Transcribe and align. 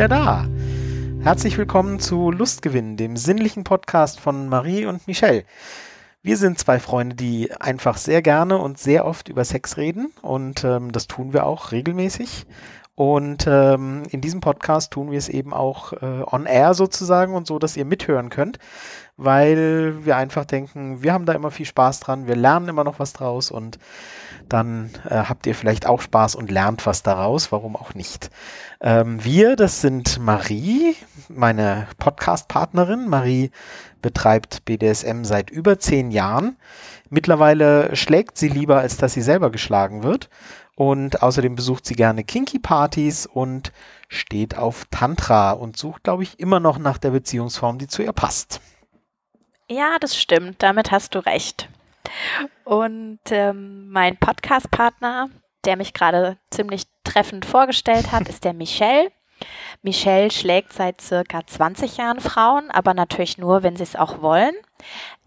wieder 0.00 0.08
da. 0.08 0.46
Herzlich 1.20 1.58
willkommen 1.58 2.00
zu 2.00 2.30
Lustgewinn, 2.30 2.96
dem 2.96 3.18
sinnlichen 3.18 3.64
Podcast 3.64 4.18
von 4.18 4.48
Marie 4.48 4.86
und 4.86 5.06
Michelle. 5.06 5.44
Wir 6.22 6.38
sind 6.38 6.58
zwei 6.58 6.78
Freunde, 6.78 7.16
die 7.16 7.52
einfach 7.52 7.98
sehr 7.98 8.22
gerne 8.22 8.56
und 8.56 8.78
sehr 8.78 9.04
oft 9.04 9.28
über 9.28 9.44
Sex 9.44 9.76
reden 9.76 10.10
und 10.22 10.64
ähm, 10.64 10.90
das 10.90 11.06
tun 11.06 11.34
wir 11.34 11.44
auch 11.44 11.70
regelmäßig. 11.70 12.46
Und 12.94 13.46
ähm, 13.46 14.04
in 14.10 14.22
diesem 14.22 14.40
Podcast 14.40 14.94
tun 14.94 15.10
wir 15.10 15.18
es 15.18 15.28
eben 15.28 15.52
auch 15.52 15.92
äh, 15.92 16.22
on 16.26 16.46
air 16.46 16.72
sozusagen 16.72 17.34
und 17.34 17.46
so, 17.46 17.58
dass 17.58 17.76
ihr 17.76 17.84
mithören 17.84 18.30
könnt, 18.30 18.58
weil 19.20 20.04
wir 20.04 20.16
einfach 20.16 20.46
denken, 20.46 21.02
wir 21.02 21.12
haben 21.12 21.26
da 21.26 21.34
immer 21.34 21.50
viel 21.50 21.66
Spaß 21.66 22.00
dran, 22.00 22.26
wir 22.26 22.36
lernen 22.36 22.68
immer 22.68 22.84
noch 22.84 22.98
was 22.98 23.12
draus 23.12 23.50
und 23.50 23.78
dann 24.48 24.90
äh, 25.08 25.14
habt 25.14 25.46
ihr 25.46 25.54
vielleicht 25.54 25.86
auch 25.86 26.00
Spaß 26.00 26.34
und 26.34 26.50
lernt 26.50 26.86
was 26.86 27.02
daraus, 27.02 27.52
warum 27.52 27.76
auch 27.76 27.94
nicht. 27.94 28.30
Ähm, 28.80 29.22
wir, 29.22 29.56
das 29.56 29.82
sind 29.82 30.18
Marie, 30.18 30.96
meine 31.28 31.86
Podcast-Partnerin. 31.98 33.08
Marie 33.08 33.50
betreibt 34.00 34.64
BDSM 34.64 35.24
seit 35.24 35.50
über 35.50 35.78
zehn 35.78 36.10
Jahren. 36.10 36.56
Mittlerweile 37.10 37.94
schlägt 37.94 38.38
sie 38.38 38.48
lieber, 38.48 38.78
als 38.78 38.96
dass 38.96 39.12
sie 39.12 39.22
selber 39.22 39.50
geschlagen 39.50 40.02
wird. 40.02 40.30
Und 40.74 41.22
außerdem 41.22 41.56
besucht 41.56 41.84
sie 41.84 41.94
gerne 41.94 42.24
Kinky-Partys 42.24 43.26
und 43.26 43.70
steht 44.08 44.56
auf 44.56 44.86
Tantra 44.90 45.52
und 45.52 45.76
sucht, 45.76 46.04
glaube 46.04 46.22
ich, 46.22 46.40
immer 46.40 46.58
noch 46.58 46.78
nach 46.78 46.96
der 46.96 47.10
Beziehungsform, 47.10 47.76
die 47.76 47.86
zu 47.86 48.02
ihr 48.02 48.14
passt. 48.14 48.62
Ja, 49.70 49.98
das 50.00 50.16
stimmt. 50.16 50.64
Damit 50.64 50.90
hast 50.90 51.14
du 51.14 51.20
recht. 51.20 51.68
Und 52.64 53.20
ähm, 53.30 53.88
mein 53.88 54.16
Podcast-Partner, 54.16 55.30
der 55.64 55.76
mich 55.76 55.94
gerade 55.94 56.38
ziemlich 56.50 56.86
treffend 57.04 57.46
vorgestellt 57.46 58.10
hat, 58.10 58.28
ist 58.28 58.42
der 58.42 58.52
Michel. 58.52 59.12
Michelle 59.82 60.32
schlägt 60.32 60.72
seit 60.72 61.00
circa 61.00 61.46
20 61.46 61.98
Jahren 61.98 62.18
Frauen, 62.18 62.68
aber 62.72 62.94
natürlich 62.94 63.38
nur, 63.38 63.62
wenn 63.62 63.76
sie 63.76 63.84
es 63.84 63.94
auch 63.94 64.20
wollen. 64.20 64.54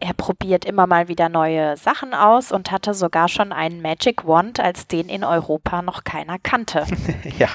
Er 0.06 0.14
probiert 0.14 0.66
immer 0.66 0.86
mal 0.86 1.08
wieder 1.08 1.30
neue 1.30 1.78
Sachen 1.78 2.14
aus 2.14 2.52
und 2.52 2.72
hatte 2.72 2.94
sogar 2.94 3.30
schon 3.30 3.54
einen 3.54 3.82
Magic 3.82 4.28
Wand, 4.28 4.60
als 4.60 4.86
den 4.86 5.08
in 5.08 5.24
Europa 5.24 5.82
noch 5.82 6.04
keiner 6.04 6.40
kannte. 6.40 6.86
ja. 7.40 7.48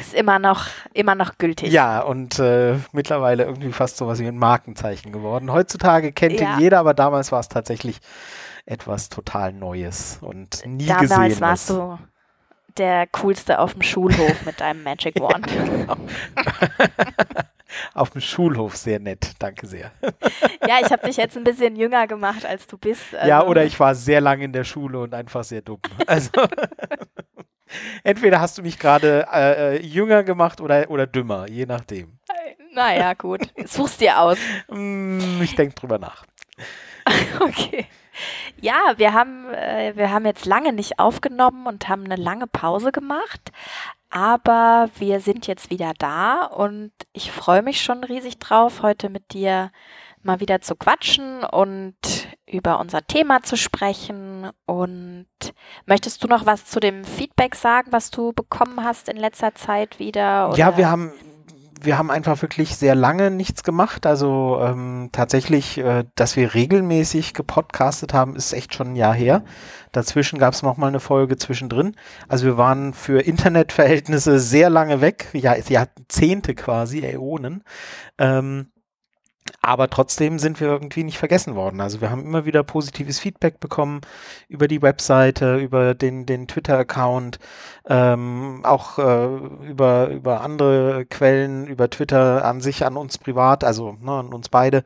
Ist 0.00 0.14
immer 0.14 0.38
noch, 0.38 0.66
immer 0.94 1.16
noch 1.16 1.38
gültig. 1.38 1.72
Ja, 1.72 2.00
und 2.02 2.38
äh, 2.38 2.76
mittlerweile 2.92 3.46
irgendwie 3.46 3.72
fast 3.72 3.96
so 3.96 4.06
was 4.06 4.20
wie 4.20 4.28
ein 4.28 4.38
Markenzeichen 4.38 5.10
geworden. 5.10 5.50
Heutzutage 5.50 6.12
kennt 6.12 6.38
ja. 6.38 6.54
ihn 6.54 6.60
jeder, 6.60 6.78
aber 6.78 6.94
damals 6.94 7.32
war 7.32 7.40
es 7.40 7.48
tatsächlich 7.48 7.98
etwas 8.64 9.08
total 9.08 9.52
Neues 9.52 10.18
und 10.20 10.64
nie 10.66 10.86
damals 10.86 11.02
gesehen. 11.02 11.18
Damals 11.18 11.40
warst 11.40 11.70
du 11.70 11.98
der 12.76 13.08
coolste 13.08 13.58
auf 13.58 13.72
dem 13.72 13.82
Schulhof 13.82 14.46
mit 14.46 14.60
deinem 14.60 14.84
Magic 14.84 15.16
Wand. 15.20 15.50
Ja, 15.50 15.64
genau. 15.64 15.96
auf 17.94 18.10
dem 18.10 18.20
Schulhof 18.20 18.76
sehr 18.76 19.00
nett, 19.00 19.32
danke 19.38 19.66
sehr. 19.66 19.92
ja, 20.66 20.78
ich 20.84 20.90
habe 20.90 21.06
dich 21.06 21.16
jetzt 21.16 21.36
ein 21.36 21.44
bisschen 21.44 21.76
jünger 21.76 22.06
gemacht, 22.06 22.44
als 22.44 22.66
du 22.66 22.78
bist. 22.78 23.14
Also. 23.14 23.28
Ja, 23.28 23.44
oder 23.44 23.64
ich 23.64 23.78
war 23.78 23.94
sehr 23.94 24.20
lange 24.20 24.44
in 24.44 24.52
der 24.52 24.64
Schule 24.64 25.00
und 25.00 25.14
einfach 25.14 25.44
sehr 25.44 25.62
dumm. 25.62 25.80
Also 26.06 26.30
entweder 28.04 28.40
hast 28.40 28.58
du 28.58 28.62
mich 28.62 28.78
gerade 28.78 29.26
äh, 29.32 29.76
äh, 29.76 29.82
jünger 29.82 30.22
gemacht 30.22 30.60
oder, 30.60 30.90
oder 30.90 31.06
dümmer, 31.06 31.48
je 31.48 31.66
nachdem. 31.66 32.18
Naja, 32.72 33.14
gut. 33.14 33.40
Such's 33.66 33.96
dir 33.96 34.20
aus. 34.20 34.38
Mm, 34.68 35.42
ich 35.42 35.54
denke 35.56 35.74
drüber 35.74 35.98
nach. 35.98 36.24
okay. 37.40 37.86
Ja, 38.60 38.94
wir 38.96 39.12
haben, 39.12 39.52
äh, 39.52 39.92
wir 39.96 40.10
haben 40.10 40.26
jetzt 40.26 40.44
lange 40.44 40.72
nicht 40.72 40.98
aufgenommen 40.98 41.66
und 41.66 41.88
haben 41.88 42.04
eine 42.04 42.16
lange 42.16 42.46
Pause 42.46 42.92
gemacht. 42.92 43.52
Aber 44.10 44.88
wir 44.96 45.20
sind 45.20 45.46
jetzt 45.46 45.70
wieder 45.70 45.92
da 45.98 46.44
und 46.44 46.92
ich 47.12 47.30
freue 47.30 47.62
mich 47.62 47.82
schon 47.82 48.04
riesig 48.04 48.38
drauf, 48.38 48.82
heute 48.82 49.10
mit 49.10 49.32
dir 49.34 49.70
mal 50.22 50.40
wieder 50.40 50.60
zu 50.60 50.76
quatschen 50.76 51.44
und 51.44 51.96
über 52.46 52.80
unser 52.80 53.06
Thema 53.06 53.42
zu 53.42 53.56
sprechen. 53.56 54.50
Und 54.66 55.26
möchtest 55.86 56.24
du 56.24 56.28
noch 56.28 56.46
was 56.46 56.64
zu 56.64 56.80
dem 56.80 57.04
Feedback 57.04 57.54
sagen, 57.54 57.92
was 57.92 58.10
du 58.10 58.32
bekommen 58.32 58.82
hast 58.82 59.08
in 59.08 59.16
letzter 59.16 59.54
Zeit 59.54 59.98
wieder? 59.98 60.48
Oder? 60.48 60.58
Ja, 60.58 60.76
wir 60.76 60.90
haben 60.90 61.12
wir 61.80 61.98
haben 61.98 62.10
einfach 62.10 62.40
wirklich 62.42 62.76
sehr 62.76 62.94
lange 62.94 63.30
nichts 63.30 63.62
gemacht. 63.62 64.06
Also 64.06 64.58
ähm, 64.62 65.10
tatsächlich, 65.12 65.78
äh, 65.78 66.04
dass 66.14 66.36
wir 66.36 66.54
regelmäßig 66.54 67.34
gepodcastet 67.34 68.14
haben, 68.14 68.36
ist 68.36 68.52
echt 68.52 68.74
schon 68.74 68.88
ein 68.88 68.96
Jahr 68.96 69.14
her. 69.14 69.42
Dazwischen 69.92 70.38
gab 70.38 70.54
es 70.54 70.62
noch 70.62 70.76
mal 70.76 70.88
eine 70.88 71.00
Folge 71.00 71.36
zwischendrin. 71.36 71.94
Also 72.28 72.46
wir 72.46 72.56
waren 72.56 72.94
für 72.94 73.20
Internetverhältnisse 73.20 74.38
sehr 74.38 74.70
lange 74.70 75.00
weg, 75.00 75.28
ja, 75.32 75.56
Jahrzehnte 75.56 76.54
quasi, 76.54 77.00
Äonen. 77.00 77.64
Ähm, 78.18 78.68
aber 79.60 79.88
trotzdem 79.90 80.38
sind 80.38 80.60
wir 80.60 80.68
irgendwie 80.68 81.04
nicht 81.04 81.18
vergessen 81.18 81.54
worden. 81.54 81.80
Also 81.80 82.00
wir 82.00 82.10
haben 82.10 82.24
immer 82.24 82.44
wieder 82.44 82.62
positives 82.62 83.18
Feedback 83.18 83.60
bekommen 83.60 84.00
über 84.48 84.68
die 84.68 84.82
Webseite, 84.82 85.56
über 85.56 85.94
den, 85.94 86.26
den 86.26 86.48
Twitter-Account, 86.48 87.38
ähm, 87.88 88.60
auch 88.64 88.98
äh, 88.98 89.26
über, 89.68 90.08
über 90.08 90.40
andere 90.42 91.06
Quellen, 91.06 91.66
über 91.66 91.90
Twitter 91.90 92.44
an 92.44 92.60
sich, 92.60 92.84
an 92.84 92.96
uns 92.96 93.18
privat, 93.18 93.64
also 93.64 93.96
ne, 94.00 94.12
an 94.12 94.32
uns 94.32 94.48
beide. 94.48 94.84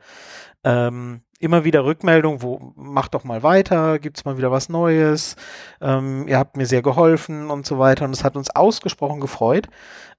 Ähm, 0.63 1.21
immer 1.43 1.65
wieder 1.65 1.83
Rückmeldung, 1.83 2.41
wo 2.41 2.73
macht 2.75 3.13
doch 3.13 3.25
mal 3.25 3.43
weiter, 3.43 3.99
gibt 3.99 4.17
es 4.17 4.25
mal 4.25 4.37
wieder 4.37 4.51
was 4.51 4.69
Neues, 4.69 5.35
ähm, 5.81 6.25
ihr 6.27 6.37
habt 6.37 6.55
mir 6.55 6.65
sehr 6.65 6.81
geholfen 6.81 7.51
und 7.51 7.65
so 7.65 7.79
weiter. 7.79 8.05
Und 8.05 8.11
es 8.11 8.23
hat 8.23 8.37
uns 8.37 8.49
ausgesprochen 8.49 9.19
gefreut, 9.19 9.67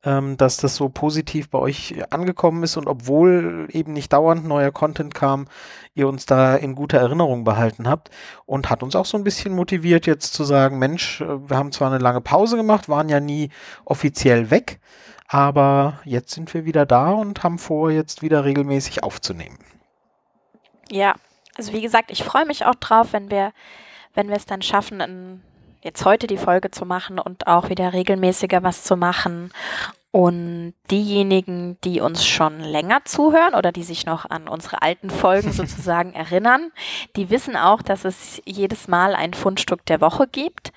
ähm, 0.04 0.36
dass 0.36 0.58
das 0.58 0.76
so 0.76 0.90
positiv 0.90 1.48
bei 1.48 1.58
euch 1.58 1.94
angekommen 2.10 2.62
ist 2.62 2.76
und 2.76 2.86
obwohl 2.86 3.68
eben 3.70 3.94
nicht 3.94 4.12
dauernd 4.12 4.46
neuer 4.46 4.70
Content 4.70 5.14
kam, 5.14 5.46
ihr 5.94 6.08
uns 6.08 6.26
da 6.26 6.56
in 6.56 6.74
guter 6.74 6.98
Erinnerung 6.98 7.44
behalten 7.44 7.88
habt 7.88 8.10
und 8.44 8.68
hat 8.68 8.82
uns 8.82 8.94
auch 8.94 9.06
so 9.06 9.16
ein 9.16 9.24
bisschen 9.24 9.54
motiviert, 9.54 10.06
jetzt 10.06 10.34
zu 10.34 10.44
sagen, 10.44 10.78
Mensch, 10.78 11.22
äh, 11.22 11.48
wir 11.48 11.56
haben 11.56 11.72
zwar 11.72 11.90
eine 11.90 12.02
lange 12.02 12.20
Pause 12.20 12.56
gemacht, 12.56 12.88
waren 12.88 13.08
ja 13.08 13.20
nie 13.20 13.48
offiziell 13.86 14.50
weg, 14.50 14.78
aber 15.26 16.00
jetzt 16.04 16.32
sind 16.34 16.52
wir 16.52 16.66
wieder 16.66 16.84
da 16.84 17.12
und 17.12 17.42
haben 17.42 17.58
vor, 17.58 17.90
jetzt 17.90 18.20
wieder 18.20 18.44
regelmäßig 18.44 19.02
aufzunehmen. 19.02 19.58
Ja, 20.90 21.14
also 21.56 21.72
wie 21.72 21.80
gesagt, 21.80 22.10
ich 22.10 22.24
freue 22.24 22.46
mich 22.46 22.64
auch 22.66 22.74
drauf, 22.74 23.12
wenn 23.12 23.30
wir, 23.30 23.52
wenn 24.14 24.28
wir 24.28 24.36
es 24.36 24.46
dann 24.46 24.62
schaffen, 24.62 25.00
in, 25.00 25.42
jetzt 25.82 26.04
heute 26.04 26.26
die 26.26 26.38
Folge 26.38 26.70
zu 26.70 26.84
machen 26.84 27.18
und 27.18 27.46
auch 27.46 27.68
wieder 27.68 27.92
regelmäßiger 27.92 28.62
was 28.62 28.84
zu 28.84 28.96
machen. 28.96 29.52
Und 30.10 30.74
diejenigen, 30.92 31.76
die 31.82 32.00
uns 32.00 32.24
schon 32.24 32.60
länger 32.60 33.04
zuhören 33.04 33.54
oder 33.54 33.72
die 33.72 33.82
sich 33.82 34.06
noch 34.06 34.30
an 34.30 34.46
unsere 34.46 34.80
alten 34.80 35.10
Folgen 35.10 35.52
sozusagen 35.52 36.12
erinnern, 36.12 36.70
die 37.16 37.30
wissen 37.30 37.56
auch, 37.56 37.82
dass 37.82 38.04
es 38.04 38.40
jedes 38.44 38.86
Mal 38.86 39.14
ein 39.14 39.34
Fundstück 39.34 39.84
der 39.86 40.00
Woche 40.00 40.28
gibt. 40.28 40.72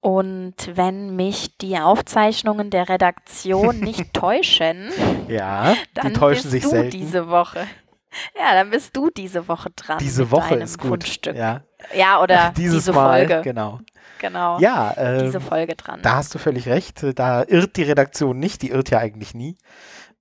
Und 0.00 0.54
wenn 0.74 1.16
mich 1.16 1.56
die 1.56 1.78
Aufzeichnungen 1.78 2.70
der 2.70 2.88
Redaktion 2.88 3.80
nicht 3.80 4.12
täuschen, 4.12 4.90
ja, 5.26 5.74
dann 5.94 6.14
täuschen 6.14 6.42
bist 6.42 6.50
sich 6.50 6.62
du 6.62 6.68
selten. 6.68 6.90
diese 6.90 7.28
Woche. 7.28 7.66
Ja, 8.38 8.52
dann 8.52 8.70
bist 8.70 8.96
du 8.96 9.10
diese 9.10 9.48
Woche 9.48 9.70
dran. 9.70 9.98
Diese 9.98 10.30
Woche 10.30 10.56
ist 10.56 10.78
gut. 10.78 10.88
Fundstück. 10.88 11.36
Ja, 11.36 11.62
ja 11.94 12.20
oder 12.22 12.52
Dieses 12.56 12.84
diese 12.84 12.92
Mal, 12.92 13.26
Folge. 13.26 13.42
Genau. 13.42 13.80
Genau. 14.18 14.58
Ja, 14.60 14.94
ähm, 14.96 15.24
diese 15.24 15.40
Folge 15.40 15.74
dran. 15.76 16.00
Da 16.02 16.16
hast 16.16 16.34
du 16.34 16.38
völlig 16.38 16.68
recht. 16.68 17.04
Da 17.14 17.44
irrt 17.46 17.76
die 17.76 17.82
Redaktion 17.82 18.38
nicht. 18.38 18.62
Die 18.62 18.70
irrt 18.70 18.90
ja 18.90 18.98
eigentlich 18.98 19.34
nie. 19.34 19.56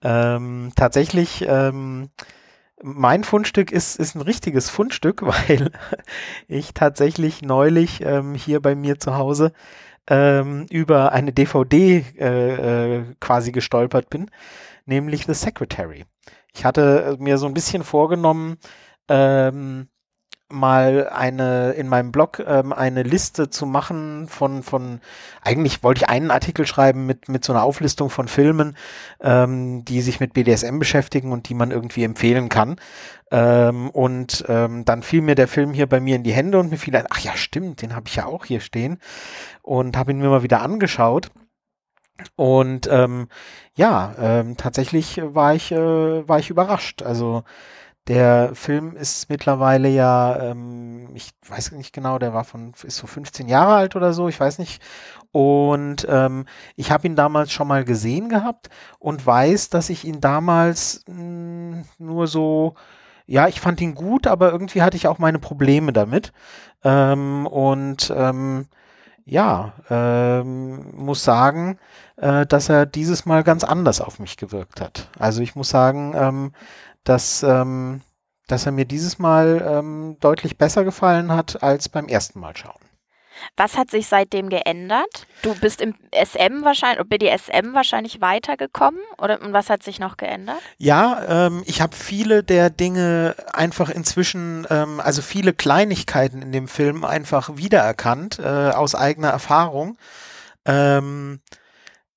Ähm, 0.04 0.72
tatsächlich, 0.76 1.46
ähm, 1.48 2.10
mein 2.84 3.24
Fundstück 3.24 3.72
ist, 3.72 3.96
ist 3.96 4.16
ein 4.16 4.22
richtiges 4.22 4.70
Fundstück, 4.70 5.22
weil 5.26 5.72
ich 6.48 6.74
tatsächlich 6.74 7.42
neulich 7.42 8.02
ähm, 8.02 8.36
hier 8.36 8.62
bei 8.62 8.76
mir 8.76 9.00
zu 9.00 9.16
Hause 9.16 9.54
ähm, 10.08 10.68
über 10.70 11.12
eine 11.12 11.34
DVD 11.34 12.06
äh, 12.20 12.98
äh, 12.98 13.04
quasi 13.20 13.52
gestolpert 13.52 14.10
bin, 14.10 14.30
nämlich 14.86 15.26
The 15.26 15.34
Secretary. 15.34 16.06
Ich 16.56 16.64
hatte 16.66 17.18
mir 17.20 17.38
so 17.38 17.48
ein 17.48 17.54
bisschen 17.54 17.84
vorgenommen, 17.84 18.58
ähm, 19.10 19.90
mal 20.48 21.10
eine 21.10 21.72
in 21.72 21.88
meinem 21.90 22.12
Blog 22.12 22.40
ähm, 22.46 22.72
eine 22.72 23.04
Liste 23.04 23.50
zu 23.50 23.66
machen 23.66 24.28
von 24.28 24.64
von 24.64 25.02
eigentlich 25.42 25.84
wollte 25.84 26.04
ich 26.04 26.10
einen 26.10 26.32
Artikel 26.32 26.68
schreiben 26.68 27.06
mit 27.08 27.30
mit 27.30 27.44
so 27.44 27.52
einer 27.52 27.64
Auflistung 27.64 28.10
von 28.10 28.28
Filmen, 28.28 28.78
ähm, 29.22 29.84
die 29.86 30.02
sich 30.02 30.20
mit 30.20 30.34
BDSM 30.34 30.80
beschäftigen 30.80 31.32
und 31.32 31.50
die 31.50 31.56
man 31.56 31.72
irgendwie 31.72 32.04
empfehlen 32.04 32.48
kann. 32.50 32.78
Ähm, 33.32 33.90
und 33.90 34.46
ähm, 34.48 34.86
dann 34.86 35.04
fiel 35.04 35.22
mir 35.22 35.36
der 35.36 35.48
Film 35.48 35.74
hier 35.74 35.88
bei 35.88 36.00
mir 36.00 36.16
in 36.16 36.24
die 36.24 36.34
Hände 36.34 36.60
und 36.60 36.70
mir 36.70 36.78
fiel 36.78 36.96
ein, 36.96 37.08
ach 37.10 37.20
ja 37.20 37.36
stimmt, 37.36 37.82
den 37.82 37.96
habe 37.96 38.08
ich 38.08 38.16
ja 38.16 38.28
auch 38.28 38.46
hier 38.46 38.60
stehen 38.62 39.00
und 39.64 39.98
habe 39.98 40.12
ihn 40.12 40.20
mir 40.20 40.30
mal 40.30 40.44
wieder 40.44 40.62
angeschaut. 40.62 41.32
Und 42.36 42.88
ähm, 42.92 43.28
ja, 43.76 44.16
ähm, 44.20 44.58
tatsächlich 44.58 45.22
war 45.24 45.54
ich, 45.56 45.72
äh, 45.72 46.28
war 46.28 46.40
ich 46.40 46.50
überrascht. 46.50 47.02
Also 47.04 47.44
Der 48.08 48.56
Film 48.56 48.96
ist 48.98 49.30
mittlerweile 49.30 49.90
ja, 49.90 50.40
ähm, 50.52 51.10
ich 51.16 51.32
weiß 51.48 51.72
nicht 51.74 51.94
genau, 51.94 52.20
der 52.20 52.34
war 52.34 52.44
von, 52.46 52.74
ist 52.84 52.98
so 52.98 53.08
15 53.08 53.48
Jahre 53.48 53.76
alt 53.76 53.96
oder 53.96 54.14
so, 54.14 54.30
ich 54.30 54.40
weiß 54.40 54.60
nicht. 54.60 54.82
Und 55.32 56.08
ähm, 56.10 56.46
ich 56.76 56.92
habe 56.92 57.08
ihn 57.08 57.16
damals 57.16 57.52
schon 57.52 57.68
mal 57.68 57.86
gesehen 57.86 58.30
gehabt 58.30 58.70
und 59.00 59.26
weiß, 59.26 59.70
dass 59.70 59.90
ich 59.90 60.06
ihn 60.06 60.22
damals 60.22 61.04
mh, 61.08 61.16
hm, 61.18 61.86
nur 62.00 62.28
so, 62.28 62.76
ja, 63.28 63.48
ich 63.48 63.60
fand 63.62 63.82
ihn 63.82 63.96
gut, 63.96 64.28
aber 64.28 64.52
irgendwie 64.52 64.82
hatte 64.84 64.98
ich 64.98 65.08
auch 65.08 65.20
meine 65.20 65.40
Probleme 65.40 65.94
damit. 65.94 66.34
Ähm, 66.84 67.48
und 67.48 68.14
ähm, 68.16 68.68
ja, 69.26 69.74
ähm, 69.90 70.92
muss 70.96 71.24
sagen, 71.24 71.80
äh, 72.18 72.46
dass 72.46 72.70
er 72.70 72.86
dieses 72.86 73.26
Mal 73.26 73.44
ganz 73.44 73.64
anders 73.64 74.00
auf 74.00 74.20
mich 74.20 74.38
gewirkt 74.38 74.80
hat. 74.82 75.10
Also 75.18 75.42
ich 75.42 75.56
muss 75.56 75.70
sagen, 75.70 76.14
ähm, 76.16 76.52
dass, 77.04 77.42
ähm, 77.44 78.02
dass 78.48 78.68
er 78.68 78.72
mir 78.72 78.86
dieses 78.86 79.18
Mal 79.18 79.64
ähm, 79.68 80.18
deutlich 80.20 80.58
besser 80.58 80.84
gefallen 80.84 81.32
hat 81.32 81.64
als 81.64 81.90
beim 81.90 82.08
ersten 82.08 82.40
Mal 82.40 82.56
schauen. 82.56 82.85
Was 83.58 83.78
hat 83.78 83.90
sich 83.90 84.08
seitdem 84.08 84.50
geändert? 84.50 85.28
Du 85.42 85.56
bist 85.56 85.82
im 85.82 85.96
SM 86.12 86.64
wahrscheinlich, 86.64 87.08
BDSM 87.08 87.74
wahrscheinlich 87.74 88.22
weitergekommen 88.22 89.00
oder 89.18 89.42
und 89.42 89.54
was 89.54 89.70
hat 89.70 89.84
sich 89.84 90.00
noch 90.00 90.18
geändert? 90.18 90.60
Ja, 90.78 91.48
ähm, 91.48 91.64
ich 91.66 91.82
habe 91.82 91.96
viele 91.96 92.44
der 92.44 92.70
Dinge 92.70 93.36
einfach 93.54 93.90
inzwischen, 93.90 94.66
ähm, 94.70 95.00
also 95.00 95.22
viele 95.22 95.54
Kleinigkeiten 95.54 96.42
in 96.42 96.52
dem 96.52 96.68
Film 96.68 97.04
einfach 97.04 97.58
wiedererkannt 97.58 98.40
äh, 98.40 98.44
aus 98.44 98.96
eigener 98.96 99.30
Erfahrung. 99.30 99.98
Ähm, 100.66 101.42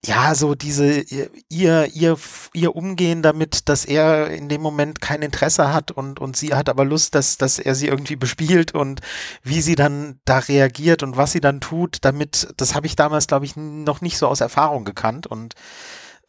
ja, 0.07 0.35
so 0.37 0.55
diese 0.55 1.01
ihr 1.49 1.87
ihr 1.93 2.17
ihr 2.55 2.77
Umgehen 2.77 3.21
damit, 3.23 3.69
dass 3.69 3.85
er 3.85 4.31
in 4.31 4.49
dem 4.49 4.63
Moment 4.63 5.01
kein 5.01 5.23
Interesse 5.23 5.73
hat 5.73 5.91
und 5.91 6.21
und 6.21 6.37
sie 6.37 6.55
hat 6.55 6.69
aber 6.69 6.85
Lust, 6.85 7.17
dass 7.17 7.37
dass 7.37 7.59
er 7.59 7.75
sie 7.75 7.89
irgendwie 7.89 8.15
bespielt 8.15 8.75
und 8.75 9.01
wie 9.43 9.61
sie 9.61 9.75
dann 9.75 10.21
da 10.25 10.39
reagiert 10.39 11.03
und 11.03 11.17
was 11.17 11.33
sie 11.33 11.41
dann 11.41 11.61
tut, 11.61 11.99
damit 12.03 12.49
das 12.57 12.77
habe 12.77 12.87
ich 12.87 12.95
damals 12.95 13.27
glaube 13.27 13.45
ich 13.45 13.57
noch 13.57 14.01
nicht 14.01 14.19
so 14.19 14.29
aus 14.29 14.41
Erfahrung 14.41 14.85
gekannt 14.85 15.27
und 15.27 15.55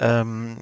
ähm, 0.02 0.56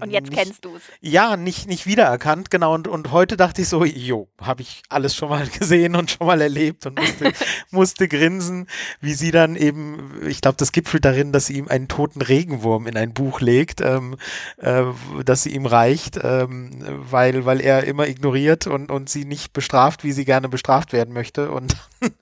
und 0.00 0.10
jetzt 0.10 0.30
nicht, 0.30 0.40
kennst 0.40 0.64
du 0.64 0.76
es. 0.76 0.82
Ja, 1.00 1.36
nicht, 1.36 1.66
nicht 1.66 1.86
wiedererkannt, 1.86 2.50
genau. 2.50 2.74
Und, 2.74 2.86
und 2.86 3.10
heute 3.10 3.36
dachte 3.36 3.62
ich 3.62 3.68
so, 3.68 3.84
jo, 3.84 4.28
habe 4.40 4.62
ich 4.62 4.82
alles 4.88 5.16
schon 5.16 5.30
mal 5.30 5.46
gesehen 5.58 5.96
und 5.96 6.12
schon 6.12 6.28
mal 6.28 6.40
erlebt 6.40 6.86
und 6.86 6.98
musste, 6.98 7.32
musste 7.70 8.08
grinsen, 8.08 8.68
wie 9.00 9.14
sie 9.14 9.32
dann 9.32 9.56
eben, 9.56 10.20
ich 10.28 10.40
glaube, 10.40 10.56
das 10.58 10.70
gipfelt 10.70 11.04
darin, 11.04 11.32
dass 11.32 11.46
sie 11.46 11.58
ihm 11.58 11.66
einen 11.66 11.88
toten 11.88 12.22
Regenwurm 12.22 12.86
in 12.86 12.96
ein 12.96 13.12
Buch 13.14 13.40
legt, 13.40 13.80
ähm, 13.80 14.16
äh, 14.58 14.84
dass 15.24 15.42
sie 15.42 15.54
ihm 15.54 15.66
reicht, 15.66 16.20
ähm, 16.22 16.70
weil, 17.10 17.44
weil 17.44 17.60
er 17.60 17.84
immer 17.84 18.06
ignoriert 18.06 18.68
und, 18.68 18.92
und 18.92 19.08
sie 19.10 19.24
nicht 19.24 19.52
bestraft, 19.52 20.04
wie 20.04 20.12
sie 20.12 20.24
gerne 20.24 20.48
bestraft 20.48 20.92
werden 20.92 21.12
möchte. 21.12 21.50
Und 21.50 21.76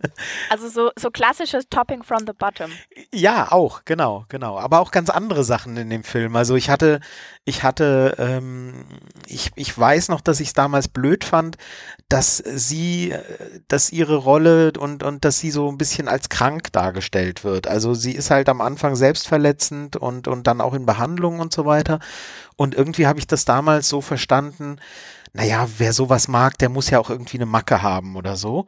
also 0.51 0.69
so, 0.69 0.91
so 0.97 1.11
klassisches 1.11 1.69
Topping 1.69 2.03
from 2.03 2.21
the 2.27 2.33
bottom. 2.33 2.71
Ja, 3.13 3.53
auch, 3.53 3.85
genau, 3.85 4.25
genau. 4.31 4.59
Aber 4.59 4.81
auch 4.81 4.91
ganz 4.91 5.11
andere 5.11 5.45
Sachen 5.45 5.77
in 5.77 5.91
dem 5.91 6.03
Film. 6.03 6.35
Also 6.35 6.46
ich 6.55 6.71
hatte, 6.71 7.01
ich 7.45 7.63
hatte, 7.65 8.15
ähm, 8.19 8.85
ich, 9.27 9.51
ich 9.57 9.77
weiß 9.77 10.09
noch, 10.09 10.21
dass 10.21 10.39
ich 10.39 10.49
es 10.49 10.53
damals 10.53 10.87
blöd 10.87 11.25
fand, 11.25 11.57
dass 12.09 12.37
sie, 12.37 13.15
dass 13.67 13.91
ihre 13.91 14.17
Rolle 14.17 14.73
und, 14.79 15.03
und 15.03 15.25
dass 15.25 15.41
sie 15.41 15.51
so 15.51 15.69
ein 15.69 15.79
bisschen 15.79 16.07
als 16.07 16.29
krank 16.29 16.73
dargestellt 16.73 17.43
wird. 17.43 17.67
Also 17.67 17.95
sie 17.95 18.13
ist 18.13 18.31
halt 18.31 18.49
am 18.49 18.61
Anfang 18.61 18.95
selbstverletzend 18.95 19.97
und, 19.97 20.29
und 20.29 20.47
dann 20.47 20.61
auch 20.61 20.75
in 20.75 20.87
Behandlung 20.87 21.41
und 21.41 21.53
so 21.53 21.65
weiter. 21.65 21.99
Und 22.57 22.75
irgendwie 22.75 23.07
habe 23.07 23.19
ich 23.19 23.27
das 23.27 23.45
damals 23.45 23.89
so 23.89 24.01
verstanden, 24.01 24.77
naja, 25.33 25.69
wer 25.79 25.93
sowas 25.93 26.29
mag, 26.29 26.57
der 26.59 26.69
muss 26.69 26.91
ja 26.91 26.99
auch 26.99 27.11
irgendwie 27.11 27.37
eine 27.37 27.47
Macke 27.47 27.83
haben 27.83 28.17
oder 28.17 28.37
so. 28.37 28.67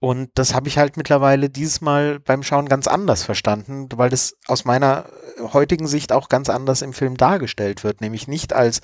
Und 0.00 0.30
das 0.34 0.54
habe 0.54 0.66
ich 0.66 0.78
halt 0.78 0.96
mittlerweile 0.96 1.50
dieses 1.50 1.82
Mal 1.82 2.20
beim 2.20 2.42
Schauen 2.42 2.68
ganz 2.68 2.88
anders 2.88 3.22
verstanden, 3.22 3.86
weil 3.94 4.08
das 4.08 4.34
aus 4.46 4.64
meiner 4.64 5.04
heutigen 5.52 5.86
Sicht 5.86 6.10
auch 6.10 6.30
ganz 6.30 6.48
anders 6.48 6.80
im 6.80 6.94
Film 6.94 7.18
dargestellt 7.18 7.84
wird. 7.84 8.00
Nämlich 8.00 8.26
nicht 8.26 8.54
als 8.54 8.80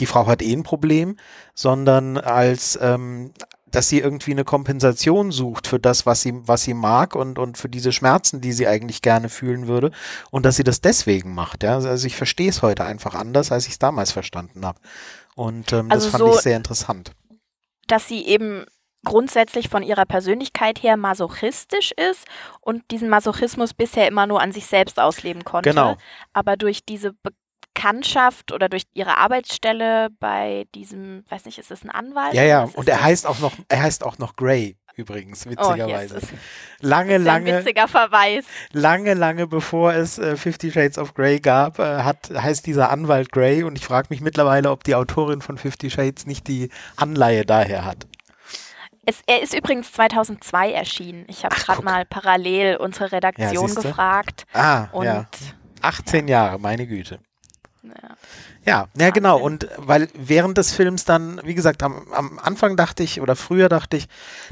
die 0.00 0.06
Frau 0.06 0.26
hat 0.26 0.42
eh 0.42 0.52
ein 0.52 0.64
Problem, 0.64 1.16
sondern 1.54 2.18
als 2.18 2.76
ähm, 2.82 3.32
dass 3.70 3.88
sie 3.88 4.00
irgendwie 4.00 4.32
eine 4.32 4.44
Kompensation 4.44 5.30
sucht 5.30 5.66
für 5.66 5.78
das, 5.78 6.06
was 6.06 6.22
sie, 6.22 6.32
was 6.34 6.64
sie 6.64 6.74
mag 6.74 7.14
und, 7.14 7.38
und 7.38 7.56
für 7.56 7.68
diese 7.68 7.92
Schmerzen, 7.92 8.40
die 8.40 8.52
sie 8.52 8.66
eigentlich 8.66 9.02
gerne 9.02 9.28
fühlen 9.28 9.68
würde 9.68 9.92
und 10.30 10.44
dass 10.44 10.56
sie 10.56 10.64
das 10.64 10.80
deswegen 10.80 11.34
macht. 11.34 11.62
Ja? 11.62 11.74
Also 11.76 12.06
ich 12.06 12.16
verstehe 12.16 12.50
es 12.50 12.62
heute 12.62 12.84
einfach 12.84 13.14
anders, 13.14 13.52
als 13.52 13.66
ich 13.66 13.72
es 13.72 13.78
damals 13.78 14.12
verstanden 14.12 14.66
habe. 14.66 14.80
Und 15.36 15.72
ähm, 15.72 15.90
also 15.90 16.06
das 16.06 16.10
fand 16.10 16.24
so, 16.24 16.34
ich 16.34 16.40
sehr 16.40 16.56
interessant. 16.56 17.12
Dass 17.86 18.08
sie 18.08 18.26
eben 18.26 18.64
grundsätzlich 19.04 19.68
von 19.68 19.82
ihrer 19.82 20.04
Persönlichkeit 20.04 20.82
her 20.82 20.96
masochistisch 20.96 21.92
ist 21.92 22.26
und 22.60 22.82
diesen 22.90 23.08
Masochismus 23.08 23.74
bisher 23.74 24.06
immer 24.08 24.26
nur 24.26 24.40
an 24.40 24.52
sich 24.52 24.66
selbst 24.66 25.00
ausleben 25.00 25.44
konnte. 25.44 25.70
Genau. 25.70 25.96
Aber 26.32 26.56
durch 26.56 26.84
diese 26.84 27.14
Bekanntschaft 27.74 28.52
oder 28.52 28.68
durch 28.68 28.82
ihre 28.92 29.16
Arbeitsstelle 29.16 30.08
bei 30.18 30.66
diesem, 30.74 31.24
weiß 31.28 31.46
nicht, 31.46 31.58
ist 31.58 31.70
das 31.70 31.82
ein 31.82 31.90
Anwalt? 31.90 32.34
Ja, 32.34 32.42
ja, 32.42 32.64
und 32.74 32.88
er 32.88 32.96
das? 32.96 33.04
heißt 33.04 33.26
auch 33.26 33.38
noch, 33.38 33.52
er 33.68 33.82
heißt 33.82 34.04
auch 34.04 34.18
noch 34.18 34.36
Gray 34.36 34.76
übrigens, 34.96 35.46
oh, 35.46 35.50
witzigerweise. 35.50 36.18
Oh, 36.20 36.36
lange, 36.80 37.18
lange. 37.18 37.58
Witziger 37.58 37.88
Verweis. 37.88 38.44
Lange, 38.72 39.14
lange 39.14 39.46
bevor 39.46 39.94
es 39.94 40.18
äh, 40.18 40.36
Fifty 40.36 40.70
Shades 40.70 40.98
of 40.98 41.14
Grey 41.14 41.40
gab, 41.40 41.78
äh, 41.78 42.02
hat, 42.02 42.30
heißt 42.30 42.66
dieser 42.66 42.90
Anwalt 42.90 43.32
Grey 43.32 43.62
und 43.62 43.78
ich 43.78 43.84
frage 43.84 44.08
mich 44.10 44.20
mittlerweile, 44.20 44.70
ob 44.70 44.84
die 44.84 44.94
Autorin 44.94 45.40
von 45.40 45.56
Fifty 45.56 45.90
Shades 45.90 46.26
nicht 46.26 46.46
die 46.48 46.70
Anleihe 46.96 47.46
daher 47.46 47.84
hat. 47.84 48.06
Es, 49.10 49.22
er 49.26 49.42
ist 49.42 49.54
übrigens 49.54 49.90
2002 49.92 50.70
erschienen. 50.70 51.24
Ich 51.26 51.44
habe 51.44 51.56
gerade 51.56 51.82
mal 51.82 52.04
parallel 52.04 52.76
unsere 52.76 53.10
Redaktion 53.10 53.68
ja, 53.68 53.74
gefragt. 53.74 54.46
Ah, 54.52 54.84
und 54.92 55.04
ja. 55.04 55.26
18 55.82 56.28
ja. 56.28 56.44
Jahre, 56.44 56.60
meine 56.60 56.86
Güte. 56.86 57.18
Ja. 58.64 58.86
Ja, 58.96 59.10
genau. 59.10 59.40
Und 59.40 59.66
weil 59.78 60.08
während 60.14 60.58
des 60.58 60.72
Films 60.72 61.06
dann, 61.06 61.40
wie 61.42 61.54
gesagt, 61.56 61.82
am, 61.82 62.12
am 62.12 62.38
Anfang 62.38 62.76
dachte 62.76 63.02
ich 63.02 63.20
oder 63.20 63.34
früher 63.34 63.68
dachte 63.68 63.96
ich, 63.96 64.06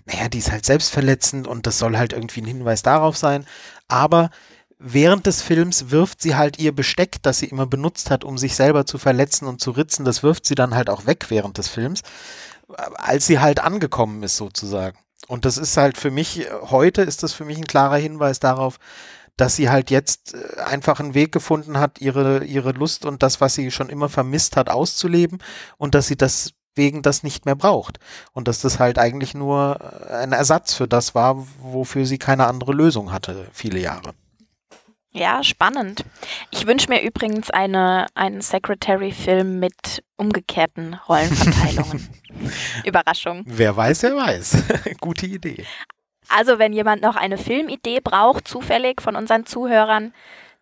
naja, 0.07 0.29
die 0.29 0.39
ist 0.39 0.51
halt 0.51 0.67
selbstverletzend 0.67 1.47
und 1.47 1.69
das 1.69 1.79
soll 1.79 1.97
halt 1.97 2.13
irgendwie 2.13 2.41
ein 2.41 2.47
Hinweis 2.47 2.83
darauf 2.83 3.17
sein. 3.17 3.47
Aber 3.87 4.31
während 4.81 5.27
des 5.27 5.41
Films 5.41 5.91
wirft 5.91 6.21
sie 6.21 6.35
halt 6.35 6.59
ihr 6.59 6.75
Besteck, 6.75 7.23
das 7.23 7.39
sie 7.39 7.47
immer 7.47 7.67
benutzt 7.67 8.11
hat, 8.11 8.25
um 8.25 8.39
sich 8.39 8.57
selber 8.57 8.87
zu 8.87 8.99
verletzen 8.99 9.47
und 9.47 9.61
zu 9.61 9.71
ritzen, 9.71 10.05
das 10.05 10.25
wirft 10.25 10.47
sie 10.47 10.57
dann 10.57 10.75
halt 10.75 10.91
auch 10.91 11.07
weg 11.07 11.27
während 11.29 11.59
des 11.59 11.69
Films 11.69 12.03
als 12.77 13.27
sie 13.27 13.39
halt 13.39 13.61
angekommen 13.61 14.23
ist 14.23 14.37
sozusagen. 14.37 14.99
Und 15.27 15.45
das 15.45 15.59
ist 15.59 15.77
halt 15.77 15.99
für 15.99 16.11
mich, 16.11 16.47
heute 16.63 17.03
ist 17.03 17.23
das 17.23 17.33
für 17.33 17.45
mich 17.45 17.59
ein 17.59 17.67
klarer 17.67 17.97
Hinweis 17.97 18.41
darauf, 18.41 18.79
dass 19.37 19.57
sie 19.57 19.71
halt 19.71 19.91
jetzt 19.91 20.35
äh, 20.35 20.61
einfach 20.61 21.01
einen 21.01 21.15
Weg 21.15 21.33
gefunden 21.33 21.79
hat, 21.79 22.01
ihre, 22.01 22.45
ihre 22.45 22.73
Lust 22.73 23.07
und 23.07 23.23
das, 23.23 23.41
was 23.41 23.55
sie 23.55 23.71
schon 23.71 23.89
immer 23.89 24.09
vermisst 24.09 24.57
hat, 24.57 24.69
auszuleben 24.69 25.39
und 25.77 25.95
dass 25.95 26.09
sie 26.09 26.17
deswegen 26.17 27.03
das 27.03 27.23
nicht 27.23 27.47
mehr 27.47 27.55
braucht. 27.55 27.99
Und 28.33 28.49
dass 28.49 28.61
das 28.61 28.79
halt 28.79 28.99
eigentlich 28.99 29.35
nur 29.35 29.79
äh, 29.81 30.15
ein 30.15 30.33
Ersatz 30.33 30.75
für 30.75 30.89
das 30.89 31.15
war, 31.15 31.47
wofür 31.61 32.05
sie 32.05 32.19
keine 32.19 32.47
andere 32.47 32.73
Lösung 32.73 33.13
hatte, 33.13 33.47
viele 33.53 33.79
Jahre. 33.79 34.13
Ja, 35.13 35.43
spannend. 35.43 36.05
Ich 36.51 36.67
wünsche 36.67 36.89
mir 36.89 37.03
übrigens 37.03 37.51
eine, 37.51 38.07
einen 38.15 38.41
Secretary-Film 38.41 39.59
mit 39.59 40.05
umgekehrten 40.17 40.95
Rollenverteilungen. 41.09 42.09
Überraschung. 42.85 43.43
Wer 43.47 43.77
weiß, 43.77 44.03
wer 44.03 44.17
weiß. 44.17 44.65
Gute 45.01 45.27
Idee. 45.27 45.65
Also, 46.29 46.59
wenn 46.59 46.75
jemand 46.75 47.03
noch 47.03 47.17
eine 47.17 47.39
Filmidee 47.39 48.01
braucht, 48.01 48.47
zufällig 48.47 49.01
von 49.01 49.17
unseren 49.17 49.47
Zuhörern, 49.47 50.13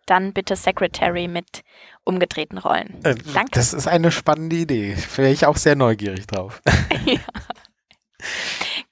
dann 0.05 0.31
bitte 0.31 0.55
Secretary 0.55 1.27
mit 1.27 1.63
umgedrehten 2.05 2.57
Rollen. 2.57 2.95
Äh, 3.03 3.15
Danke. 3.33 3.51
Das 3.51 3.73
ist 3.73 3.87
eine 3.87 4.11
spannende 4.11 4.55
Idee. 4.55 4.95
Wäre 5.17 5.31
ich 5.31 5.45
auch 5.45 5.57
sehr 5.57 5.75
neugierig 5.75 6.25
drauf. 6.25 6.61
ja. 7.05 7.19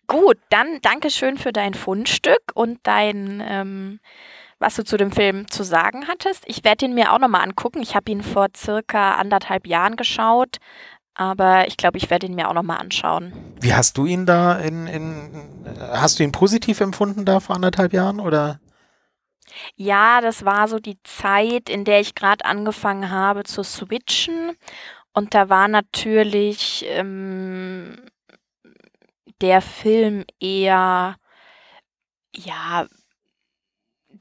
Gut, 0.07 0.37
dann 0.49 0.79
danke 0.81 1.09
schön 1.09 1.37
für 1.37 1.51
dein 1.51 1.73
Fundstück 1.73 2.51
und 2.53 2.79
dein 2.83 3.41
ähm, 3.43 3.99
was 4.59 4.75
du 4.75 4.83
zu 4.83 4.97
dem 4.97 5.11
Film 5.11 5.49
zu 5.49 5.63
sagen 5.63 6.07
hattest. 6.07 6.43
Ich 6.47 6.63
werde 6.63 6.85
ihn 6.85 6.93
mir 6.93 7.13
auch 7.13 7.19
nochmal 7.19 7.43
angucken. 7.43 7.81
Ich 7.81 7.95
habe 7.95 8.11
ihn 8.11 8.23
vor 8.23 8.47
circa 8.55 9.15
anderthalb 9.15 9.67
Jahren 9.67 9.95
geschaut, 9.95 10.57
aber 11.13 11.67
ich 11.67 11.77
glaube, 11.77 11.97
ich 11.97 12.09
werde 12.09 12.27
ihn 12.27 12.35
mir 12.35 12.49
auch 12.49 12.53
nochmal 12.53 12.79
anschauen. 12.79 13.33
Wie 13.59 13.73
hast 13.73 13.97
du 13.97 14.05
ihn 14.05 14.25
da 14.25 14.57
in, 14.57 14.87
in, 14.87 15.65
hast 15.79 16.19
du 16.19 16.23
ihn 16.23 16.31
positiv 16.31 16.81
empfunden 16.81 17.25
da 17.25 17.39
vor 17.39 17.55
anderthalb 17.55 17.93
Jahren 17.93 18.19
oder? 18.19 18.59
Ja, 19.75 20.21
das 20.21 20.43
war 20.45 20.67
so 20.67 20.79
die 20.79 20.97
Zeit, 21.03 21.69
in 21.69 21.85
der 21.85 21.99
ich 21.99 22.15
gerade 22.15 22.45
angefangen 22.45 23.09
habe 23.09 23.43
zu 23.43 23.63
switchen. 23.63 24.57
Und 25.13 25.33
da 25.33 25.49
war 25.49 25.67
natürlich 25.67 26.85
ähm, 26.89 27.95
der 29.41 29.61
Film 29.61 30.25
eher, 30.39 31.15
ja, 32.35 32.87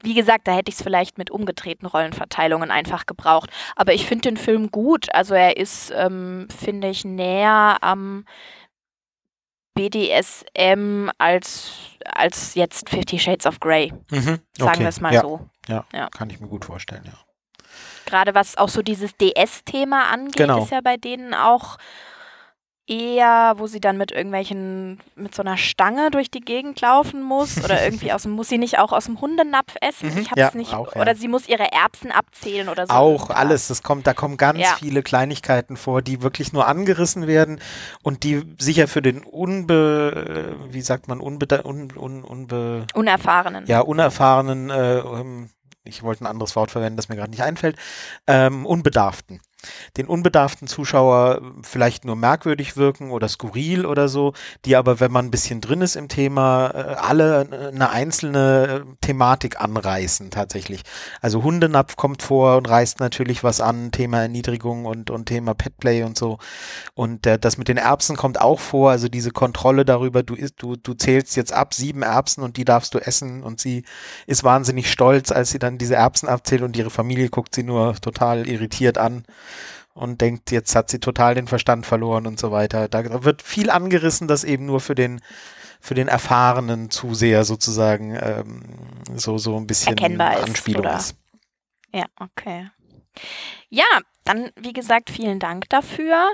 wie 0.05 0.13
gesagt, 0.13 0.47
da 0.47 0.53
hätte 0.53 0.69
ich 0.69 0.75
es 0.75 0.81
vielleicht 0.83 1.17
mit 1.17 1.29
umgedrehten 1.31 1.85
Rollenverteilungen 1.87 2.71
einfach 2.71 3.05
gebraucht. 3.05 3.49
Aber 3.75 3.93
ich 3.93 4.05
finde 4.05 4.29
den 4.29 4.37
Film 4.37 4.71
gut. 4.71 5.13
Also 5.13 5.33
er 5.33 5.57
ist, 5.57 5.91
ähm, 5.95 6.47
finde 6.57 6.87
ich, 6.89 7.03
näher 7.03 7.77
am 7.81 8.25
BDSM 9.73 11.09
als, 11.17 11.71
als 12.05 12.55
jetzt 12.55 12.89
Fifty 12.89 13.19
Shades 13.19 13.45
of 13.45 13.59
Grey. 13.59 13.91
Mhm. 14.09 14.21
Sagen 14.21 14.39
Okay. 14.61 14.79
wir 14.81 14.87
es 14.87 15.01
mal 15.01 15.13
ja. 15.13 15.21
so. 15.21 15.41
Ja, 15.67 15.85
Ja. 15.93 16.07
kann 16.09 16.29
ich 16.29 16.39
mir 16.39 16.47
gut 16.47 16.65
vorstellen, 16.65 17.03
ja. 17.05 17.13
Gerade 18.05 18.35
was 18.35 18.55
auch 18.57 18.69
so 18.69 18.81
dieses 18.83 19.15
DS-Thema 19.17 20.09
angeht, 20.11 20.37
Genau. 20.37 20.63
ist 20.63 20.71
ja 20.71 20.79
bei 20.81 20.95
denen 20.95 21.33
auch 21.33 21.77
eher, 22.87 23.53
wo 23.57 23.67
sie 23.67 23.79
dann 23.81 23.97
mit 23.97 24.11
irgendwelchen, 24.11 24.99
mit 25.15 25.33
so 25.33 25.41
einer 25.41 25.57
Stange 25.57 26.11
durch 26.11 26.29
die 26.29 26.41
Gegend 26.41 26.79
laufen 26.81 27.23
muss 27.23 27.63
oder 27.63 27.81
irgendwie 27.83 28.11
aus 28.13 28.23
dem, 28.23 28.31
muss 28.33 28.49
sie 28.49 28.57
nicht 28.59 28.77
auch 28.79 28.91
aus 28.91 29.05
dem 29.05 29.19
Hundenapf 29.21 29.75
essen? 29.81 30.13
Mhm, 30.13 30.17
Ich 30.19 30.29
hab's 30.31 30.39
ja, 30.39 30.51
nicht. 30.53 30.73
auch, 30.73 30.93
ja. 30.95 31.01
Oder 31.01 31.15
sie 31.15 31.27
muss 31.27 31.47
ihre 31.47 31.71
Erbsen 31.71 32.11
abzählen 32.11 32.69
oder 32.69 32.85
so. 32.87 32.93
Auch 32.93 33.29
alles, 33.31 33.67
das 33.67 33.81
kommt, 33.81 34.05
da 34.05 34.13
kommen 34.13 34.37
ganz 34.37 34.59
Ja. 34.59 34.75
viele 34.77 35.01
Kleinigkeiten 35.03 35.77
vor, 35.77 36.01
die 36.01 36.21
wirklich 36.21 36.53
nur 36.53 36.67
angerissen 36.67 37.25
werden 37.27 37.59
und 38.03 38.23
die 38.23 38.43
sicher 38.59 38.87
für 38.87 39.01
den 39.01 39.23
unbe, 39.23 40.55
wie 40.69 40.81
sagt 40.81 41.07
man, 41.07 41.19
unbe, 41.19 41.63
un, 41.65 41.91
un, 41.97 42.23
unbe, 42.23 42.85
Unerfahrenen. 42.93 43.65
ja, 43.65 43.81
unerfahrenen, 43.81 44.69
äh, 44.69 44.99
ähm, 44.99 45.49
ich 45.83 46.03
wollte 46.03 46.23
ein 46.23 46.27
anderes 46.27 46.55
Wort 46.55 46.71
verwenden, 46.71 46.97
das 46.97 47.09
mir 47.09 47.15
gerade 47.15 47.31
nicht 47.31 47.43
einfällt, 47.43 47.77
ähm, 48.27 48.65
Unbedarften. 48.65 49.41
Den 49.97 50.07
unbedarften 50.07 50.67
Zuschauer 50.67 51.41
vielleicht 51.63 52.05
nur 52.05 52.15
merkwürdig 52.15 52.77
wirken 52.77 53.11
oder 53.11 53.27
skurril 53.27 53.85
oder 53.85 54.07
so, 54.07 54.33
die 54.65 54.75
aber, 54.75 54.99
wenn 54.99 55.11
man 55.11 55.25
ein 55.25 55.31
bisschen 55.31 55.61
drin 55.61 55.81
ist 55.81 55.95
im 55.95 56.07
Thema, 56.07 56.71
äh, 56.73 56.95
alle 56.95 57.71
eine 57.73 57.89
einzelne 57.89 58.85
äh, 58.85 58.95
Thematik 59.01 59.59
anreißen 59.59 60.31
tatsächlich. 60.31 60.81
Also 61.21 61.43
Hundenapf 61.43 61.95
kommt 61.95 62.21
vor 62.21 62.57
und 62.57 62.69
reißt 62.69 62.99
natürlich 62.99 63.43
was 63.43 63.61
an, 63.61 63.91
Thema 63.91 64.21
Erniedrigung 64.21 64.85
und, 64.85 65.09
und 65.09 65.25
Thema 65.25 65.53
Petplay 65.53 66.03
und 66.03 66.17
so. 66.17 66.37
Und 66.93 67.25
äh, 67.25 67.39
das 67.39 67.57
mit 67.57 67.67
den 67.67 67.77
Erbsen 67.77 68.15
kommt 68.15 68.39
auch 68.39 68.59
vor, 68.59 68.91
also 68.91 69.07
diese 69.07 69.31
Kontrolle 69.31 69.85
darüber, 69.85 70.23
du, 70.23 70.35
du, 70.57 70.75
du 70.75 70.93
zählst 70.93 71.35
jetzt 71.35 71.53
ab 71.53 71.73
sieben 71.73 72.01
Erbsen 72.01 72.43
und 72.43 72.57
die 72.57 72.65
darfst 72.65 72.93
du 72.93 72.99
essen 72.99 73.43
und 73.43 73.59
sie 73.59 73.83
ist 74.27 74.43
wahnsinnig 74.43 74.91
stolz, 74.91 75.31
als 75.31 75.51
sie 75.51 75.59
dann 75.59 75.77
diese 75.77 75.95
Erbsen 75.95 76.29
abzählt 76.29 76.61
und 76.61 76.77
ihre 76.77 76.89
Familie 76.89 77.29
guckt 77.29 77.55
sie 77.55 77.63
nur 77.63 77.95
total 77.95 78.47
irritiert 78.47 78.97
an 78.97 79.23
und 79.93 80.21
denkt, 80.21 80.51
jetzt 80.51 80.75
hat 80.75 80.89
sie 80.89 80.99
total 80.99 81.35
den 81.35 81.47
Verstand 81.47 81.85
verloren 81.85 82.27
und 82.27 82.39
so 82.39 82.51
weiter. 82.51 82.87
Da 82.87 83.23
wird 83.23 83.41
viel 83.41 83.69
angerissen, 83.69 84.27
das 84.27 84.43
eben 84.43 84.65
nur 84.65 84.79
für 84.81 84.95
den 84.95 85.21
für 85.81 85.93
den 85.93 86.07
erfahrenen 86.07 86.89
Zuseher 86.89 87.43
sozusagen 87.45 88.17
ähm, 88.19 88.63
so 89.15 89.37
so 89.37 89.55
ein 89.57 89.67
bisschen 89.67 89.97
Erkennbar 89.97 90.37
ist, 90.37 90.43
Anspielung 90.45 90.81
oder? 90.81 90.97
ist. 90.97 91.15
Ja, 91.93 92.05
okay. 92.19 92.69
Ja, 93.69 93.85
dann, 94.25 94.49
wie 94.59 94.73
gesagt, 94.73 95.09
vielen 95.09 95.39
Dank 95.39 95.69
dafür. 95.69 96.33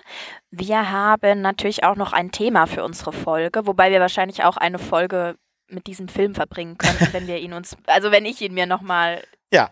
Wir 0.50 0.90
haben 0.92 1.42
natürlich 1.42 1.84
auch 1.84 1.96
noch 1.96 2.14
ein 2.14 2.32
Thema 2.32 2.66
für 2.66 2.84
unsere 2.84 3.12
Folge, 3.14 3.68
wobei 3.68 3.92
wir 3.92 4.00
wahrscheinlich 4.00 4.44
auch 4.44 4.58
eine 4.58 4.80
Folge 4.80 5.36
mit 5.68 5.88
diesem 5.88 6.08
Film 6.08 6.34
verbringen 6.34 6.78
könnten, 6.78 7.08
wenn 7.14 7.28
wir 7.28 7.38
ihn 7.38 7.54
uns, 7.54 7.76
also 7.88 8.12
wenn 8.12 8.26
ich 8.26 8.42
ihn 8.42 8.54
mir 8.54 8.66
nochmal 8.66 9.24
Ja. 9.54 9.70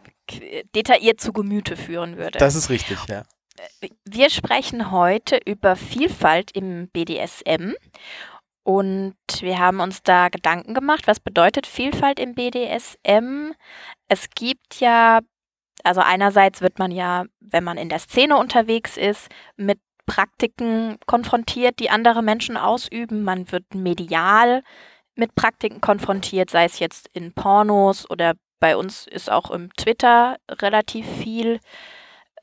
detailliert 0.76 1.20
zu 1.22 1.34
Gemüte 1.34 1.76
führen 1.78 2.18
würde. 2.18 2.38
Das 2.38 2.56
ist 2.56 2.70
richtig, 2.70 2.98
ja. 3.08 3.24
Wir 4.06 4.30
sprechen 4.30 4.92
heute 4.92 5.40
über 5.46 5.76
Vielfalt 5.76 6.52
im 6.52 6.90
BDSM 6.90 7.74
und 8.64 9.16
wir 9.40 9.58
haben 9.60 9.80
uns 9.80 10.04
da 10.04 10.30
Gedanken 10.30 10.74
gemacht, 10.74 11.08
was 11.08 11.20
bedeutet 11.20 11.66
Vielfalt 11.66 12.20
im 12.20 12.36
BDSM? 12.36 13.54
Es 14.08 14.30
gibt 14.30 14.80
ja, 14.80 15.22
also 15.84 16.02
einerseits 16.02 16.62
wird 16.62 16.78
man 16.78 16.92
ja, 16.92 17.26
wenn 17.40 17.64
man 17.64 17.78
in 17.78 17.90
der 17.90 18.00
Szene 18.00 18.38
unterwegs 18.38 18.98
ist, 18.98 19.30
mit 19.58 19.80
Praktiken 20.06 20.98
konfrontiert, 21.06 21.80
die 21.80 21.90
andere 21.90 22.22
Menschen 22.22 22.58
ausüben. 22.58 23.24
Man 23.24 23.52
wird 23.52 23.74
medial 23.76 24.64
mit 25.16 25.36
Praktiken 25.36 25.82
konfrontiert, 25.82 26.50
sei 26.50 26.66
es 26.66 26.80
jetzt 26.80 27.10
in 27.14 27.34
Pornos 27.34 28.10
oder 28.10 28.34
bei 28.60 28.76
uns 28.76 29.08
ist 29.08 29.32
auch 29.32 29.52
im 29.52 29.74
Twitter 29.76 30.38
relativ 30.50 31.08
viel 31.08 31.60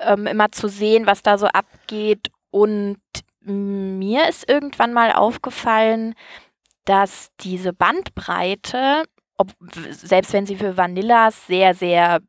ähm, 0.01 0.27
immer 0.27 0.53
zu 0.53 0.69
sehen, 0.69 1.07
was 1.07 1.23
da 1.23 1.39
so 1.39 1.47
abgeht. 1.47 2.31
Und 2.51 2.99
mir 3.41 4.29
ist 4.29 4.49
irgendwann 4.49 4.93
mal 4.93 5.13
aufgefallen, 5.13 6.15
dass 6.85 7.29
diese 7.41 7.73
Bandbreite, 7.73 9.05
ob, 9.37 9.53
selbst 9.91 10.33
wenn 10.33 10.47
sie 10.47 10.57
für 10.57 10.77
Vanillas 10.77 11.47
sehr, 11.47 11.75
sehr 11.75 12.21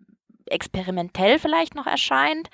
experimentell 0.45 1.39
vielleicht 1.39 1.75
noch 1.75 1.87
erscheint, 1.87 2.49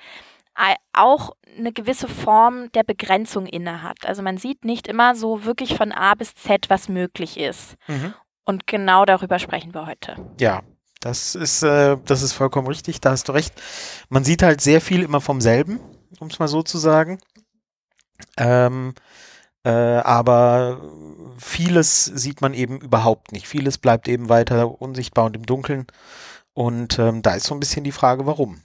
ei- 0.54 0.76
auch 0.92 1.30
eine 1.56 1.72
gewisse 1.72 2.08
Form 2.08 2.70
der 2.72 2.82
Begrenzung 2.82 3.46
innehat. 3.46 4.06
Also 4.06 4.22
man 4.22 4.38
sieht 4.38 4.64
nicht 4.64 4.86
immer 4.88 5.14
so 5.14 5.44
wirklich 5.44 5.76
von 5.76 5.92
A 5.92 6.14
bis 6.14 6.34
Z, 6.34 6.70
was 6.70 6.88
möglich 6.88 7.38
ist. 7.38 7.76
Mhm. 7.86 8.14
Und 8.44 8.66
genau 8.66 9.04
darüber 9.04 9.38
sprechen 9.38 9.72
wir 9.74 9.86
heute. 9.86 10.16
Ja, 10.40 10.62
das 11.04 11.34
ist, 11.34 11.62
äh, 11.62 11.98
das 12.06 12.22
ist 12.22 12.32
vollkommen 12.32 12.66
richtig, 12.66 12.98
da 12.98 13.10
hast 13.10 13.28
du 13.28 13.32
recht. 13.32 13.52
Man 14.08 14.24
sieht 14.24 14.42
halt 14.42 14.62
sehr 14.62 14.80
viel 14.80 15.02
immer 15.02 15.20
vom 15.20 15.42
selben, 15.42 15.78
um 16.18 16.28
es 16.28 16.38
mal 16.38 16.48
so 16.48 16.62
zu 16.62 16.78
sagen. 16.78 17.18
Ähm, 18.38 18.94
äh, 19.64 19.70
aber 19.70 20.80
vieles 21.36 22.06
sieht 22.06 22.40
man 22.40 22.54
eben 22.54 22.80
überhaupt 22.80 23.32
nicht. 23.32 23.46
Vieles 23.46 23.76
bleibt 23.76 24.08
eben 24.08 24.30
weiter 24.30 24.80
unsichtbar 24.80 25.26
und 25.26 25.36
im 25.36 25.44
Dunkeln. 25.44 25.86
Und 26.54 26.98
ähm, 26.98 27.20
da 27.20 27.34
ist 27.34 27.44
so 27.44 27.54
ein 27.54 27.60
bisschen 27.60 27.84
die 27.84 27.92
Frage, 27.92 28.24
warum. 28.24 28.62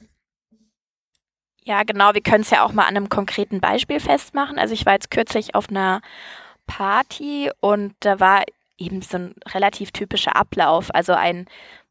Ja, 1.65 1.83
genau. 1.83 2.13
Wir 2.13 2.21
können 2.21 2.43
es 2.43 2.51
ja 2.51 2.63
auch 2.63 2.71
mal 2.71 2.83
an 2.83 2.95
einem 2.95 3.09
konkreten 3.09 3.59
Beispiel 3.59 3.99
festmachen. 3.99 4.57
Also 4.57 4.73
ich 4.73 4.85
war 4.85 4.93
jetzt 4.93 5.11
kürzlich 5.11 5.55
auf 5.55 5.69
einer 5.69 6.01
Party 6.67 7.51
und 7.59 7.95
da 7.99 8.21
war 8.21 8.43
eben 8.77 9.01
so 9.01 9.17
ein 9.17 9.35
relativ 9.53 9.91
typischer 9.91 10.37
Ablauf. 10.37 10.93
Also 10.95 11.13
ein 11.13 11.47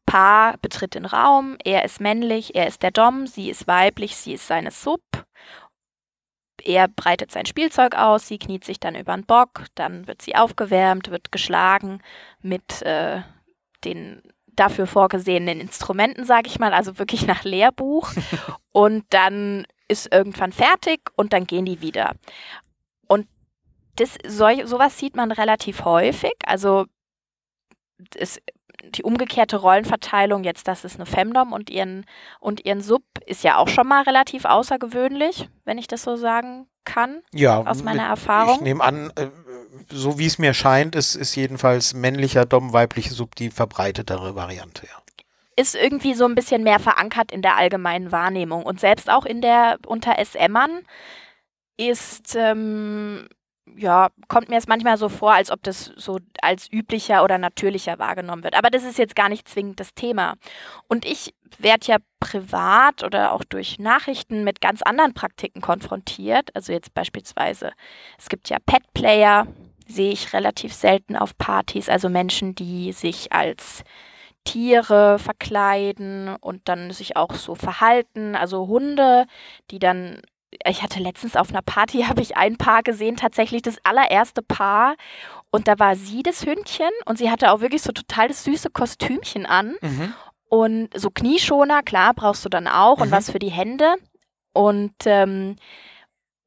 Paar 0.09 0.57
betritt 0.57 0.95
den 0.95 1.05
Raum, 1.05 1.55
er 1.63 1.85
ist 1.85 2.01
männlich, 2.01 2.55
er 2.55 2.65
ist 2.65 2.81
der 2.81 2.89
Dom, 2.89 3.27
sie 3.27 3.47
ist 3.47 3.67
weiblich, 3.67 4.15
sie 4.15 4.33
ist 4.33 4.47
seine 4.47 4.71
Sub. 4.71 5.03
Er 6.63 6.87
breitet 6.87 7.31
sein 7.31 7.45
Spielzeug 7.45 7.95
aus, 7.95 8.27
sie 8.27 8.39
kniet 8.39 8.65
sich 8.65 8.79
dann 8.79 8.95
über 8.95 9.13
den 9.15 9.27
Bock, 9.27 9.65
dann 9.75 10.07
wird 10.07 10.23
sie 10.23 10.35
aufgewärmt, 10.35 11.11
wird 11.11 11.31
geschlagen 11.31 12.01
mit 12.41 12.81
äh, 12.81 13.21
den 13.85 14.23
dafür 14.47 14.87
vorgesehenen 14.87 15.61
Instrumenten, 15.61 16.25
sage 16.25 16.47
ich 16.47 16.57
mal, 16.57 16.73
also 16.73 16.97
wirklich 16.97 17.27
nach 17.27 17.43
Lehrbuch. 17.43 18.11
und 18.71 19.05
dann 19.11 19.67
ist 19.87 20.11
irgendwann 20.11 20.51
fertig 20.51 21.01
und 21.17 21.33
dann 21.33 21.45
gehen 21.45 21.65
die 21.65 21.81
wieder. 21.81 22.15
Und 23.07 23.27
das, 23.97 24.17
sol, 24.25 24.65
sowas 24.65 24.97
sieht 24.97 25.15
man 25.15 25.31
relativ 25.31 25.85
häufig. 25.85 26.33
Also 26.47 26.87
es, 28.15 28.41
die 28.83 29.03
umgekehrte 29.03 29.57
Rollenverteilung, 29.57 30.43
jetzt 30.43 30.67
das 30.67 30.83
ist 30.83 30.95
eine 30.95 31.05
Femdom 31.05 31.53
und 31.53 31.69
ihren, 31.69 32.05
und 32.39 32.65
ihren 32.65 32.81
Sub, 32.81 33.03
ist 33.25 33.43
ja 33.43 33.57
auch 33.57 33.67
schon 33.67 33.87
mal 33.87 34.03
relativ 34.03 34.45
außergewöhnlich, 34.45 35.49
wenn 35.65 35.77
ich 35.77 35.87
das 35.87 36.03
so 36.03 36.15
sagen 36.15 36.67
kann. 36.85 37.21
Ja, 37.33 37.61
Aus 37.65 37.83
meiner 37.83 38.03
Erfahrung. 38.03 38.55
Ich 38.55 38.61
nehme 38.61 38.83
an, 38.83 39.11
äh, 39.15 39.27
so 39.91 40.17
wie 40.19 40.25
es 40.25 40.39
mir 40.39 40.53
scheint, 40.53 40.95
ist, 40.95 41.15
ist 41.15 41.35
jedenfalls 41.35 41.93
männlicher 41.93 42.45
Dom, 42.45 42.73
weibliche 42.73 43.13
Sub 43.13 43.35
die 43.35 43.49
verbreitetere 43.49 44.35
Variante. 44.35 44.87
Ja. 44.87 45.01
ist 45.55 45.75
irgendwie 45.75 46.13
so 46.13 46.25
ein 46.25 46.35
bisschen 46.35 46.63
mehr 46.63 46.79
verankert 46.79 47.31
in 47.31 47.41
der 47.41 47.57
allgemeinen 47.57 48.11
Wahrnehmung. 48.11 48.63
Und 48.63 48.79
selbst 48.79 49.09
auch 49.09 49.25
in 49.25 49.41
der 49.41 49.77
unter 49.85 50.15
SMern 50.23 50.81
ist, 51.77 52.35
ähm, 52.35 53.27
ja, 53.79 54.09
kommt 54.27 54.49
mir 54.49 54.57
es 54.57 54.67
manchmal 54.67 54.97
so 54.97 55.07
vor, 55.09 55.33
als 55.33 55.51
ob 55.51 55.63
das 55.63 55.91
so 55.95 56.19
als 56.41 56.71
üblicher 56.71 57.23
oder 57.23 57.37
natürlicher 57.37 57.97
wahrgenommen 57.97 58.43
wird. 58.43 58.55
Aber 58.55 58.69
das 58.69 58.83
ist 58.83 58.97
jetzt 58.97 59.15
gar 59.15 59.29
nicht 59.29 59.47
zwingend 59.47 59.79
das 59.79 59.93
Thema. 59.93 60.35
Und 60.87 61.05
ich 61.05 61.33
werde 61.57 61.87
ja 61.87 61.97
privat 62.19 63.03
oder 63.03 63.31
auch 63.31 63.43
durch 63.45 63.79
Nachrichten 63.79 64.43
mit 64.43 64.59
ganz 64.59 64.81
anderen 64.81 65.13
Praktiken 65.13 65.61
konfrontiert. 65.61 66.53
Also 66.55 66.73
jetzt 66.73 66.93
beispielsweise, 66.93 67.71
es 68.17 68.27
gibt 68.27 68.49
ja 68.49 68.57
Pet-Player, 68.65 69.47
sehe 69.87 70.11
ich 70.11 70.33
relativ 70.33 70.73
selten 70.73 71.15
auf 71.15 71.37
Partys, 71.37 71.89
also 71.89 72.09
Menschen, 72.09 72.55
die 72.55 72.91
sich 72.91 73.31
als 73.31 73.83
Tiere 74.43 75.19
verkleiden 75.19 76.35
und 76.41 76.67
dann 76.67 76.91
sich 76.91 77.15
auch 77.15 77.33
so 77.33 77.55
verhalten. 77.55 78.35
Also 78.35 78.67
Hunde, 78.67 79.25
die 79.71 79.79
dann. 79.79 80.21
Ich 80.65 80.83
hatte 80.83 80.99
letztens 80.99 81.35
auf 81.35 81.49
einer 81.49 81.61
Party, 81.61 82.03
habe 82.07 82.21
ich 82.21 82.37
ein 82.37 82.57
Paar 82.57 82.83
gesehen, 82.83 83.15
tatsächlich 83.15 83.61
das 83.61 83.77
allererste 83.83 84.41
Paar. 84.41 84.95
Und 85.51 85.67
da 85.67 85.79
war 85.79 85.95
sie 85.95 86.21
das 86.21 86.45
Hündchen 86.45 86.89
und 87.05 87.17
sie 87.17 87.31
hatte 87.31 87.51
auch 87.51 87.61
wirklich 87.61 87.81
so 87.81 87.91
total 87.91 88.27
das 88.27 88.43
süße 88.43 88.69
Kostümchen 88.69 89.45
an. 89.45 89.75
Mhm. 89.81 90.13
Und 90.47 90.89
so 90.95 91.09
Knieschoner, 91.09 91.83
klar, 91.83 92.13
brauchst 92.13 92.43
du 92.45 92.49
dann 92.49 92.67
auch 92.67 92.99
und 92.99 93.09
Mhm. 93.09 93.13
was 93.13 93.31
für 93.31 93.39
die 93.39 93.51
Hände. 93.51 93.95
Und, 94.53 94.93
ähm, 95.05 95.55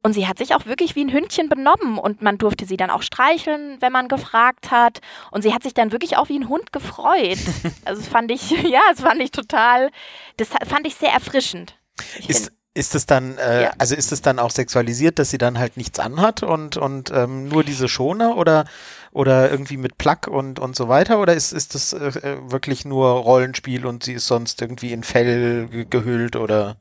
und 0.04 0.12
sie 0.12 0.26
hat 0.26 0.38
sich 0.38 0.54
auch 0.54 0.66
wirklich 0.66 0.96
wie 0.96 1.04
ein 1.04 1.12
Hündchen 1.12 1.48
benommen 1.48 1.96
und 1.98 2.22
man 2.22 2.36
durfte 2.36 2.64
sie 2.66 2.76
dann 2.76 2.90
auch 2.90 3.02
streicheln, 3.02 3.76
wenn 3.80 3.92
man 3.92 4.08
gefragt 4.08 4.72
hat. 4.72 5.00
Und 5.30 5.42
sie 5.42 5.54
hat 5.54 5.62
sich 5.62 5.74
dann 5.74 5.92
wirklich 5.92 6.16
auch 6.16 6.28
wie 6.28 6.38
ein 6.38 6.48
Hund 6.48 6.72
gefreut. 6.72 7.38
also 7.84 8.00
das 8.02 8.08
fand 8.08 8.30
ich, 8.32 8.50
ja, 8.68 8.80
das 8.90 9.00
fand 9.00 9.20
ich 9.20 9.30
total, 9.30 9.90
das 10.36 10.48
fand 10.66 10.86
ich 10.86 10.96
sehr 10.96 11.12
erfrischend. 11.12 11.76
Ich 12.18 12.28
Ist, 12.30 12.52
ist 12.74 12.94
es 12.94 13.06
dann, 13.06 13.36
äh, 13.38 13.64
Ja. 13.64 13.72
also 13.78 13.94
ist 13.94 14.12
es 14.12 14.22
dann 14.22 14.38
auch 14.38 14.50
sexualisiert, 14.50 15.18
dass 15.18 15.30
sie 15.30 15.38
dann 15.38 15.58
halt 15.58 15.76
nichts 15.76 15.98
anhat 15.98 16.42
und, 16.42 16.76
und 16.76 17.10
ähm, 17.10 17.48
nur 17.48 17.64
diese 17.64 17.88
Schoner 17.88 18.36
oder, 18.36 18.64
oder 19.12 19.50
irgendwie 19.50 19.76
mit 19.76 19.98
Plug 19.98 20.28
und, 20.28 20.58
und 20.58 20.74
so 20.74 20.88
weiter? 20.88 21.20
Oder 21.20 21.34
ist, 21.34 21.52
ist 21.52 21.74
das 21.74 21.92
äh, 21.92 22.06
äh 22.06 22.50
wirklich 22.50 22.84
nur 22.84 23.10
Rollenspiel 23.10 23.84
und 23.84 24.04
sie 24.04 24.14
ist 24.14 24.26
sonst 24.26 24.62
irgendwie 24.62 24.92
in 24.92 25.02
Fell 25.02 25.68
ge 25.68 25.86
gehüllt 25.88 26.36
oder? 26.36 26.76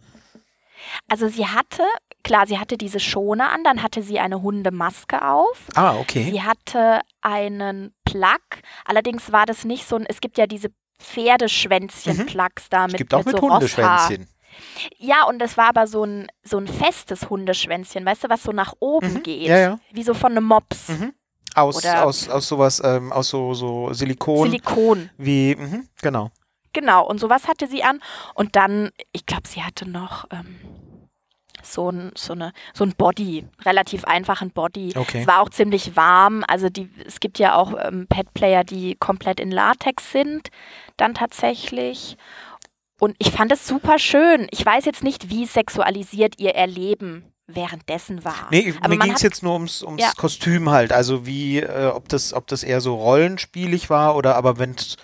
Also 1.10 1.28
sie 1.28 1.46
hatte, 1.46 1.84
klar, 2.24 2.48
sie 2.48 2.58
hatte 2.58 2.78
diese 2.78 3.00
Schone 3.00 3.50
an, 3.50 3.64
dann 3.64 3.84
hatte 3.84 4.02
sie 4.02 4.20
eine 4.20 4.42
Hundemaske 4.42 5.22
auf. 5.26 5.68
Ah, 5.76 5.96
okay. 5.96 6.24
Sie 6.24 6.42
hatte 6.42 7.02
einen 7.22 7.94
Plug, 8.06 8.40
allerdings 8.86 9.32
war 9.32 9.46
das 9.46 9.66
nicht 9.66 9.88
so 9.88 9.98
ein, 9.98 10.06
es 10.08 10.22
gibt 10.22 10.38
ja 10.38 10.48
diese 10.48 10.70
Pferdeschwänzchen-Plugs 11.02 12.64
mhm. 12.66 12.70
da 12.70 12.84
mit, 12.84 12.94
es 12.94 12.98
gibt 12.98 13.14
auch 13.14 13.26
mit, 13.26 13.34
mit 13.34 13.42
so 13.42 13.50
Hundeschwänzchen. 13.50 14.28
Ja, 14.98 15.24
und 15.26 15.40
das 15.40 15.58
war 15.58 15.70
aber 15.70 15.88
so 15.88 16.04
ein, 16.04 16.28
so 16.44 16.58
ein 16.58 16.68
festes 16.68 17.30
Hundeschwänzchen, 17.30 18.06
weißt 18.06 18.26
du, 18.26 18.30
was 18.30 18.44
so 18.44 18.52
nach 18.52 18.74
oben 18.80 19.14
Mhm. 19.16 19.24
geht. 19.24 19.48
Ja, 19.48 19.58
ja. 19.58 19.80
Wie 19.92 20.04
so 20.04 20.14
von 20.14 20.32
einem 20.32 20.46
Mops. 20.46 20.90
Mhm. 20.90 21.14
Aus, 21.56 21.78
Oder- 21.78 22.06
aus, 22.06 22.30
aus 22.30 22.48
sowas, 22.48 22.82
ähm, 22.84 23.12
aus 23.12 23.30
so, 23.30 23.54
so 23.54 23.92
Silikon. 23.94 24.46
Silikon. 24.50 25.10
wie, 25.18 25.56
mhm, 25.56 25.88
genau. 26.02 26.32
Genau, 26.74 27.06
und 27.06 27.20
sowas 27.20 27.48
hatte 27.50 27.68
sie 27.68 27.84
an. 27.84 28.00
Und 28.36 28.56
dann, 28.56 28.92
ich 29.12 29.26
glaube, 29.26 29.46
sie 29.48 29.62
hatte 29.62 29.90
noch 29.90 30.26
ähm, 30.32 30.58
so 31.62 31.90
ein, 31.92 32.12
so, 32.16 32.32
eine, 32.32 32.54
so 32.74 32.86
ein 32.86 32.94
Body, 32.96 33.46
relativ 33.66 34.06
einfachen 34.06 34.52
Body. 34.52 34.94
Okay. 34.96 35.20
Es 35.22 35.28
war 35.28 35.42
auch 35.42 35.50
ziemlich 35.50 35.98
warm. 35.98 36.46
Also 36.48 36.70
die, 36.70 36.90
es 37.06 37.20
gibt 37.20 37.38
ja 37.40 37.56
auch 37.56 37.74
ähm, 37.78 38.08
Pet-Player, 38.08 38.64
die 38.64 38.96
komplett 38.96 39.42
in 39.42 39.52
Latex 39.52 40.12
sind, 40.14 40.48
dann 40.96 41.14
tatsächlich. 41.14 42.16
Und 43.02 43.16
ich 43.18 43.32
fand 43.32 43.52
es 43.52 43.66
super 43.68 43.98
schön. 43.98 44.48
Ich 44.52 44.64
weiß 44.64 44.86
jetzt 44.86 45.04
nicht, 45.04 45.32
wie 45.32 45.48
sexualisiert 45.48 46.36
ihr 46.40 46.54
Erleben 46.54 47.26
währenddessen 47.48 48.24
war. 48.24 48.48
Nee, 48.52 48.76
Aber 48.80 48.90
mir 48.90 49.00
ging 49.00 49.14
es 49.14 49.24
jetzt 49.24 49.42
nur 49.42 49.54
ums, 49.54 49.82
ums 49.82 50.04
Ja. 50.04 50.12
Kostüm 50.16 50.70
halt. 50.70 50.94
Also 50.94 51.26
wie, 51.26 51.58
äh, 51.62 51.88
ob 51.88 52.10
das, 52.10 52.32
ob 52.32 52.46
das 52.46 52.62
eher 52.62 52.80
so 52.80 52.94
rollenspielig 52.94 53.90
war 53.90 54.16
oder 54.16 54.36
aber 54.36 54.60
wenn 54.60 54.76
es 54.76 54.98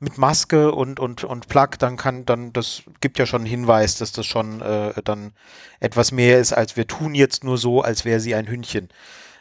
mit 0.00 0.16
Maske 0.16 0.72
und, 0.72 0.98
und, 0.98 1.22
und 1.24 1.46
Plug, 1.48 1.68
dann 1.78 1.98
kann, 1.98 2.24
dann, 2.24 2.54
das 2.54 2.82
gibt 3.02 3.18
ja 3.18 3.26
schon 3.26 3.42
einen 3.42 3.50
Hinweis, 3.50 3.98
dass 3.98 4.12
das 4.12 4.24
schon 4.24 4.62
äh, 4.62 4.94
dann 5.04 5.34
etwas 5.80 6.12
mehr 6.12 6.40
ist, 6.40 6.54
als 6.54 6.78
wir 6.78 6.86
tun 6.86 7.14
jetzt 7.14 7.44
nur 7.44 7.58
so, 7.58 7.82
als 7.82 8.06
wäre 8.06 8.20
sie 8.20 8.34
ein 8.34 8.48
Hündchen. 8.48 8.88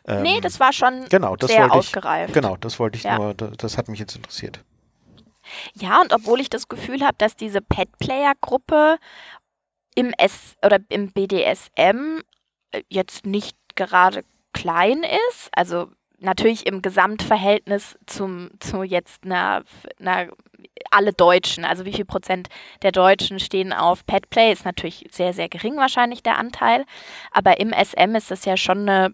Ähm, 0.05 0.23
nee, 0.23 0.41
das 0.41 0.59
war 0.59 0.73
schon 0.73 1.05
genau, 1.09 1.37
das 1.37 1.49
sehr 1.51 1.61
wollte 1.61 1.75
ich, 1.75 1.79
ausgereift. 1.79 2.33
Genau, 2.33 2.57
das 2.57 2.79
wollte 2.79 2.97
ich 2.97 3.03
Ja. 3.03 3.17
nur, 3.17 3.33
das, 3.33 3.51
das 3.55 3.77
hat 3.77 3.87
mich 3.87 3.99
jetzt 3.99 4.17
interessiert. 4.17 4.59
Ja, 5.73 6.01
und 6.01 6.13
obwohl 6.13 6.39
ich 6.39 6.49
das 6.49 6.67
Gefühl 6.67 7.01
habe, 7.03 7.15
dass 7.17 7.35
diese 7.35 7.61
Pet-Player-Gruppe 7.61 8.97
im 9.95 10.13
S 10.17 10.55
oder 10.63 10.79
im 10.89 11.11
BDSM 11.11 12.21
äh, 12.71 12.81
jetzt 12.89 13.25
nicht 13.25 13.57
gerade 13.75 14.23
klein 14.53 15.03
ist, 15.29 15.49
also 15.51 15.87
natürlich 16.19 16.65
im 16.65 16.81
Gesamtverhältnis 16.81 17.97
zum 18.05 18.49
zu 18.59 18.83
jetzt 18.83 19.25
einer, 19.25 19.63
einer 19.99 20.29
alle 20.89 21.11
Deutschen, 21.11 21.65
also 21.65 21.85
wie 21.85 21.93
viel 21.93 22.05
Prozent 22.05 22.47
der 22.81 22.91
Deutschen 22.91 23.39
stehen 23.39 23.73
auf 23.73 24.05
Petplay, 24.05 24.51
ist 24.51 24.65
natürlich 24.65 25.05
sehr, 25.11 25.33
sehr 25.33 25.49
gering 25.49 25.75
wahrscheinlich 25.77 26.23
der 26.23 26.37
Anteil, 26.37 26.85
aber 27.31 27.59
im 27.59 27.73
SM 27.73 28.15
ist 28.15 28.31
das 28.31 28.45
ja 28.45 28.57
schon 28.57 28.87
eine 28.89 29.13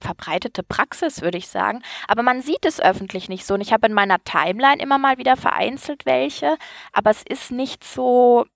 verbreitete 0.00 0.62
Praxis, 0.62 1.22
würde 1.22 1.38
ich 1.38 1.48
sagen. 1.48 1.82
Aber 2.08 2.22
man 2.22 2.42
sieht 2.42 2.64
es 2.64 2.80
öffentlich 2.80 3.28
nicht 3.28 3.46
so. 3.46 3.54
Und 3.54 3.60
ich 3.60 3.72
habe 3.72 3.86
in 3.86 3.92
meiner 3.92 4.22
Timeline 4.24 4.80
immer 4.82 4.98
mal 4.98 5.18
wieder 5.18 5.36
vereinzelt 5.36 6.06
welche, 6.06 6.56
aber 6.92 7.10
es 7.10 7.22
ist 7.28 7.50
nicht 7.50 7.84
so. 7.84 8.46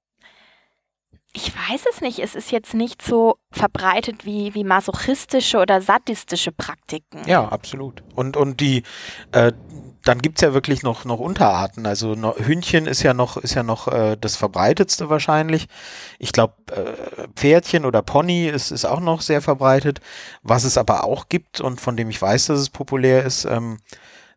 Ich 1.32 1.52
weiß 1.54 1.84
es 1.92 2.00
nicht. 2.00 2.18
Es 2.18 2.34
ist 2.34 2.50
jetzt 2.50 2.74
nicht 2.74 3.02
so 3.02 3.36
verbreitet 3.52 4.26
wie, 4.26 4.52
wie 4.54 4.64
masochistische 4.64 5.58
oder 5.58 5.80
sadistische 5.80 6.50
Praktiken. 6.50 7.22
Ja, 7.24 7.48
absolut. 7.48 8.02
Und, 8.16 8.36
und 8.36 8.60
die, 8.60 8.82
äh, 9.30 9.52
dann 10.04 10.20
gibt's 10.20 10.40
ja 10.40 10.54
wirklich 10.54 10.82
noch, 10.82 11.04
noch 11.04 11.18
Unterarten. 11.18 11.86
Also 11.86 12.14
noch, 12.14 12.38
Hündchen 12.38 12.86
ist 12.86 13.02
ja 13.02 13.14
noch, 13.14 13.36
ist 13.36 13.54
ja 13.54 13.62
noch 13.62 13.88
äh, 13.88 14.16
das 14.20 14.36
verbreitetste 14.36 15.10
wahrscheinlich. 15.10 15.68
Ich 16.18 16.32
glaube, 16.32 16.54
äh, 16.72 17.28
Pferdchen 17.34 17.84
oder 17.84 18.02
Pony 18.02 18.46
ist, 18.46 18.70
ist 18.70 18.84
auch 18.84 19.00
noch 19.00 19.20
sehr 19.20 19.42
verbreitet. 19.42 20.00
Was 20.42 20.64
es 20.64 20.78
aber 20.78 21.04
auch 21.04 21.28
gibt 21.28 21.60
und 21.60 21.80
von 21.80 21.96
dem 21.96 22.10
ich 22.10 22.20
weiß, 22.20 22.46
dass 22.46 22.60
es 22.60 22.70
populär 22.70 23.24
ist, 23.24 23.44
ähm, 23.44 23.78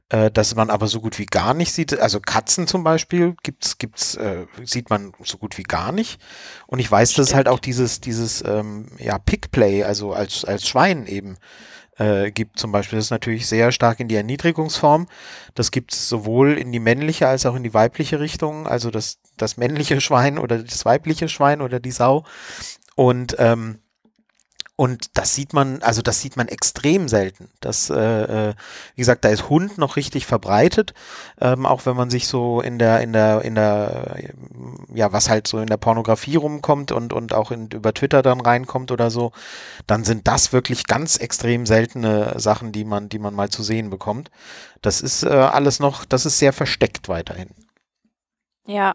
äh, 0.10 0.30
dass 0.30 0.54
man 0.56 0.69
aber 0.69 0.88
so 0.88 1.02
gut 1.02 1.17
wie 1.17 1.26
gar 1.26 1.54
nicht 1.54 1.73
sieht. 1.73 1.97
Also 1.99 2.19
Katzen 2.19 2.67
zum 2.67 2.84
Beispiel 2.84 3.36
gibt's, 3.41 3.78
gibt's, 3.78 4.15
äh, 4.15 4.45
sieht 4.63 4.89
man 4.89 5.13
so 5.23 5.38
gut 5.38 5.58
wie 5.58 5.63
gar 5.63 5.91
nicht. 5.91 6.21
Und 6.67 6.80
ich 6.80 6.91
weiß, 6.91 7.13
dass 7.13 7.28
es 7.28 7.34
halt 7.34 7.47
Stimmt. 7.47 7.56
auch 7.56 7.60
dieses, 7.60 8.02
dieses 8.02 8.43
ähm, 8.45 8.88
ja, 8.99 9.17
Pickplay, 9.17 9.84
also 9.84 10.13
als, 10.13 10.45
als 10.45 10.67
Schwein 10.67 11.08
eben 11.08 11.38
äh, 11.97 12.32
gibt 12.32 12.60
zum 12.60 12.71
Beispiel. 12.71 12.97
Das 12.97 13.06
ist 13.06 13.12
natürlich 13.12 13.47
sehr 13.47 13.71
stark 13.71 13.99
in 13.99 14.08
die 14.08 14.15
Erniedrigungsform. 14.15 15.08
Das 15.56 15.71
gibt 15.71 15.93
es 15.93 16.10
sowohl 16.10 16.58
in 16.58 16.71
die 16.71 16.79
männliche 16.79 17.27
als 17.27 17.45
auch 17.45 17.56
in 17.56 17.63
die 17.63 17.73
weibliche 17.73 18.19
Richtung. 18.19 18.67
Also 18.67 18.91
das, 18.91 19.19
das 19.38 19.58
männliche 19.58 20.01
Schwein 20.01 20.38
oder 20.38 20.60
das 20.60 20.86
weibliche 20.86 21.29
Schwein 21.29 21.62
oder 21.62 21.79
die 21.79 21.91
Sau. 21.91 22.25
Und 22.95 23.36
ähm, 23.39 23.79
und 24.75 25.17
das 25.17 25.36
sieht 25.36 25.53
man, 25.53 25.83
also 25.83 26.01
das 26.01 26.19
sieht 26.19 26.36
man 26.36 26.47
extrem 26.47 27.07
selten. 27.07 27.49
Das, 27.59 27.91
äh, 27.91 28.49
äh, 28.49 28.53
wie 28.95 29.01
gesagt, 29.01 29.23
da 29.23 29.29
ist 29.29 29.47
Hund 29.49 29.77
noch 29.77 29.97
richtig 29.97 30.25
verbreitet, 30.25 30.95
ähm, 31.39 31.67
auch 31.67 31.86
wenn 31.86 31.95
man 31.95 32.09
sich 32.09 32.27
so 32.27 32.59
in 32.59 32.79
der, 32.79 33.01
in 33.01 33.13
der, 33.13 33.43
in 33.43 33.53
der, 33.53 34.15
äh, 34.17 34.33
ja, 34.91 35.13
was 35.13 35.29
halt 35.29 35.45
so 35.45 35.59
in 35.59 35.67
der 35.67 35.77
Pornografie 35.77 36.38
rumkommt 36.38 36.91
und, 36.91 37.13
und 37.13 37.36
auch 37.36 37.51
in, 37.51 37.67
über 37.67 37.93
Twitter 37.93 38.23
dann 38.23 38.41
reinkommt 38.41 38.91
oder 38.91 39.12
so, 39.12 39.31
dann 39.86 40.03
sind 40.03 40.27
das 40.27 40.53
wirklich 40.53 40.88
ganz 40.88 41.17
extrem 41.17 41.67
seltene 41.67 42.39
Sachen, 42.39 42.71
die 42.71 42.83
man, 42.83 43.09
die 43.09 43.19
man 43.19 43.36
mal 43.36 43.49
zu 43.49 43.62
sehen 43.62 43.91
bekommt. 43.91 44.31
Das 44.81 45.01
ist 45.01 45.21
äh, 45.21 45.29
alles 45.29 45.79
noch, 45.79 46.03
das 46.03 46.25
ist 46.25 46.39
sehr 46.39 46.53
versteckt 46.53 47.09
weiterhin. 47.09 47.49
Ja. 48.65 48.93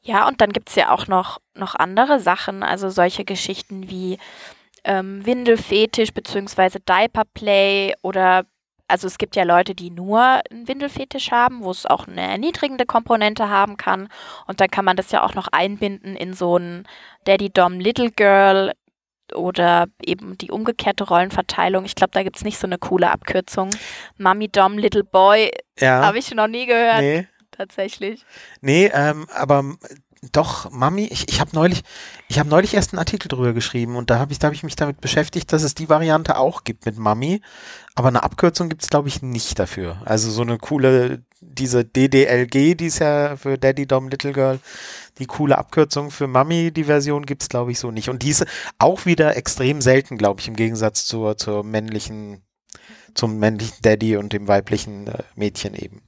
Ja, 0.00 0.26
und 0.26 0.40
dann 0.40 0.52
gibt 0.52 0.70
es 0.70 0.76
ja 0.76 0.90
auch 0.90 1.08
noch, 1.08 1.40
noch 1.54 1.74
andere 1.74 2.20
Sachen, 2.20 2.62
also 2.62 2.88
solche 2.88 3.26
Geschichten 3.26 3.90
wie 3.90 4.18
ähm, 4.84 5.24
Windelfetisch 5.24 6.12
beziehungsweise 6.12 6.80
Diaperplay 6.80 7.94
oder 8.02 8.44
also 8.90 9.06
es 9.06 9.18
gibt 9.18 9.36
ja 9.36 9.44
Leute, 9.44 9.74
die 9.74 9.90
nur 9.90 10.20
einen 10.50 10.66
Windelfetisch 10.66 11.30
haben, 11.30 11.62
wo 11.62 11.70
es 11.70 11.84
auch 11.84 12.08
eine 12.08 12.22
erniedrigende 12.22 12.86
Komponente 12.86 13.50
haben 13.50 13.76
kann. 13.76 14.08
Und 14.46 14.60
dann 14.62 14.70
kann 14.70 14.86
man 14.86 14.96
das 14.96 15.10
ja 15.12 15.22
auch 15.22 15.34
noch 15.34 15.48
einbinden 15.48 16.16
in 16.16 16.32
so 16.32 16.56
ein 16.56 16.88
Daddy 17.26 17.50
Dom 17.50 17.80
Little 17.80 18.10
Girl 18.10 18.72
oder 19.34 19.88
eben 20.02 20.38
die 20.38 20.50
umgekehrte 20.50 21.04
Rollenverteilung. 21.04 21.84
Ich 21.84 21.96
glaube, 21.96 22.12
da 22.12 22.22
gibt 22.22 22.36
es 22.38 22.44
nicht 22.44 22.58
so 22.58 22.66
eine 22.66 22.78
coole 22.78 23.10
Abkürzung. 23.10 23.68
Mummy 24.16 24.48
Dom 24.48 24.78
Little 24.78 25.04
Boy 25.04 25.50
Ja. 25.78 26.06
habe 26.06 26.18
ich 26.18 26.34
noch 26.34 26.48
nie 26.48 26.64
gehört, 26.64 27.00
nee. 27.00 27.28
tatsächlich. 27.50 28.24
Nee, 28.62 28.90
ähm, 28.94 29.26
aber 29.34 29.64
doch, 30.32 30.70
Mami, 30.70 31.04
ich, 31.04 31.28
ich 31.28 31.40
habe 31.40 31.50
neulich, 31.54 31.82
ich 32.28 32.38
habe 32.38 32.48
neulich 32.48 32.74
erst 32.74 32.92
einen 32.92 32.98
Artikel 32.98 33.28
drüber 33.28 33.52
geschrieben 33.52 33.96
und 33.96 34.10
da 34.10 34.18
habe 34.18 34.32
ich, 34.32 34.38
da 34.38 34.46
habe 34.46 34.54
ich 34.54 34.62
mich 34.62 34.76
damit 34.76 35.00
beschäftigt, 35.00 35.52
dass 35.52 35.62
es 35.62 35.74
die 35.74 35.88
Variante 35.88 36.36
auch 36.36 36.64
gibt 36.64 36.86
mit 36.86 36.98
Mami, 36.98 37.40
aber 37.94 38.08
eine 38.08 38.22
Abkürzung 38.22 38.68
gibt 38.68 38.82
es, 38.82 38.90
glaube 38.90 39.08
ich, 39.08 39.22
nicht 39.22 39.58
dafür. 39.58 40.02
Also 40.04 40.30
so 40.30 40.42
eine 40.42 40.58
coole, 40.58 41.22
diese 41.40 41.84
DDLG, 41.84 42.76
die 42.76 42.86
ist 42.86 42.98
ja 42.98 43.36
für 43.36 43.58
Daddy 43.58 43.86
Dom 43.86 44.08
Little 44.08 44.32
Girl, 44.32 44.58
die 45.18 45.26
coole 45.26 45.56
Abkürzung 45.56 46.10
für 46.10 46.26
Mami, 46.26 46.72
die 46.72 46.84
Version 46.84 47.24
gibt 47.24 47.42
es, 47.42 47.48
glaube 47.48 47.70
ich, 47.70 47.78
so 47.78 47.90
nicht. 47.90 48.08
Und 48.08 48.22
die 48.22 48.30
ist 48.30 48.44
auch 48.78 49.06
wieder 49.06 49.36
extrem 49.36 49.80
selten, 49.80 50.18
glaube 50.18 50.40
ich, 50.40 50.48
im 50.48 50.56
Gegensatz 50.56 51.06
zur, 51.06 51.36
zur 51.36 51.64
männlichen, 51.64 52.42
zum 53.14 53.38
männlichen 53.38 53.78
Daddy 53.82 54.16
und 54.16 54.32
dem 54.32 54.48
weiblichen 54.48 55.06
äh, 55.06 55.22
Mädchen 55.36 55.74
eben. 55.74 56.02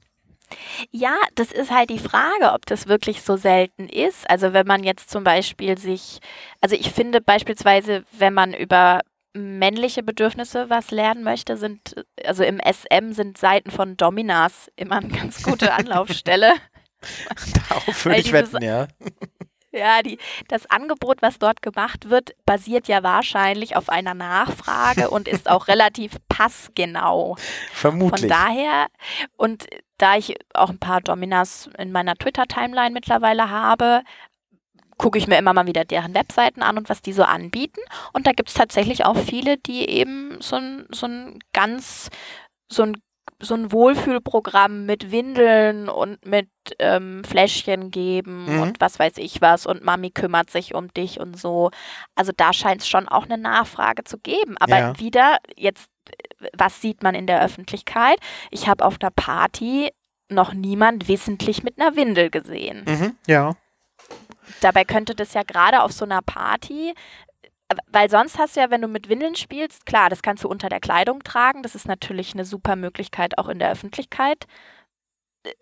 Ja, 0.91 1.15
das 1.35 1.51
ist 1.51 1.71
halt 1.71 1.89
die 1.89 1.99
Frage, 1.99 2.53
ob 2.53 2.65
das 2.65 2.87
wirklich 2.87 3.21
so 3.21 3.37
selten 3.37 3.87
ist. 3.87 4.29
Also 4.29 4.53
wenn 4.53 4.67
man 4.67 4.83
jetzt 4.83 5.09
zum 5.09 5.23
Beispiel 5.23 5.77
sich, 5.77 6.19
also 6.61 6.75
ich 6.75 6.91
finde 6.91 7.21
beispielsweise, 7.21 8.03
wenn 8.11 8.33
man 8.33 8.53
über 8.53 9.01
männliche 9.33 10.03
Bedürfnisse 10.03 10.69
was 10.69 10.91
lernen 10.91 11.23
möchte, 11.23 11.57
sind, 11.57 11.95
also 12.25 12.43
im 12.43 12.59
SM 12.59 13.13
sind 13.13 13.37
Seiten 13.37 13.71
von 13.71 13.95
Dominas 13.95 14.69
immer 14.75 14.97
eine 14.97 15.07
ganz 15.07 15.41
gute 15.43 15.73
Anlaufstelle. 15.73 16.53
Darauf 17.69 18.05
würde 18.05 18.19
ich 18.19 18.31
wetten, 18.31 18.63
ja. 18.63 18.87
Ja, 19.73 20.01
die, 20.01 20.17
das 20.49 20.69
Angebot, 20.69 21.21
was 21.21 21.39
dort 21.39 21.61
gemacht 21.61 22.09
wird, 22.09 22.31
basiert 22.45 22.89
ja 22.89 23.03
wahrscheinlich 23.03 23.77
auf 23.77 23.87
einer 23.87 24.13
Nachfrage 24.13 25.09
und 25.09 25.27
ist 25.29 25.49
auch 25.49 25.67
relativ 25.69 26.17
passgenau. 26.27 27.37
Vermutlich. 27.71 28.21
Von 28.21 28.29
daher, 28.29 28.87
und 29.37 29.67
da 29.97 30.17
ich 30.17 30.35
auch 30.53 30.69
ein 30.69 30.79
paar 30.79 30.99
Dominas 30.99 31.69
in 31.77 31.91
meiner 31.91 32.15
Twitter-Timeline 32.15 32.91
mittlerweile 32.91 33.49
habe, 33.49 34.03
gucke 34.97 35.17
ich 35.17 35.27
mir 35.27 35.37
immer 35.37 35.53
mal 35.53 35.67
wieder 35.67 35.85
deren 35.85 36.13
Webseiten 36.13 36.61
an 36.61 36.77
und 36.77 36.89
was 36.89 37.01
die 37.01 37.13
so 37.13 37.23
anbieten. 37.23 37.81
Und 38.13 38.27
da 38.27 38.33
gibt 38.33 38.49
es 38.49 38.55
tatsächlich 38.55 39.05
auch 39.05 39.17
viele, 39.17 39.57
die 39.57 39.87
eben 39.89 40.39
so 40.41 40.57
ein, 40.57 40.85
so 40.91 41.07
ein 41.07 41.39
ganz, 41.53 42.09
so 42.67 42.83
ein 42.83 43.01
so 43.41 43.53
ein 43.55 43.71
Wohlfühlprogramm 43.71 44.85
mit 44.85 45.11
Windeln 45.11 45.89
und 45.89 46.25
mit 46.25 46.49
ähm, 46.79 47.23
Fläschchen 47.23 47.91
geben 47.91 48.45
Mhm. 48.55 48.61
und 48.61 48.81
was 48.81 48.99
weiß 48.99 49.13
ich 49.17 49.41
was 49.41 49.65
und 49.65 49.83
Mami 49.83 50.11
kümmert 50.11 50.49
sich 50.49 50.73
um 50.75 50.93
dich 50.93 51.19
und 51.19 51.39
so. 51.39 51.71
Also 52.15 52.31
da 52.35 52.53
scheint 52.53 52.81
es 52.81 52.87
schon 52.87 53.07
auch 53.07 53.25
eine 53.25 53.37
Nachfrage 53.37 54.03
zu 54.03 54.17
geben. 54.19 54.57
Aber 54.59 54.77
Ja. 54.77 54.99
wieder, 54.99 55.37
jetzt 55.55 55.89
was 56.57 56.81
sieht 56.81 57.03
man 57.03 57.13
in 57.15 57.27
der 57.27 57.41
Öffentlichkeit? 57.43 58.17
Ich 58.49 58.67
habe 58.67 58.83
auf 58.85 58.97
der 58.97 59.11
Party 59.11 59.91
noch 60.29 60.53
niemand 60.53 61.07
wissentlich 61.07 61.61
mit 61.63 61.79
einer 61.79 61.95
Windel 61.95 62.29
gesehen. 62.29 62.83
Mhm, 62.87 63.15
ja. 63.27 63.53
Dabei 64.61 64.83
könnte 64.83 65.15
das 65.15 65.33
ja 65.33 65.43
gerade 65.43 65.81
auf 65.83 65.91
so 65.91 66.05
einer 66.05 66.21
Party, 66.21 66.93
weil 67.87 68.09
sonst 68.09 68.37
hast 68.37 68.55
du 68.55 68.61
ja, 68.61 68.69
wenn 68.69 68.81
du 68.81 68.87
mit 68.87 69.09
Windeln 69.09 69.35
spielst, 69.35 69.85
klar, 69.85 70.09
das 70.09 70.21
kannst 70.21 70.43
du 70.43 70.47
unter 70.47 70.69
der 70.69 70.79
Kleidung 70.79 71.23
tragen. 71.23 71.63
Das 71.63 71.75
ist 71.75 71.87
natürlich 71.87 72.33
eine 72.33 72.45
super 72.45 72.75
Möglichkeit 72.75 73.37
auch 73.37 73.49
in 73.49 73.59
der 73.59 73.71
Öffentlichkeit 73.71 74.47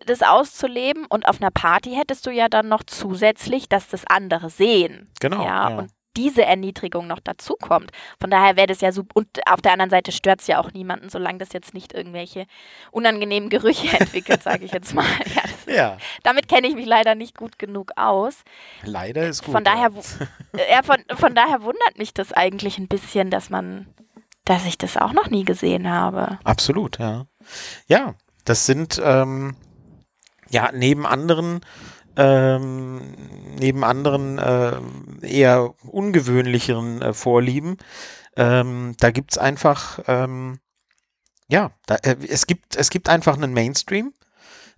das 0.04 0.22
auszuleben 0.22 1.06
und 1.06 1.26
auf 1.26 1.40
einer 1.40 1.50
Party 1.50 1.94
hättest 1.94 2.26
du 2.26 2.30
ja 2.30 2.48
dann 2.48 2.68
noch 2.68 2.82
zusätzlich, 2.84 3.68
dass 3.68 3.88
das 3.88 4.06
andere 4.06 4.50
sehen. 4.50 5.10
Genau. 5.20 5.44
Ja, 5.44 5.70
ja. 5.70 5.78
und 5.78 5.90
diese 6.16 6.44
Erniedrigung 6.44 7.06
noch 7.06 7.20
dazu 7.20 7.54
kommt. 7.54 7.90
Von 8.20 8.30
daher 8.30 8.56
wäre 8.56 8.66
das 8.66 8.80
ja 8.80 8.92
super. 8.92 9.10
Und 9.14 9.28
auf 9.46 9.60
der 9.60 9.72
anderen 9.72 9.90
Seite 9.90 10.12
stört 10.12 10.40
es 10.40 10.46
ja 10.46 10.60
auch 10.60 10.72
niemanden, 10.72 11.08
solange 11.08 11.38
das 11.38 11.52
jetzt 11.52 11.74
nicht 11.74 11.92
irgendwelche 11.92 12.46
unangenehmen 12.90 13.48
Gerüche 13.48 13.96
entwickelt, 14.00 14.42
sage 14.42 14.64
ich 14.64 14.72
jetzt 14.72 14.94
mal. 14.94 15.04
Ja, 15.34 15.42
ist, 15.44 15.68
ja. 15.68 15.96
Damit 16.22 16.48
kenne 16.48 16.66
ich 16.66 16.74
mich 16.74 16.86
leider 16.86 17.14
nicht 17.14 17.36
gut 17.36 17.58
genug 17.58 17.92
aus. 17.96 18.42
Leider 18.82 19.28
ist 19.28 19.44
gut. 19.44 19.54
Von 19.54 19.64
daher, 19.64 19.90
ja, 20.70 20.82
von, 20.82 20.96
von 21.16 21.34
daher 21.34 21.62
wundert 21.62 21.98
mich 21.98 22.12
das 22.14 22.32
eigentlich 22.32 22.78
ein 22.78 22.88
bisschen, 22.88 23.30
dass 23.30 23.50
man, 23.50 23.86
dass 24.44 24.66
ich 24.66 24.78
das 24.78 24.96
auch 24.96 25.12
noch 25.12 25.30
nie 25.30 25.44
gesehen 25.44 25.88
habe. 25.88 26.38
Absolut, 26.44 26.98
ja. 26.98 27.26
Ja, 27.86 28.14
das 28.44 28.66
sind 28.66 29.00
ähm, 29.04 29.56
ja 30.50 30.70
neben 30.72 31.06
anderen 31.06 31.60
ähm, 32.20 33.00
neben 33.58 33.82
anderen 33.82 34.38
äh, 34.38 34.76
eher 35.22 35.74
ungewöhnlicheren 35.82 37.00
äh, 37.00 37.12
Vorlieben. 37.14 37.78
Ähm, 38.36 38.94
da 39.00 39.10
gibt 39.10 39.32
es 39.32 39.38
einfach, 39.38 40.00
ähm, 40.06 40.60
ja, 41.48 41.70
da, 41.86 41.96
äh, 41.96 42.16
es, 42.28 42.46
gibt, 42.46 42.76
es 42.76 42.90
gibt 42.90 43.08
einfach 43.08 43.36
einen 43.36 43.54
Mainstream 43.54 44.12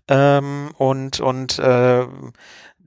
ähm, 0.06 0.70
und, 0.78 1.18
und 1.18 1.58
äh, 1.58 2.06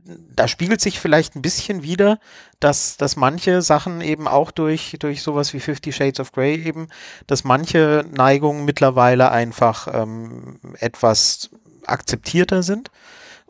da 0.06 0.48
spiegelt 0.48 0.80
sich 0.80 1.02
vielleicht 1.02 1.36
ein 1.36 1.42
bisschen 1.42 1.84
wieder, 1.84 2.20
dass, 2.62 2.96
dass 2.96 3.18
manche 3.18 3.62
Sachen 3.62 4.00
eben 4.00 4.28
auch 4.28 4.52
durch, 4.52 4.96
durch 5.00 5.22
sowas 5.22 5.54
wie 5.54 5.60
Fifty 5.60 5.92
Shades 5.92 6.22
of 6.22 6.32
Grey 6.32 6.64
eben, 6.64 6.88
dass 7.28 7.44
manche 7.44 8.06
Neigungen 8.10 8.64
mittlerweile 8.64 9.32
einfach 9.32 9.90
ähm, 9.92 10.60
etwas 10.80 11.50
akzeptierter 11.86 12.64
sind 12.64 12.90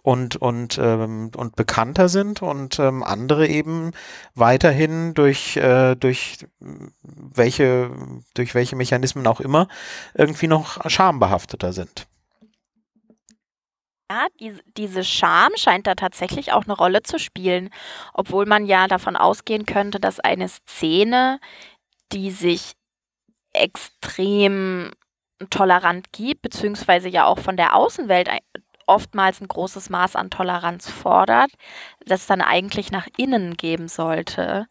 und, 0.06 0.36
und, 0.36 0.78
ähm, 0.78 1.32
und 1.36 1.56
bekannter 1.56 2.10
sind 2.10 2.44
und 2.44 2.78
ähm, 2.78 3.02
andere 3.02 3.48
eben 3.48 3.92
weiterhin 4.36 5.16
durch, 5.16 5.58
äh, 5.58 5.96
durch 5.96 6.46
welche, 6.60 7.90
durch 8.36 8.54
welche 8.54 8.76
Mechanismen 8.76 9.26
auch 9.26 9.42
immer 9.42 9.68
irgendwie 10.14 10.46
noch 10.46 10.88
schambehafteter 10.88 11.74
sind. 11.74 12.06
Ja, 14.12 14.28
die, 14.40 14.54
diese 14.78 15.04
Scham 15.04 15.50
scheint 15.56 15.88
da 15.88 15.96
tatsächlich 15.96 16.54
auch 16.54 16.66
eine 16.66 16.74
Rolle 16.78 17.02
zu 17.02 17.18
spielen, 17.18 17.72
obwohl 18.14 18.46
man 18.46 18.68
ja 18.68 18.88
davon 18.88 19.16
ausgehen 19.16 19.66
könnte, 19.66 20.00
dass 20.00 20.20
eine 20.20 20.48
Szene, 20.48 21.40
die 22.12 22.30
sich 22.30 22.74
extrem 23.54 24.92
tolerant 25.50 26.12
gibt, 26.12 26.44
beziehungsweise 26.44 27.10
ja 27.10 27.26
auch 27.26 27.40
von 27.40 27.58
der 27.58 27.76
Außenwelt 27.76 28.30
oftmals 28.86 29.42
ein 29.42 29.48
großes 29.48 29.90
Maß 29.90 30.16
an 30.16 30.30
Toleranz 30.30 30.90
fordert, 30.90 31.52
das 32.06 32.28
dann 32.28 32.42
eigentlich 32.42 32.92
nach 32.92 33.08
innen 33.18 33.56
geben 33.56 33.88
sollte. 33.88 34.68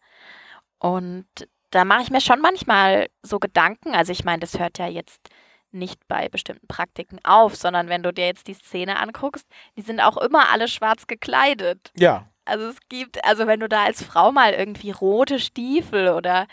Und 0.79 1.27
da 1.71 1.85
mache 1.85 2.03
ich 2.03 2.11
mir 2.11 2.21
schon 2.21 2.41
manchmal 2.41 3.09
so 3.21 3.39
Gedanken. 3.39 3.93
Also 3.93 4.11
ich 4.11 4.23
meine, 4.23 4.39
das 4.39 4.59
hört 4.59 4.77
ja 4.77 4.87
jetzt 4.87 5.29
nicht 5.71 6.07
bei 6.07 6.29
bestimmten 6.29 6.67
Praktiken 6.67 7.19
auf, 7.23 7.55
sondern 7.55 7.89
wenn 7.89 8.01
du 8.01 8.13
dir 8.13 8.25
jetzt 8.25 8.47
die 8.47 8.53
Szene 8.53 8.97
anguckst, 8.97 9.45
die 9.77 9.81
sind 9.81 9.99
auch 9.99 10.17
immer 10.17 10.49
alle 10.49 10.67
schwarz 10.67 11.05
gekleidet. 11.07 11.91
Ja. 11.95 12.27
Also 12.45 12.67
es 12.67 12.77
gibt, 12.89 13.23
also 13.25 13.47
wenn 13.47 13.59
du 13.59 13.67
da 13.67 13.83
als 13.83 14.03
Frau 14.03 14.31
mal 14.31 14.53
irgendwie 14.53 14.91
rote 14.91 15.39
Stiefel 15.39 16.09
oder 16.09 16.47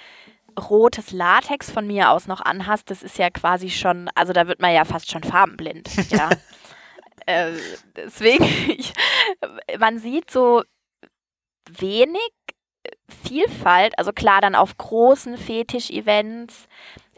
rotes 0.59 1.13
Latex 1.13 1.71
von 1.71 1.87
mir 1.87 2.11
aus 2.11 2.27
noch 2.27 2.41
anhast, 2.41 2.91
das 2.91 3.03
ist 3.03 3.19
ja 3.19 3.31
quasi 3.31 3.71
schon, 3.71 4.11
also 4.15 4.33
da 4.33 4.49
wird 4.49 4.61
man 4.61 4.75
ja 4.75 4.85
fast 4.85 5.11
schon 5.11 5.23
farbenblind, 5.23 6.11
ja. 6.11 6.31
Äh, 7.27 7.53
deswegen, 7.97 8.45
ich, 8.79 8.93
man 9.79 9.99
sieht 9.99 10.31
so 10.31 10.63
wenig 11.71 12.31
Vielfalt, 13.09 13.97
also 13.99 14.13
klar 14.13 14.41
dann 14.41 14.55
auf 14.55 14.77
großen 14.77 15.39
Fetisch-Events 15.39 16.67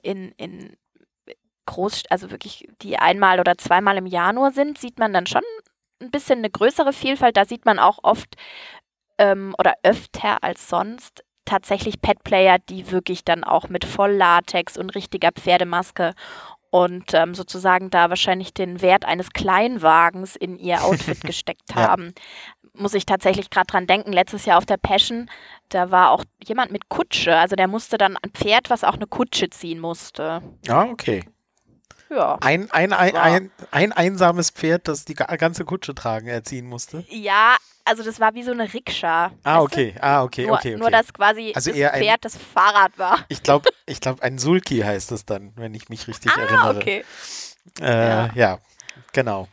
in, 0.02 0.32
in 0.36 0.76
groß, 1.66 2.02
also 2.10 2.30
wirklich 2.30 2.68
die 2.82 2.98
einmal 2.98 3.40
oder 3.40 3.56
zweimal 3.56 3.96
im 3.96 4.06
Jahr 4.06 4.32
nur 4.32 4.50
sind, 4.50 4.78
sieht 4.78 4.98
man 4.98 5.12
dann 5.12 5.26
schon 5.26 5.42
ein 6.02 6.10
bisschen 6.10 6.38
eine 6.40 6.50
größere 6.50 6.92
Vielfalt. 6.92 7.36
Da 7.36 7.44
sieht 7.44 7.64
man 7.64 7.78
auch 7.78 7.98
oft 8.02 8.36
ähm, 9.18 9.54
oder 9.58 9.74
öfter 9.82 10.42
als 10.42 10.68
sonst 10.68 11.24
tatsächlich 11.44 12.00
Pet-Player, 12.00 12.58
die 12.58 12.90
wirklich 12.90 13.24
dann 13.24 13.44
auch 13.44 13.68
mit 13.68 13.84
Volllatex 13.84 14.76
und 14.78 14.94
richtiger 14.94 15.30
Pferdemaske 15.32 16.14
und 16.74 17.14
ähm, 17.14 17.36
sozusagen 17.36 17.88
da 17.88 18.10
wahrscheinlich 18.10 18.52
den 18.52 18.82
Wert 18.82 19.04
eines 19.04 19.30
Kleinwagens 19.30 20.34
in 20.34 20.58
ihr 20.58 20.82
Outfit 20.82 21.20
gesteckt 21.24 21.76
haben. 21.76 22.06
Ja. 22.06 22.70
Muss 22.82 22.94
ich 22.94 23.06
tatsächlich 23.06 23.48
gerade 23.48 23.68
dran 23.68 23.86
denken, 23.86 24.12
letztes 24.12 24.44
Jahr 24.44 24.58
auf 24.58 24.66
der 24.66 24.78
Passion, 24.78 25.30
da 25.68 25.92
war 25.92 26.10
auch 26.10 26.24
jemand 26.44 26.72
mit 26.72 26.88
Kutsche, 26.88 27.36
also 27.36 27.54
der 27.54 27.68
musste 27.68 27.96
dann 27.96 28.16
ein 28.16 28.30
Pferd, 28.30 28.70
was 28.70 28.82
auch 28.82 28.94
eine 28.94 29.06
Kutsche 29.06 29.50
ziehen 29.50 29.78
musste. 29.78 30.42
Ah, 30.66 30.86
okay. 30.90 31.22
Ja. 32.14 32.38
Ein, 32.40 32.70
ein, 32.70 32.92
ein, 32.92 33.16
ein, 33.16 33.50
ein 33.70 33.92
einsames 33.92 34.50
Pferd, 34.50 34.88
das 34.88 35.04
die 35.04 35.14
ganze 35.14 35.64
Kutsche 35.64 35.94
tragen, 35.94 36.28
erziehen 36.28 36.66
musste. 36.66 37.04
Ja, 37.08 37.56
also 37.84 38.02
das 38.02 38.20
war 38.20 38.34
wie 38.34 38.42
so 38.42 38.52
eine 38.52 38.72
Rikscha. 38.72 39.32
Ah, 39.42 39.60
okay, 39.60 39.92
du? 39.92 40.02
ah, 40.02 40.22
okay, 40.22 40.46
nur, 40.46 40.56
okay, 40.56 40.70
okay. 40.70 40.80
Nur, 40.80 40.90
dass 40.90 41.12
quasi 41.12 41.52
also 41.54 41.70
das 41.70 41.78
Pferd 41.78 41.94
ein, 41.94 42.16
das 42.20 42.36
Fahrrad 42.36 42.98
war. 42.98 43.18
Ich 43.28 43.42
glaube, 43.42 43.68
ich 43.86 44.00
glaub, 44.00 44.22
ein 44.22 44.38
Sulki 44.38 44.78
heißt 44.78 45.12
es 45.12 45.26
dann, 45.26 45.52
wenn 45.56 45.74
ich 45.74 45.88
mich 45.88 46.08
richtig 46.08 46.32
ah, 46.32 46.40
erinnere. 46.40 46.76
okay. 46.76 47.04
Äh, 47.80 48.08
ja. 48.08 48.30
ja, 48.34 48.58
genau. 49.12 49.48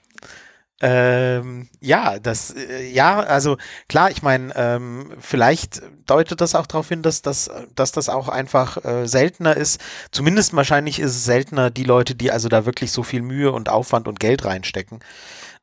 Ähm, 0.81 1.69
ja, 1.79 2.17
das, 2.17 2.55
äh, 2.55 2.89
ja, 2.89 3.19
also 3.19 3.57
klar, 3.87 4.09
ich 4.09 4.23
meine, 4.23 4.51
ähm, 4.55 5.11
vielleicht 5.19 5.83
deutet 6.07 6.41
das 6.41 6.55
auch 6.55 6.65
darauf 6.65 6.89
hin, 6.89 7.03
dass, 7.03 7.21
dass, 7.21 7.51
dass 7.75 7.91
das 7.91 8.09
auch 8.09 8.29
einfach 8.29 8.83
äh, 8.83 9.07
seltener 9.07 9.55
ist. 9.55 9.79
Zumindest 10.11 10.55
wahrscheinlich 10.55 10.99
ist 10.99 11.11
es 11.11 11.23
seltener 11.23 11.69
die 11.69 11.83
Leute, 11.83 12.15
die 12.15 12.31
also 12.31 12.49
da 12.49 12.65
wirklich 12.65 12.91
so 12.91 13.03
viel 13.03 13.21
Mühe 13.21 13.51
und 13.51 13.69
Aufwand 13.69 14.07
und 14.07 14.19
Geld 14.19 14.43
reinstecken. 14.43 14.99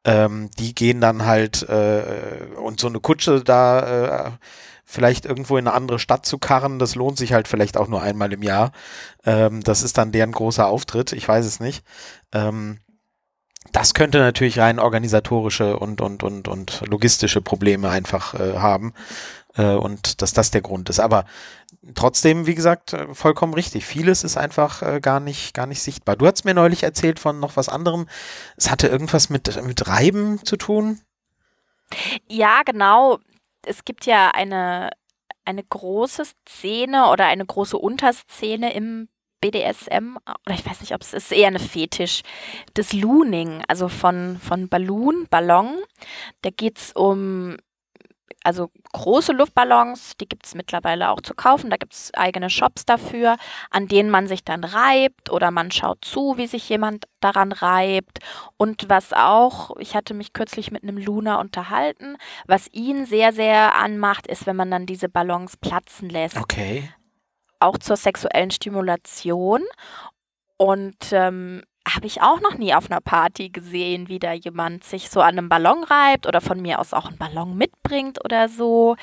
Ähm, 0.04 0.50
die 0.58 0.74
gehen 0.74 1.00
dann 1.00 1.26
halt 1.26 1.68
äh, 1.68 2.54
und 2.56 2.78
so 2.80 2.86
eine 2.86 3.00
Kutsche 3.00 3.42
da 3.42 4.28
äh, 4.28 4.30
vielleicht 4.84 5.26
irgendwo 5.26 5.58
in 5.58 5.66
eine 5.66 5.76
andere 5.76 5.98
Stadt 5.98 6.24
zu 6.24 6.38
karren, 6.38 6.78
das 6.78 6.94
lohnt 6.94 7.18
sich 7.18 7.34
halt 7.34 7.46
vielleicht 7.46 7.76
auch 7.76 7.88
nur 7.88 8.00
einmal 8.00 8.32
im 8.32 8.42
Jahr. 8.42 8.72
Ähm, 9.26 9.62
das 9.62 9.82
ist 9.82 9.98
dann 9.98 10.12
deren 10.12 10.32
großer 10.32 10.66
Auftritt, 10.66 11.12
ich 11.12 11.28
weiß 11.28 11.44
es 11.44 11.60
nicht. 11.60 11.84
Ähm, 12.32 12.78
das 13.72 13.94
könnte 13.94 14.18
natürlich 14.18 14.58
rein 14.58 14.78
organisatorische 14.78 15.78
und, 15.78 16.00
und, 16.00 16.22
und, 16.22 16.48
und 16.48 16.82
logistische 16.86 17.42
Probleme 17.42 17.90
einfach 17.90 18.34
äh, 18.34 18.58
haben 18.58 18.94
äh, 19.56 19.74
und 19.74 20.22
dass 20.22 20.32
das 20.32 20.50
der 20.50 20.62
Grund 20.62 20.88
ist. 20.88 21.00
Aber 21.00 21.24
trotzdem, 21.94 22.46
wie 22.46 22.54
gesagt, 22.54 22.92
äh, 22.92 23.14
vollkommen 23.14 23.54
richtig. 23.54 23.84
Vieles 23.84 24.24
ist 24.24 24.36
einfach 24.36 24.82
äh, 24.82 25.00
gar, 25.00 25.20
nicht, 25.20 25.54
gar 25.54 25.66
nicht 25.66 25.82
sichtbar. 25.82 26.16
Du 26.16 26.26
hast 26.26 26.44
mir 26.44 26.54
neulich 26.54 26.82
erzählt 26.82 27.18
von 27.18 27.40
noch 27.40 27.56
was 27.56 27.68
anderem. 27.68 28.08
Es 28.56 28.70
hatte 28.70 28.88
irgendwas 28.88 29.28
mit, 29.28 29.62
mit 29.64 29.86
Reiben 29.86 30.44
zu 30.44 30.56
tun. 30.56 31.00
Ja, 32.28 32.62
genau. 32.64 33.18
Es 33.66 33.84
gibt 33.84 34.06
ja 34.06 34.30
eine, 34.30 34.90
eine 35.44 35.64
große 35.64 36.24
Szene 36.48 37.10
oder 37.10 37.26
eine 37.26 37.44
große 37.44 37.76
Unterszene 37.76 38.72
im 38.72 39.08
BDSM, 39.40 40.16
oder 40.46 40.54
ich 40.54 40.66
weiß 40.66 40.80
nicht, 40.80 40.94
ob 40.94 41.02
es 41.02 41.12
ist 41.12 41.32
eher 41.32 41.48
eine 41.48 41.58
Fetisch, 41.58 42.22
das 42.74 42.92
Looning, 42.92 43.62
also 43.68 43.88
von, 43.88 44.38
von 44.42 44.68
Balloon, 44.68 45.26
Ballon. 45.30 45.78
Da 46.42 46.50
geht 46.50 46.78
es 46.78 46.92
um 46.92 47.56
also 48.44 48.70
große 48.92 49.32
Luftballons, 49.32 50.16
die 50.16 50.28
gibt 50.28 50.46
es 50.46 50.54
mittlerweile 50.54 51.10
auch 51.10 51.20
zu 51.20 51.34
kaufen. 51.34 51.70
Da 51.70 51.76
gibt 51.76 51.92
es 51.92 52.14
eigene 52.14 52.50
Shops 52.50 52.86
dafür, 52.86 53.36
an 53.70 53.88
denen 53.88 54.10
man 54.10 54.26
sich 54.26 54.44
dann 54.44 54.64
reibt 54.64 55.30
oder 55.30 55.50
man 55.50 55.70
schaut 55.70 56.04
zu, 56.04 56.38
wie 56.38 56.46
sich 56.46 56.68
jemand 56.68 57.06
daran 57.20 57.52
reibt. 57.52 58.20
Und 58.56 58.88
was 58.88 59.12
auch, 59.12 59.76
ich 59.78 59.94
hatte 59.94 60.14
mich 60.14 60.32
kürzlich 60.32 60.70
mit 60.70 60.82
einem 60.82 60.96
Luna 60.96 61.40
unterhalten, 61.40 62.16
was 62.46 62.72
ihn 62.72 63.06
sehr, 63.06 63.32
sehr 63.32 63.74
anmacht, 63.74 64.26
ist, 64.26 64.46
wenn 64.46 64.56
man 64.56 64.70
dann 64.70 64.86
diese 64.86 65.08
Ballons 65.08 65.56
platzen 65.56 66.08
lässt. 66.08 66.38
Okay 66.38 66.88
auch 67.60 67.78
zur 67.78 67.96
sexuellen 67.96 68.50
Stimulation. 68.50 69.62
Und 70.56 70.96
ähm, 71.12 71.62
habe 71.94 72.06
ich 72.06 72.20
auch 72.20 72.40
noch 72.40 72.56
nie 72.58 72.74
auf 72.74 72.90
einer 72.90 73.00
Party 73.00 73.48
gesehen, 73.48 74.08
wie 74.08 74.18
da 74.18 74.32
jemand 74.32 74.84
sich 74.84 75.10
so 75.10 75.20
an 75.20 75.38
einem 75.38 75.48
Ballon 75.48 75.84
reibt 75.84 76.26
oder 76.26 76.40
von 76.40 76.60
mir 76.60 76.78
aus 76.78 76.92
auch 76.92 77.06
einen 77.06 77.18
Ballon 77.18 77.56
mitbringt 77.56 78.24
oder 78.24 78.48
so. 78.48 78.96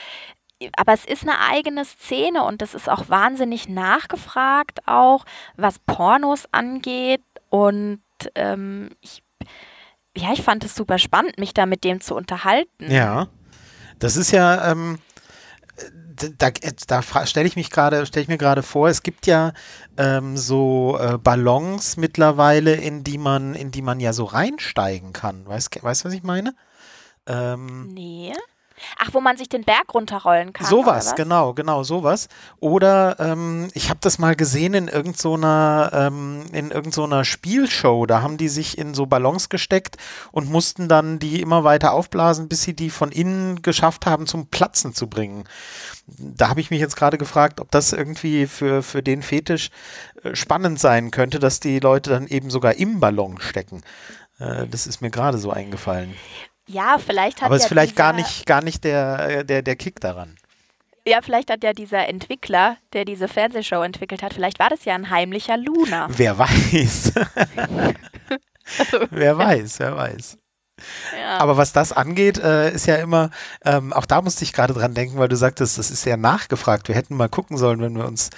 aber 0.78 0.94
es 0.94 1.06
ist 1.06 1.24
eine 1.24 1.40
eigene 1.40 1.84
Szene 1.86 2.44
und 2.44 2.62
das 2.62 2.74
ist 2.74 2.90
auch 2.90 3.10
wahnsinnig 3.10 3.68
nachgefragt, 3.68 4.80
auch 4.86 5.26
was 5.58 5.80
Pornos 5.80 6.48
angeht. 6.52 7.22
Und 7.50 8.02
ähm, 8.36 8.90
ich, 9.02 9.22
ja, 10.16 10.32
ich 10.34 10.42
fand 10.42 10.64
es 10.64 10.76
super 10.76 10.98
spannend, 10.98 11.38
mich 11.40 11.54
da 11.54 11.66
mit 11.66 11.84
dem 11.84 12.02
zu 12.02 12.16
unterhalten. 12.16 12.90
Ja, 12.90 13.28
das 14.00 14.16
ist 14.16 14.32
ja, 14.32 14.72
ähm, 14.72 15.00
da, 16.16 16.50
da 16.88 17.26
stelle 17.26 17.48
ich 17.48 17.56
mich 17.56 17.70
gerade, 17.70 18.06
stelle 18.06 18.24
ich 18.24 18.28
mir 18.28 18.38
gerade 18.38 18.64
vor, 18.64 18.90
es 18.90 19.04
gibt 19.04 19.28
ja 19.28 19.54
ähm, 19.98 20.38
so 20.38 20.98
äh, 21.00 21.18
Ballons 21.18 21.98
mittlerweile, 21.98 22.76
in 22.76 23.04
die 23.04 23.18
man, 23.18 23.56
in 23.56 23.72
die 23.72 23.82
man 23.82 24.00
ja 24.00 24.14
so 24.14 24.26
reinsteigen 24.26 25.14
kann. 25.14 25.46
Weißt 25.48 25.76
du, 25.76 25.82
was 25.84 26.06
ich 26.06 26.24
meine? 26.24 26.56
Ähm, 27.28 27.94
nee. 27.94 28.34
Ach, 28.98 29.10
wo 29.14 29.22
man 29.22 29.38
sich 29.38 29.50
den 29.50 29.64
Berg 29.64 29.94
runterrollen 29.94 30.54
kann. 30.54 30.68
Sowas, 30.68 31.16
genau, 31.16 31.54
genau, 31.54 31.84
sowas. 31.84 32.28
Oder 32.60 33.20
ähm, 33.20 33.70
ich 33.74 33.90
habe 33.90 34.00
das 34.02 34.20
mal 34.20 34.36
gesehen 34.36 34.74
in 34.74 34.88
irgendeiner 34.88 35.90
so 35.92 35.98
ähm, 35.98 36.46
in 36.52 36.72
irgendeiner 36.72 37.18
so 37.18 37.24
Spielshow. 37.24 38.06
Da 38.06 38.22
haben 38.22 38.38
die 38.38 38.50
sich 38.50 38.78
in 38.78 38.94
so 38.94 39.06
Ballons 39.06 39.50
gesteckt 39.50 39.98
und 40.32 40.50
mussten 40.50 40.88
dann 40.88 41.20
die 41.20 41.42
immer 41.42 41.64
weiter 41.64 41.94
aufblasen, 41.94 42.48
bis 42.48 42.64
sie 42.64 42.76
die 42.76 42.90
von 42.90 43.12
innen 43.12 43.62
geschafft 43.62 44.06
haben, 44.06 44.28
zum 44.28 44.48
Platzen 44.48 44.94
zu 44.94 45.08
bringen. 45.08 45.46
Da 46.08 46.50
habe 46.50 46.62
ich 46.62 46.70
mich 46.70 46.80
jetzt 46.80 46.96
gerade 46.96 47.18
gefragt, 47.18 47.60
ob 47.60 47.72
das 47.72 47.92
irgendwie 47.92 48.46
für, 48.48 48.84
für 48.84 49.02
den 49.02 49.22
Fetisch 49.22 49.70
äh, 50.24 50.36
spannend 50.36 50.80
sein 50.80 51.12
könnte, 51.12 51.40
dass 51.40 51.60
die 51.60 51.80
Leute 51.80 52.12
dann 52.12 52.28
eben 52.28 52.50
sogar 52.50 52.76
im 52.76 53.00
Ballon 53.00 53.40
stecken. 53.40 53.82
Äh, 54.40 54.68
das 54.68 54.88
ist 54.88 55.02
mir 55.02 55.10
gerade 55.10 55.38
so 55.38 55.52
eingefallen. 55.52 56.14
Ja, 56.68 56.98
vielleicht 56.98 57.42
hat 57.42 57.48
Aber 57.48 57.56
es 57.56 57.64
ist 57.64 57.68
vielleicht 57.68 57.96
gar 57.96 58.14
nicht, 58.14 58.46
gar 58.46 58.64
nicht 58.64 58.84
der, 58.84 59.44
der, 59.44 59.62
der 59.62 59.76
Kick 59.76 60.00
daran. 60.00 60.36
Ja, 61.08 61.22
vielleicht 61.22 61.52
hat 61.52 61.64
ja 61.64 61.74
dieser 61.74 62.08
Entwickler, 62.08 62.78
der 62.94 63.06
diese 63.06 63.28
Fernsehshow 63.28 63.84
entwickelt 63.84 64.24
hat, 64.24 64.34
vielleicht 64.34 64.58
war 64.58 64.70
das 64.70 64.86
ja 64.86 64.96
ein 64.96 65.12
heimlicher 65.12 65.58
Luna. 65.58 66.08
Wer 66.10 66.38
weiß. 66.38 67.14
also, 68.80 69.08
wer 69.12 69.38
weiß, 69.38 69.80
wer 69.80 69.96
weiß. 69.96 70.38
Aber 71.40 71.58
was 71.58 71.72
das 71.72 71.94
angeht, 71.94 72.38
äh, 72.38 72.72
ist 72.72 72.86
ja 72.86 72.96
immer, 72.96 73.30
ähm, 73.64 73.94
auch 73.94 74.06
da 74.06 74.22
musste 74.22 74.44
ich 74.44 74.52
gerade 74.52 74.74
dran 74.74 74.94
denken, 74.94 75.18
weil 75.18 75.30
du 75.30 75.38
sagtest, 75.38 75.78
das 75.78 75.90
ist 75.90 76.06
ja 76.06 76.18
nachgefragt. 76.18 76.88
Wir 76.88 76.96
hätten 76.96 77.16
mal 77.16 77.30
gucken 77.30 77.58
sollen, 77.58 77.80
wenn 77.82 77.96
wir 77.96 78.06
uns, 78.06 78.30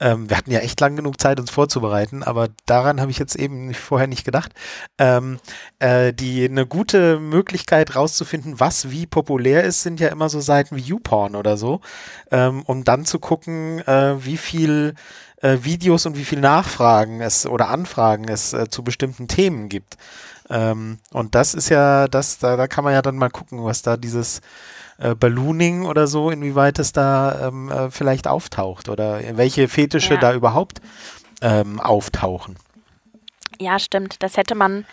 ähm, 0.00 0.28
wir 0.28 0.36
hatten 0.36 0.50
ja 0.50 0.60
echt 0.60 0.80
lang 0.80 0.96
genug 0.96 1.20
Zeit, 1.20 1.40
uns 1.40 1.50
vorzubereiten, 1.50 2.22
aber 2.22 2.48
daran 2.66 3.00
habe 3.00 3.10
ich 3.10 3.18
jetzt 3.18 3.34
eben 3.34 3.72
vorher 3.72 4.08
nicht 4.08 4.24
gedacht. 4.24 4.52
Ähm, 4.98 5.38
äh, 5.78 6.12
die 6.12 6.44
eine 6.44 6.66
gute 6.66 7.18
Möglichkeit 7.18 7.96
rauszufinden, 7.96 8.60
was 8.60 8.90
wie 8.90 9.06
populär 9.06 9.64
ist, 9.64 9.82
sind 9.82 9.98
ja 9.98 10.08
immer 10.08 10.28
so 10.28 10.40
Seiten 10.40 10.76
wie 10.76 10.82
YouPorn 10.82 11.34
oder 11.34 11.56
so, 11.56 11.80
ähm, 12.30 12.62
um 12.62 12.84
dann 12.84 13.06
zu 13.06 13.18
gucken, 13.18 13.80
äh, 13.86 14.24
wie 14.24 14.36
viel 14.36 14.94
äh, 15.42 15.58
Videos 15.62 16.06
und 16.06 16.16
wie 16.16 16.24
viel 16.24 16.40
Nachfragen 16.40 17.20
es 17.20 17.46
oder 17.46 17.68
Anfragen 17.68 18.28
es 18.28 18.52
äh, 18.52 18.68
zu 18.68 18.82
bestimmten 18.82 19.28
Themen 19.28 19.68
gibt. 19.68 19.96
Ähm, 20.48 20.98
und 21.12 21.34
das 21.34 21.54
ist 21.54 21.68
ja, 21.68 22.08
das, 22.08 22.38
da, 22.38 22.56
da 22.56 22.66
kann 22.68 22.84
man 22.84 22.92
ja 22.92 23.02
dann 23.02 23.16
mal 23.16 23.30
gucken, 23.30 23.64
was 23.64 23.82
da 23.82 23.96
dieses 23.96 24.40
äh, 24.98 25.14
Ballooning 25.14 25.84
oder 25.84 26.06
so, 26.06 26.30
inwieweit 26.30 26.78
es 26.78 26.92
da 26.92 27.48
ähm, 27.48 27.70
äh, 27.70 27.90
vielleicht 27.90 28.28
auftaucht 28.28 28.88
oder 28.88 29.20
welche 29.36 29.68
Fetische 29.68 30.14
ja. 30.14 30.20
da 30.20 30.34
überhaupt 30.34 30.80
ähm, 31.42 31.80
auftauchen. 31.80 32.56
Ja, 33.58 33.78
stimmt. 33.78 34.22
Das 34.22 34.36
hätte 34.36 34.54
man, 34.54 34.84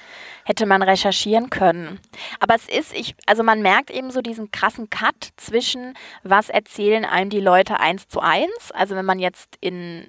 hätte 0.46 0.66
man 0.66 0.82
recherchieren 0.82 1.50
können. 1.50 2.00
Aber 2.40 2.56
es 2.56 2.68
ist, 2.68 2.94
ich, 2.94 3.16
also 3.26 3.44
man 3.44 3.62
merkt 3.62 3.92
eben 3.92 4.12
so 4.12 4.22
diesen 4.22 4.52
krassen 4.52 4.90
Cut 4.90 5.32
zwischen, 5.38 5.96
was 6.24 6.50
erzählen 6.50 7.06
einem 7.06 7.30
die 7.30 7.42
Leute 7.42 7.80
eins 7.80 8.08
zu 8.08 8.22
eins. 8.22 8.72
Also 8.74 8.96
wenn 8.96 9.06
man 9.06 9.20
jetzt 9.20 9.58
in 9.60 10.08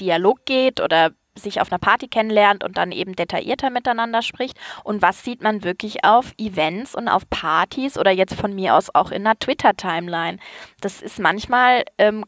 Dialog 0.00 0.44
geht 0.44 0.80
oder 0.80 1.12
sich 1.38 1.60
auf 1.60 1.70
einer 1.70 1.78
Party 1.78 2.08
kennenlernt 2.08 2.64
und 2.64 2.76
dann 2.76 2.92
eben 2.92 3.14
detaillierter 3.14 3.70
miteinander 3.70 4.22
spricht 4.22 4.58
und 4.84 5.02
was 5.02 5.24
sieht 5.24 5.42
man 5.42 5.64
wirklich 5.64 6.04
auf 6.04 6.32
Events 6.38 6.94
und 6.94 7.08
auf 7.08 7.28
Partys 7.30 7.98
oder 7.98 8.10
jetzt 8.10 8.34
von 8.34 8.54
mir 8.54 8.74
aus 8.74 8.94
auch 8.94 9.10
in 9.10 9.26
einer 9.26 9.38
Twitter-Timeline. 9.38 10.38
Das 10.80 11.02
ist 11.02 11.18
manchmal, 11.18 11.84
ähm, 11.98 12.24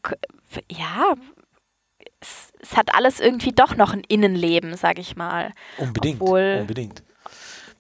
ja, 0.71 1.15
es, 2.21 2.53
es, 2.61 2.77
hat 2.77 2.95
alles 2.95 3.21
irgendwie 3.21 3.53
doch 3.53 3.77
noch 3.77 3.93
ein 3.93 4.03
Innenleben, 4.07 4.77
sag 4.77 4.99
ich 4.99 5.17
mal. 5.17 5.53
Unbedingt, 5.79 6.21
Obwohl, 6.21 6.59
unbedingt. 6.61 7.03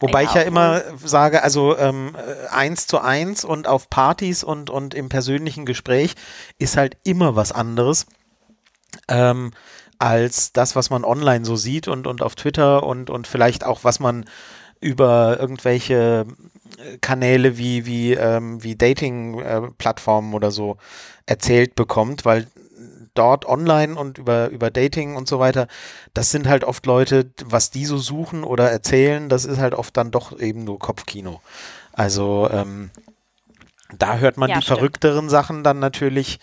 Wobei 0.01 0.25
ich 0.25 0.33
ja 0.33 0.41
immer 0.41 0.83
sage, 0.97 1.43
also 1.43 1.77
ähm, 1.77 2.17
eins 2.51 2.87
zu 2.87 3.01
eins 3.01 3.45
und 3.45 3.69
auf 3.69 3.91
Partys 3.91 4.43
und, 4.43 4.71
und 4.71 4.95
im 4.95 5.11
persönlichen 5.11 5.67
Gespräch 5.67 6.15
ist 6.59 6.79
halt 6.79 6.97
immer 7.05 7.37
was 7.37 7.53
anderes. 7.53 8.07
Ähm, 9.09 9.53
als 10.01 10.53
das, 10.53 10.75
was 10.75 10.89
man 10.89 11.05
online 11.05 11.45
so 11.45 11.57
sieht 11.57 11.87
und, 11.87 12.07
und 12.07 12.23
auf 12.23 12.35
Twitter 12.35 12.83
und, 12.85 13.11
und 13.11 13.27
vielleicht 13.27 13.65
auch, 13.65 13.85
was 13.85 14.01
man 14.01 14.25
über 14.81 15.39
irgendwelche 15.39 16.27
äh, 16.79 16.97
Kanäle 17.03 17.59
wie, 17.59 17.85
wie, 17.85 18.15
ähm, 18.15 18.63
wie 18.65 18.77
Dating-Plattformen 18.77 20.33
oder 20.33 20.51
so 20.51 20.79
erzählt 21.27 21.75
bekommt, 21.75 22.25
weil 22.25 22.47
dort 23.13 23.45
online 23.45 23.95
und 23.95 24.17
über, 24.17 24.49
über 24.49 24.71
Dating 24.71 25.17
und 25.17 25.29
so 25.29 25.39
weiter, 25.39 25.67
das 26.15 26.31
sind 26.31 26.49
halt 26.49 26.65
oft 26.65 26.87
Leute, 26.87 27.31
was 27.45 27.71
die 27.71 27.85
so 27.85 27.99
suchen 27.99 28.43
oder 28.43 28.71
erzählen, 28.71 29.29
das 29.29 29.45
ist 29.45 29.59
halt 29.59 29.75
oft 29.75 29.95
dann 29.99 30.11
doch 30.11 30.39
eben 30.41 30.65
nur 30.65 30.79
Kopfkino. 30.79 31.43
Also 31.93 32.49
ähm, 32.51 32.91
da 33.99 34.17
hört 34.17 34.39
man 34.39 34.49
ja, 34.49 34.57
die 34.57 34.63
stimmt. 34.63 34.79
verrückteren 34.79 35.29
Sachen 35.29 35.63
dann 35.63 35.79
natürlich 35.79 36.41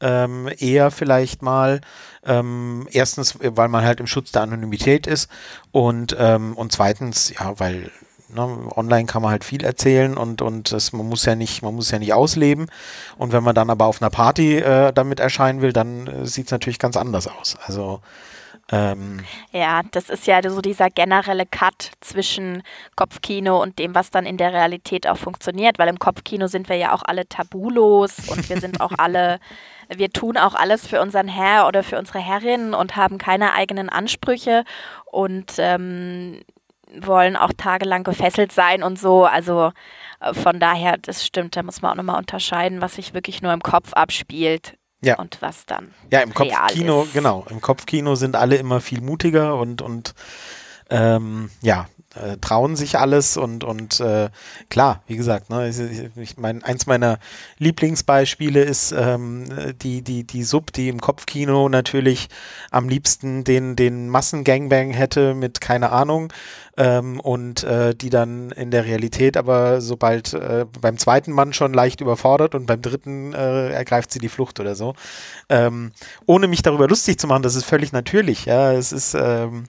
ähm, 0.00 0.48
eher 0.58 0.90
vielleicht 0.90 1.42
mal. 1.42 1.80
Ähm, 2.26 2.88
erstens, 2.90 3.38
weil 3.40 3.68
man 3.68 3.84
halt 3.84 4.00
im 4.00 4.06
Schutz 4.06 4.32
der 4.32 4.42
Anonymität 4.42 5.06
ist 5.06 5.30
und, 5.70 6.16
ähm, 6.18 6.54
und 6.56 6.72
zweitens, 6.72 7.32
ja, 7.38 7.58
weil 7.58 7.90
ne, 8.28 8.68
online 8.74 9.06
kann 9.06 9.22
man 9.22 9.30
halt 9.30 9.44
viel 9.44 9.64
erzählen 9.64 10.16
und, 10.16 10.42
und 10.42 10.72
das, 10.72 10.92
man 10.92 11.08
muss 11.08 11.24
ja 11.24 11.34
nicht, 11.34 11.62
man 11.62 11.74
muss 11.74 11.90
ja 11.90 11.98
nicht 11.98 12.12
ausleben. 12.12 12.66
Und 13.16 13.32
wenn 13.32 13.44
man 13.44 13.54
dann 13.54 13.70
aber 13.70 13.86
auf 13.86 14.02
einer 14.02 14.10
Party 14.10 14.58
äh, 14.58 14.92
damit 14.92 15.20
erscheinen 15.20 15.62
will, 15.62 15.72
dann 15.72 16.06
äh, 16.06 16.26
sieht 16.26 16.46
es 16.46 16.52
natürlich 16.52 16.78
ganz 16.78 16.96
anders 16.96 17.28
aus. 17.28 17.56
Also 17.64 18.00
ähm, 18.72 19.20
ja, 19.52 19.82
das 19.92 20.10
ist 20.10 20.26
ja 20.26 20.40
so 20.48 20.60
dieser 20.60 20.90
generelle 20.90 21.46
Cut 21.46 21.92
zwischen 22.00 22.64
Kopfkino 22.96 23.62
und 23.62 23.78
dem, 23.78 23.94
was 23.94 24.10
dann 24.10 24.26
in 24.26 24.38
der 24.38 24.52
Realität 24.52 25.06
auch 25.06 25.18
funktioniert, 25.18 25.78
weil 25.78 25.88
im 25.88 26.00
Kopfkino 26.00 26.48
sind 26.48 26.68
wir 26.68 26.76
ja 26.76 26.92
auch 26.92 27.02
alle 27.04 27.28
tabulos 27.28 28.28
und 28.28 28.48
wir 28.48 28.60
sind 28.60 28.80
auch 28.80 28.92
alle 28.98 29.38
wir 29.94 30.10
tun 30.10 30.36
auch 30.36 30.54
alles 30.54 30.86
für 30.86 31.00
unseren 31.00 31.28
Herr 31.28 31.66
oder 31.66 31.82
für 31.82 31.98
unsere 31.98 32.18
Herrin 32.18 32.74
und 32.74 32.96
haben 32.96 33.18
keine 33.18 33.52
eigenen 33.52 33.88
Ansprüche 33.88 34.64
und 35.10 35.54
ähm, 35.58 36.40
wollen 36.98 37.36
auch 37.36 37.52
tagelang 37.56 38.04
gefesselt 38.04 38.52
sein 38.52 38.82
und 38.82 38.98
so. 38.98 39.24
Also 39.24 39.72
äh, 40.20 40.34
von 40.34 40.60
daher, 40.60 40.96
das 40.98 41.24
stimmt, 41.24 41.56
da 41.56 41.62
muss 41.62 41.82
man 41.82 41.92
auch 41.92 41.96
nochmal 41.96 42.18
unterscheiden, 42.18 42.80
was 42.80 42.94
sich 42.94 43.14
wirklich 43.14 43.42
nur 43.42 43.52
im 43.52 43.62
Kopf 43.62 43.92
abspielt. 43.92 44.76
Ja. 45.02 45.18
Und 45.18 45.36
was 45.40 45.66
dann. 45.66 45.92
Ja, 46.10 46.20
im 46.20 46.32
Kopfkino, 46.32 47.06
genau. 47.12 47.44
Im 47.50 47.60
Kopfkino 47.60 48.14
sind 48.14 48.34
alle 48.34 48.56
immer 48.56 48.80
viel 48.80 49.02
mutiger 49.02 49.56
und, 49.56 49.82
und 49.82 50.14
ähm, 50.88 51.50
ja, 51.60 51.86
äh, 52.16 52.36
trauen 52.38 52.76
sich 52.76 52.98
alles 52.98 53.36
und, 53.36 53.64
und 53.64 54.00
äh, 54.00 54.30
klar, 54.70 55.02
wie 55.06 55.16
gesagt, 55.16 55.50
ne, 55.50 55.68
ich, 55.68 56.16
ich 56.16 56.36
mein, 56.36 56.62
eins 56.62 56.86
meiner 56.86 57.18
Lieblingsbeispiele 57.58 58.62
ist 58.62 58.92
ähm, 58.92 59.44
die, 59.82 60.02
die, 60.02 60.24
die 60.24 60.44
Sub, 60.44 60.72
die 60.72 60.88
im 60.88 61.00
Kopfkino 61.00 61.68
natürlich 61.68 62.28
am 62.70 62.88
liebsten 62.88 63.44
den, 63.44 63.76
den 63.76 64.08
Massengangbang 64.08 64.90
hätte 64.90 65.34
mit 65.34 65.60
keine 65.60 65.92
Ahnung 65.92 66.32
ähm, 66.76 67.20
und 67.20 67.64
äh, 67.64 67.94
die 67.94 68.10
dann 68.10 68.50
in 68.50 68.70
der 68.70 68.84
Realität 68.84 69.36
aber 69.36 69.80
sobald 69.80 70.34
äh, 70.34 70.66
beim 70.80 70.98
zweiten 70.98 71.32
Mann 71.32 71.52
schon 71.52 71.72
leicht 71.72 72.00
überfordert 72.00 72.54
und 72.54 72.66
beim 72.66 72.82
dritten 72.82 73.32
äh, 73.32 73.70
ergreift 73.70 74.12
sie 74.12 74.18
die 74.18 74.28
Flucht 74.28 74.60
oder 74.60 74.74
so. 74.74 74.94
Ähm, 75.48 75.92
ohne 76.26 76.48
mich 76.48 76.62
darüber 76.62 76.88
lustig 76.88 77.18
zu 77.18 77.26
machen, 77.26 77.42
das 77.42 77.54
ist 77.54 77.64
völlig 77.64 77.92
natürlich, 77.92 78.44
ja, 78.44 78.72
es 78.72 78.92
ist 78.92 79.14
ähm, 79.14 79.64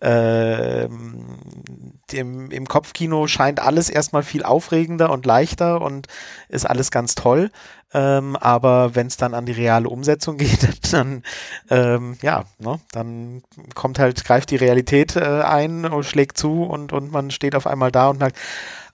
äh, 0.00 0.84
im, 0.84 2.50
im 2.50 2.66
Kopfkino 2.68 3.26
scheint 3.26 3.60
alles 3.60 3.90
erstmal 3.90 4.22
viel 4.22 4.44
aufregender 4.44 5.10
und 5.10 5.26
leichter 5.26 5.80
und 5.80 6.06
ist 6.48 6.68
alles 6.68 6.90
ganz 6.90 7.14
toll. 7.14 7.50
Ähm, 7.94 8.36
aber 8.36 8.94
wenn 8.94 9.06
es 9.06 9.16
dann 9.16 9.34
an 9.34 9.46
die 9.46 9.52
reale 9.52 9.88
Umsetzung 9.88 10.36
geht, 10.38 10.92
dann 10.92 11.22
ähm, 11.70 12.18
ja, 12.22 12.44
ne, 12.58 12.80
dann 12.92 13.42
kommt 13.74 13.98
halt, 13.98 14.24
greift 14.24 14.50
die 14.50 14.56
Realität 14.56 15.16
äh, 15.16 15.42
ein 15.42 15.90
schlägt 16.02 16.36
zu 16.38 16.64
und, 16.64 16.92
und 16.92 17.10
man 17.10 17.30
steht 17.30 17.54
auf 17.54 17.66
einmal 17.66 17.90
da 17.90 18.08
und 18.08 18.20
sagt, 18.20 18.36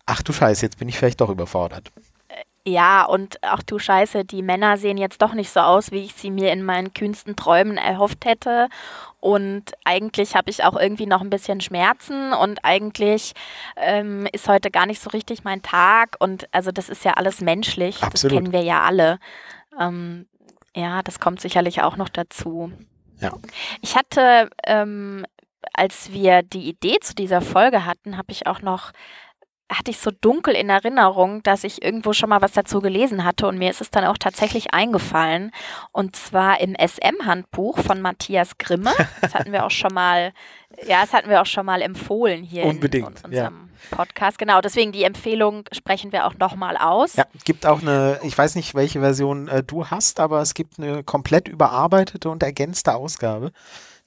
ach 0.07 0.23
du 0.23 0.33
Scheiße, 0.33 0.65
jetzt 0.65 0.79
bin 0.79 0.89
ich 0.89 0.99
vielleicht 0.99 1.21
doch 1.21 1.31
überfordert. 1.31 1.91
Ja, 2.67 3.05
und 3.05 3.37
ach 3.43 3.63
du 3.63 3.79
Scheiße, 3.79 4.25
die 4.25 4.41
Männer 4.41 4.79
sehen 4.79 4.97
jetzt 4.97 5.21
doch 5.21 5.35
nicht 5.35 5.51
so 5.51 5.61
aus, 5.61 5.91
wie 5.91 6.03
ich 6.05 6.15
sie 6.15 6.31
mir 6.31 6.51
in 6.51 6.63
meinen 6.63 6.95
kühnsten 6.95 7.37
Träumen 7.37 7.77
erhofft 7.77 8.25
hätte. 8.25 8.69
Und 9.25 9.73
eigentlich 9.87 10.37
habe 10.37 10.51
ich 10.51 10.65
auch 10.65 10.77
irgendwie 10.77 11.07
noch 11.07 11.23
ein 11.23 11.31
bisschen 11.31 11.63
Schmerzen 11.63 12.35
und 12.35 12.63
eigentlich 12.63 13.33
ähm, 13.75 14.29
ist 14.33 14.49
heute 14.49 14.71
gar 14.71 14.85
nicht 14.85 15.01
so 15.01 15.09
richtig 15.09 15.45
mein 15.45 15.63
Tag. 15.63 16.17
Und 16.19 16.47
also 16.53 16.71
das 16.73 16.91
ist 16.91 17.07
ja 17.07 17.15
alles 17.15 17.41
menschlich, 17.41 18.03
Absolut. 18.03 18.13
das 18.15 18.31
kennen 18.31 18.53
wir 18.53 18.61
ja 18.61 18.83
alle. 18.83 19.19
Ähm, 19.81 20.27
ja, 20.77 21.03
das 21.03 21.21
kommt 21.21 21.41
sicherlich 21.41 21.81
auch 21.81 21.97
noch 21.97 22.11
dazu. 22.11 22.71
Ja. 23.19 23.33
Ich 23.81 23.97
hatte, 23.97 24.51
ähm, 24.67 25.25
als 25.73 26.13
wir 26.13 26.43
die 26.43 26.69
Idee 26.69 26.99
zu 27.01 27.15
dieser 27.15 27.41
Folge 27.41 27.87
hatten, 27.87 28.19
habe 28.19 28.31
ich 28.31 28.47
auch 28.47 28.61
noch 28.61 28.93
hatte 29.73 29.91
ich 29.91 29.99
so 29.99 30.11
dunkel 30.11 30.55
in 30.55 30.69
Erinnerung, 30.69 31.43
dass 31.43 31.65
ich 31.65 31.83
irgendwo 31.83 32.13
schon 32.13 32.29
mal 32.29 32.43
was 32.43 32.53
dazu 32.53 32.81
gelesen 32.81 33.25
hatte 33.25 33.47
und 33.47 33.59
mir 33.59 33.71
ist 33.71 33.81
es 33.81 33.91
dann 33.91 34.05
auch 34.05 34.19
tatsächlich 34.19 34.75
eingefallen. 34.75 35.53
Und 35.91 36.17
zwar 36.17 36.61
im 36.61 36.75
SM-Handbuch 36.75 37.79
von 37.79 38.01
Matthias 38.01 38.59
Grimme. 38.59 38.93
Das 39.21 39.35
hatten 39.35 39.53
wir 39.53 39.65
auch 39.65 39.71
schon 39.71 39.95
mal, 39.95 40.33
ja, 40.87 41.01
das 41.01 41.15
hatten 41.15 41.31
wir 41.31 41.41
auch 41.41 41.47
schon 41.47 41.65
mal 41.65 41.81
empfohlen 41.81 42.45
hier 42.45 42.67
Unbedingt, 42.67 43.21
in, 43.21 43.25
unserem 43.27 43.71
ja. 43.91 43.97
Podcast. 43.97 44.39
Genau, 44.39 44.61
deswegen 44.61 44.93
die 44.93 45.05
Empfehlung 45.05 45.65
sprechen 45.73 46.13
wir 46.13 46.27
auch 46.27 46.35
nochmal 46.35 46.77
aus. 46.77 47.17
Ja, 47.17 47.25
gibt 47.45 47.65
auch 47.65 47.81
eine, 47.81 48.21
ich 48.23 48.37
weiß 48.37 48.57
nicht, 48.57 48.75
welche 48.75 49.01
Version 49.01 49.49
äh, 49.49 49.63
du 49.63 49.87
hast, 49.87 50.21
aber 50.21 50.43
es 50.43 50.53
gibt 50.53 50.79
eine 50.79 51.03
komplett 51.03 51.49
überarbeitete 51.49 52.29
und 52.29 52.43
ergänzte 52.43 52.95
Ausgabe. 52.95 53.51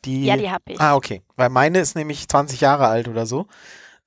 Die, 0.05 0.25
ja, 0.25 0.37
die 0.37 0.51
habe 0.51 0.63
ich. 0.67 0.79
Ah, 0.79 0.95
okay. 0.95 1.23
Weil 1.35 1.49
meine 1.49 1.79
ist 1.79 1.95
nämlich 1.95 2.27
20 2.27 2.61
Jahre 2.61 2.87
alt 2.87 3.07
oder 3.07 3.25
so. 3.25 3.47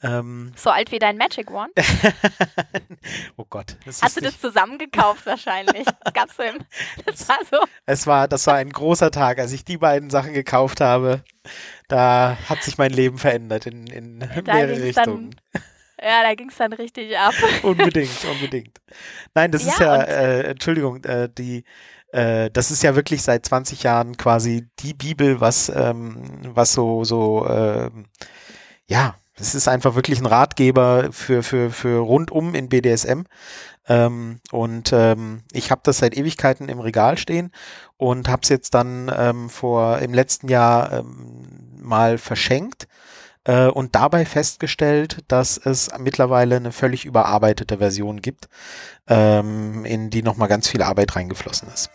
Ähm, 0.03 0.53
so 0.57 0.71
alt 0.71 0.91
wie 0.93 0.99
dein 0.99 1.19
Magic 1.19 1.51
Wand? 1.53 1.73
oh 3.37 3.45
Gott. 3.51 3.77
Hast 4.01 4.17
du 4.17 4.21
das 4.23 4.41
zusammengekauft 4.41 5.27
wahrscheinlich? 5.27 5.87
Gab's 6.15 6.37
so 6.37 6.43
im, 6.43 6.59
das 7.05 7.29
war 7.29 7.39
so. 7.51 7.59
Es 7.85 8.07
war, 8.07 8.27
das 8.27 8.47
war 8.47 8.55
ein 8.55 8.71
großer 8.71 9.11
Tag, 9.11 9.39
als 9.39 9.53
ich 9.53 9.65
die 9.65 9.77
beiden 9.77 10.09
Sachen 10.09 10.33
gekauft 10.33 10.81
habe. 10.81 11.23
Da 11.89 12.39
hat 12.49 12.63
sich 12.63 12.79
mein 12.79 12.93
Leben 12.93 13.19
verändert 13.19 13.67
in, 13.67 13.87
in 13.89 14.19
mehrere 14.19 14.83
Richtungen. 14.83 15.37
Dann, 15.53 15.63
ja, 16.03 16.23
da 16.23 16.35
ging 16.35 16.49
es 16.49 16.57
dann 16.57 16.73
richtig 16.73 17.19
ab. 17.19 17.35
unbedingt, 17.63 18.25
unbedingt. 18.25 18.81
Nein, 19.35 19.51
das 19.51 19.65
ja, 19.67 19.73
ist 19.73 19.81
ja, 19.81 20.03
äh, 20.03 20.41
Entschuldigung, 20.51 21.05
äh, 21.05 21.29
die, 21.29 21.65
äh, 22.13 22.51
das 22.51 22.71
ist 22.71 22.83
ja 22.83 22.97
wirklich 22.97 23.21
seit 23.21 23.45
20 23.45 23.83
Jahren 23.83 24.17
quasi 24.17 24.67
die 24.79 24.95
Bibel, 24.95 25.43
was, 25.43 25.69
ähm, 25.69 26.23
was 26.43 26.73
so, 26.73 27.05
so, 27.05 27.47
ähm, 27.47 28.07
ja, 28.87 29.20
es 29.41 29.55
ist 29.55 29.69
einfach 29.69 29.95
wirklich 29.95 30.21
ein 30.21 30.27
Ratgeber 30.27 31.09
für, 31.13 31.43
für, 31.43 31.71
für 31.71 32.01
rundum 32.01 32.55
in 32.55 32.69
BDSM. 32.69 33.23
Ähm, 33.89 34.41
und 34.53 34.93
ähm, 34.93 35.43
ich 35.53 35.71
habe 35.71 35.81
das 35.85 35.99
seit 35.99 36.17
Ewigkeiten 36.17 36.69
im 36.69 36.81
Regal 36.81 37.19
stehen 37.19 37.51
und 37.97 38.29
habe 38.29 38.43
es 38.43 38.49
jetzt 38.49 38.75
dann 38.75 39.11
ähm, 39.15 39.51
vor 39.51 39.99
im 39.99 40.15
letzten 40.15 40.49
Jahr 40.49 40.93
ähm, 40.93 41.79
mal 41.81 42.19
verschenkt 42.19 42.87
äh, 43.45 43.67
und 43.67 43.95
dabei 43.95 44.27
festgestellt, 44.27 45.25
dass 45.29 45.57
es 45.57 45.91
mittlerweile 45.99 46.57
eine 46.57 46.73
völlig 46.73 47.05
überarbeitete 47.05 47.79
Version 47.79 48.21
gibt, 48.23 48.49
ähm, 49.09 49.85
in 49.85 50.11
die 50.11 50.23
nochmal 50.23 50.49
ganz 50.49 50.69
viel 50.69 50.83
Arbeit 50.83 51.17
reingeflossen 51.17 51.69
ist. 51.73 51.91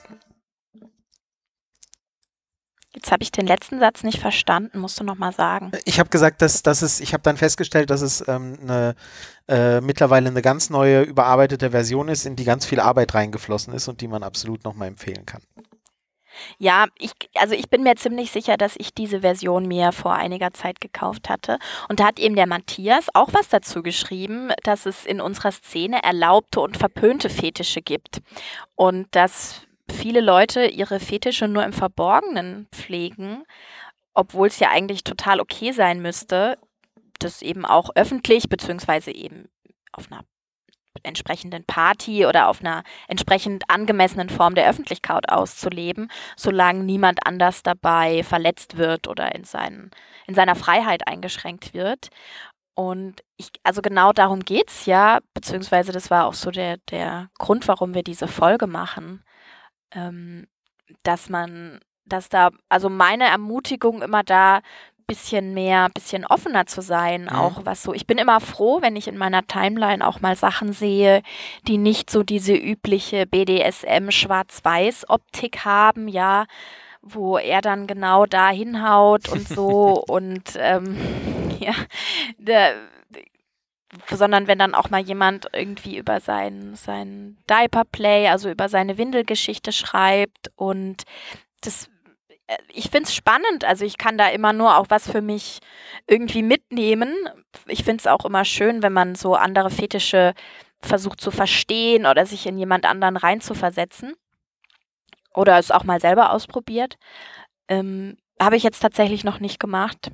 Jetzt 2.96 3.12
habe 3.12 3.24
ich 3.24 3.32
den 3.32 3.46
letzten 3.46 3.80
Satz 3.80 4.04
nicht 4.04 4.20
verstanden, 4.20 4.80
musst 4.80 5.00
du 5.00 5.04
noch 5.04 5.18
mal 5.18 5.34
sagen. 5.34 5.72
Ich 5.84 6.00
habe 6.00 6.10
gesagt, 6.10 6.42
dass, 6.42 6.64
dass 6.64 6.82
es, 6.82 7.02
ich 7.02 7.14
habe 7.14 7.24
dann 7.24 7.38
festgestellt, 7.38 7.90
dass 7.90 8.02
es 8.02 8.26
ähm, 8.28 8.58
eine, 8.62 8.96
äh, 9.48 9.82
mittlerweile 9.82 10.30
eine 10.30 10.42
ganz 10.42 10.70
neue, 10.70 11.02
überarbeitete 11.02 11.72
Version 11.72 12.08
ist, 12.08 12.26
in 12.26 12.36
die 12.36 12.46
ganz 12.46 12.66
viel 12.66 12.80
Arbeit 12.80 13.14
reingeflossen 13.14 13.74
ist 13.74 13.88
und 13.88 14.02
die 14.02 14.08
man 14.08 14.24
absolut 14.24 14.64
noch 14.64 14.76
mal 14.76 14.88
empfehlen 14.88 15.26
kann. 15.26 15.42
Ja, 16.58 16.88
ich, 17.00 17.12
also 17.36 17.54
ich 17.54 17.70
bin 17.70 17.84
mir 17.84 17.96
ziemlich 17.96 18.32
sicher, 18.32 18.58
dass 18.58 18.76
ich 18.78 18.94
diese 18.94 19.22
Version 19.22 19.68
mir 19.68 19.92
vor 19.92 20.14
einiger 20.14 20.52
Zeit 20.52 20.82
gekauft 20.82 21.30
hatte. 21.30 21.60
Und 21.90 22.00
da 22.00 22.08
hat 22.08 22.20
eben 22.20 22.36
der 22.36 22.48
Matthias 22.48 23.08
auch 23.14 23.30
was 23.34 23.50
dazu 23.50 23.84
geschrieben, 23.84 24.52
dass 24.64 24.86
es 24.86 25.06
in 25.06 25.22
unserer 25.22 25.52
Szene 25.52 26.04
erlaubte 26.04 26.60
und 26.60 26.78
verpönte 26.78 27.30
Fetische 27.30 27.82
gibt. 27.82 28.22
Und 28.76 29.08
dass 29.12 29.62
viele 29.92 30.22
Leute 30.22 30.66
ihre 30.66 31.00
Fetische 31.00 31.48
nur 31.48 31.64
im 31.64 31.74
Verborgenen 31.74 32.68
pflegen, 32.72 33.44
obwohl 34.14 34.48
es 34.48 34.60
ja 34.60 34.70
eigentlich 34.70 35.04
total 35.04 35.40
okay 35.40 35.72
sein 35.72 36.02
müsste, 36.02 36.58
das 37.20 37.42
eben 37.42 37.66
auch 37.66 37.90
öffentlich 37.96 38.50
beziehungsweise 38.50 39.12
eben 39.12 39.50
auf 39.92 40.12
einer 40.12 40.24
entsprechenden 41.04 41.64
Party 41.66 42.26
oder 42.26 42.48
auf 42.48 42.62
einer 42.62 42.84
entsprechend 43.08 43.70
angemessenen 43.70 44.30
Form 44.30 44.56
der 44.56 44.70
Öffentlichkeit 44.70 45.30
auszuleben, 45.30 46.10
solange 46.36 46.84
niemand 46.84 47.26
anders 47.26 47.64
dabei 47.64 48.24
verletzt 48.24 48.78
wird 48.78 49.08
oder 49.08 49.36
in, 49.36 49.44
seinen, 49.44 49.92
in 50.26 50.36
seiner 50.36 50.56
Freiheit 50.56 51.08
eingeschränkt 51.08 51.74
wird. 51.74 52.10
Und 52.76 53.24
ich, 53.38 53.50
also 53.64 53.82
genau 53.82 54.12
darum 54.12 54.42
geht 54.42 54.70
es 54.70 54.86
ja, 54.86 55.20
beziehungsweise 55.34 55.92
das 55.92 56.10
war 56.10 56.26
auch 56.26 56.34
so 56.34 56.52
der, 56.52 56.78
der 56.90 57.30
Grund, 57.38 57.68
warum 57.68 57.94
wir 57.94 58.04
diese 58.04 58.28
Folge 58.28 58.68
machen, 58.68 59.24
ähm, 59.92 60.48
dass 61.04 61.30
man, 61.30 61.80
dass 62.06 62.30
da, 62.30 62.52
also 62.70 62.90
meine 62.90 63.26
Ermutigung 63.26 64.02
immer 64.02 64.24
da, 64.24 64.62
bisschen 65.08 65.54
mehr, 65.54 65.90
bisschen 65.94 66.26
offener 66.26 66.66
zu 66.66 66.82
sein, 66.82 67.24
mhm. 67.24 67.30
auch 67.30 67.62
was 67.64 67.84
so. 67.84 67.94
Ich 67.94 68.08
bin 68.08 68.18
immer 68.18 68.40
froh, 68.40 68.82
wenn 68.82 68.96
ich 68.96 69.08
in 69.08 69.18
meiner 69.18 69.46
Timeline 69.46 70.06
auch 70.06 70.22
mal 70.22 70.36
Sachen 70.36 70.74
sehe, 70.74 71.22
die 71.68 71.78
nicht 71.78 72.10
so 72.10 72.24
diese 72.24 72.56
übliche 72.56 73.26
BDSM 73.26 74.10
Schwarz-Weiß-Optik 74.10 75.64
haben, 75.66 76.08
ja, 76.08 76.46
wo 77.02 77.38
er 77.38 77.62
dann 77.62 77.86
genau 77.86 78.26
da 78.26 78.50
hinhaut 78.50 79.30
und 79.30 79.48
so 79.48 80.04
und 80.08 80.58
ähm, 80.58 80.98
ja, 81.60 81.74
der, 82.38 82.74
sondern 84.10 84.48
wenn 84.48 84.60
dann 84.60 84.76
auch 84.76 84.90
mal 84.90 85.02
jemand 85.02 85.48
irgendwie 85.54 85.98
über 85.98 86.20
sein, 86.20 86.76
sein 86.76 87.38
Diaper-Play, 87.50 88.28
also 88.28 88.50
über 88.50 88.70
seine 88.70 88.98
Windelgeschichte 88.98 89.72
schreibt 89.72 90.52
und 90.56 91.04
das 91.62 91.90
äh, 92.48 92.58
ich 92.74 92.90
finde 92.90 93.04
es 93.04 93.16
spannend, 93.16 93.66
also 93.66 93.86
ich 93.86 93.98
kann 93.98 94.18
da 94.18 94.30
immer 94.30 94.54
nur 94.54 94.78
auch 94.78 94.88
was 94.90 95.10
für 95.10 95.22
mich 95.22 95.60
irgendwie 96.08 96.44
mitnehmen. 96.44 97.14
Ich 97.68 97.84
finde 97.84 98.02
es 98.02 98.08
auch 98.08 98.26
immer 98.26 98.46
schön, 98.46 98.84
wenn 98.84 98.94
man 98.94 99.16
so 99.16 99.36
andere 99.36 99.70
Fetische 99.70 100.34
versucht 100.82 101.20
zu 101.22 101.32
verstehen 101.32 102.06
oder 102.06 102.26
sich 102.26 102.46
in 102.46 102.58
jemand 102.58 102.86
anderen 102.86 103.18
reinzuversetzen. 103.18 104.14
Oder 105.34 105.58
es 105.60 105.72
auch 105.72 105.84
mal 105.84 106.00
selber 106.00 106.32
ausprobiert. 106.32 106.98
Ähm, 107.68 108.18
Habe 108.40 108.56
ich 108.56 108.64
jetzt 108.64 108.80
tatsächlich 108.80 109.24
noch 109.24 109.40
nicht 109.40 109.60
gemacht. 109.60 110.12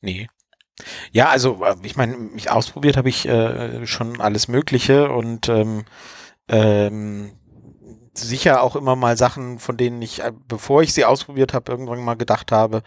Nee, 0.00 0.28
ja, 1.12 1.28
also 1.28 1.64
äh, 1.64 1.76
ich 1.82 1.96
meine, 1.96 2.16
mich 2.16 2.50
ausprobiert 2.50 2.96
habe 2.96 3.08
ich 3.08 3.26
äh, 3.28 3.86
schon 3.86 4.20
alles 4.20 4.48
Mögliche 4.48 5.10
und 5.10 5.48
ähm, 5.48 5.84
ähm, 6.48 7.32
sicher 8.14 8.62
auch 8.62 8.76
immer 8.76 8.96
mal 8.96 9.16
Sachen, 9.16 9.58
von 9.58 9.76
denen 9.76 10.02
ich, 10.02 10.22
äh, 10.22 10.32
bevor 10.48 10.82
ich 10.82 10.92
sie 10.92 11.04
ausprobiert 11.04 11.54
habe, 11.54 11.70
irgendwann 11.70 12.04
mal 12.04 12.16
gedacht 12.16 12.52
habe, 12.52 12.82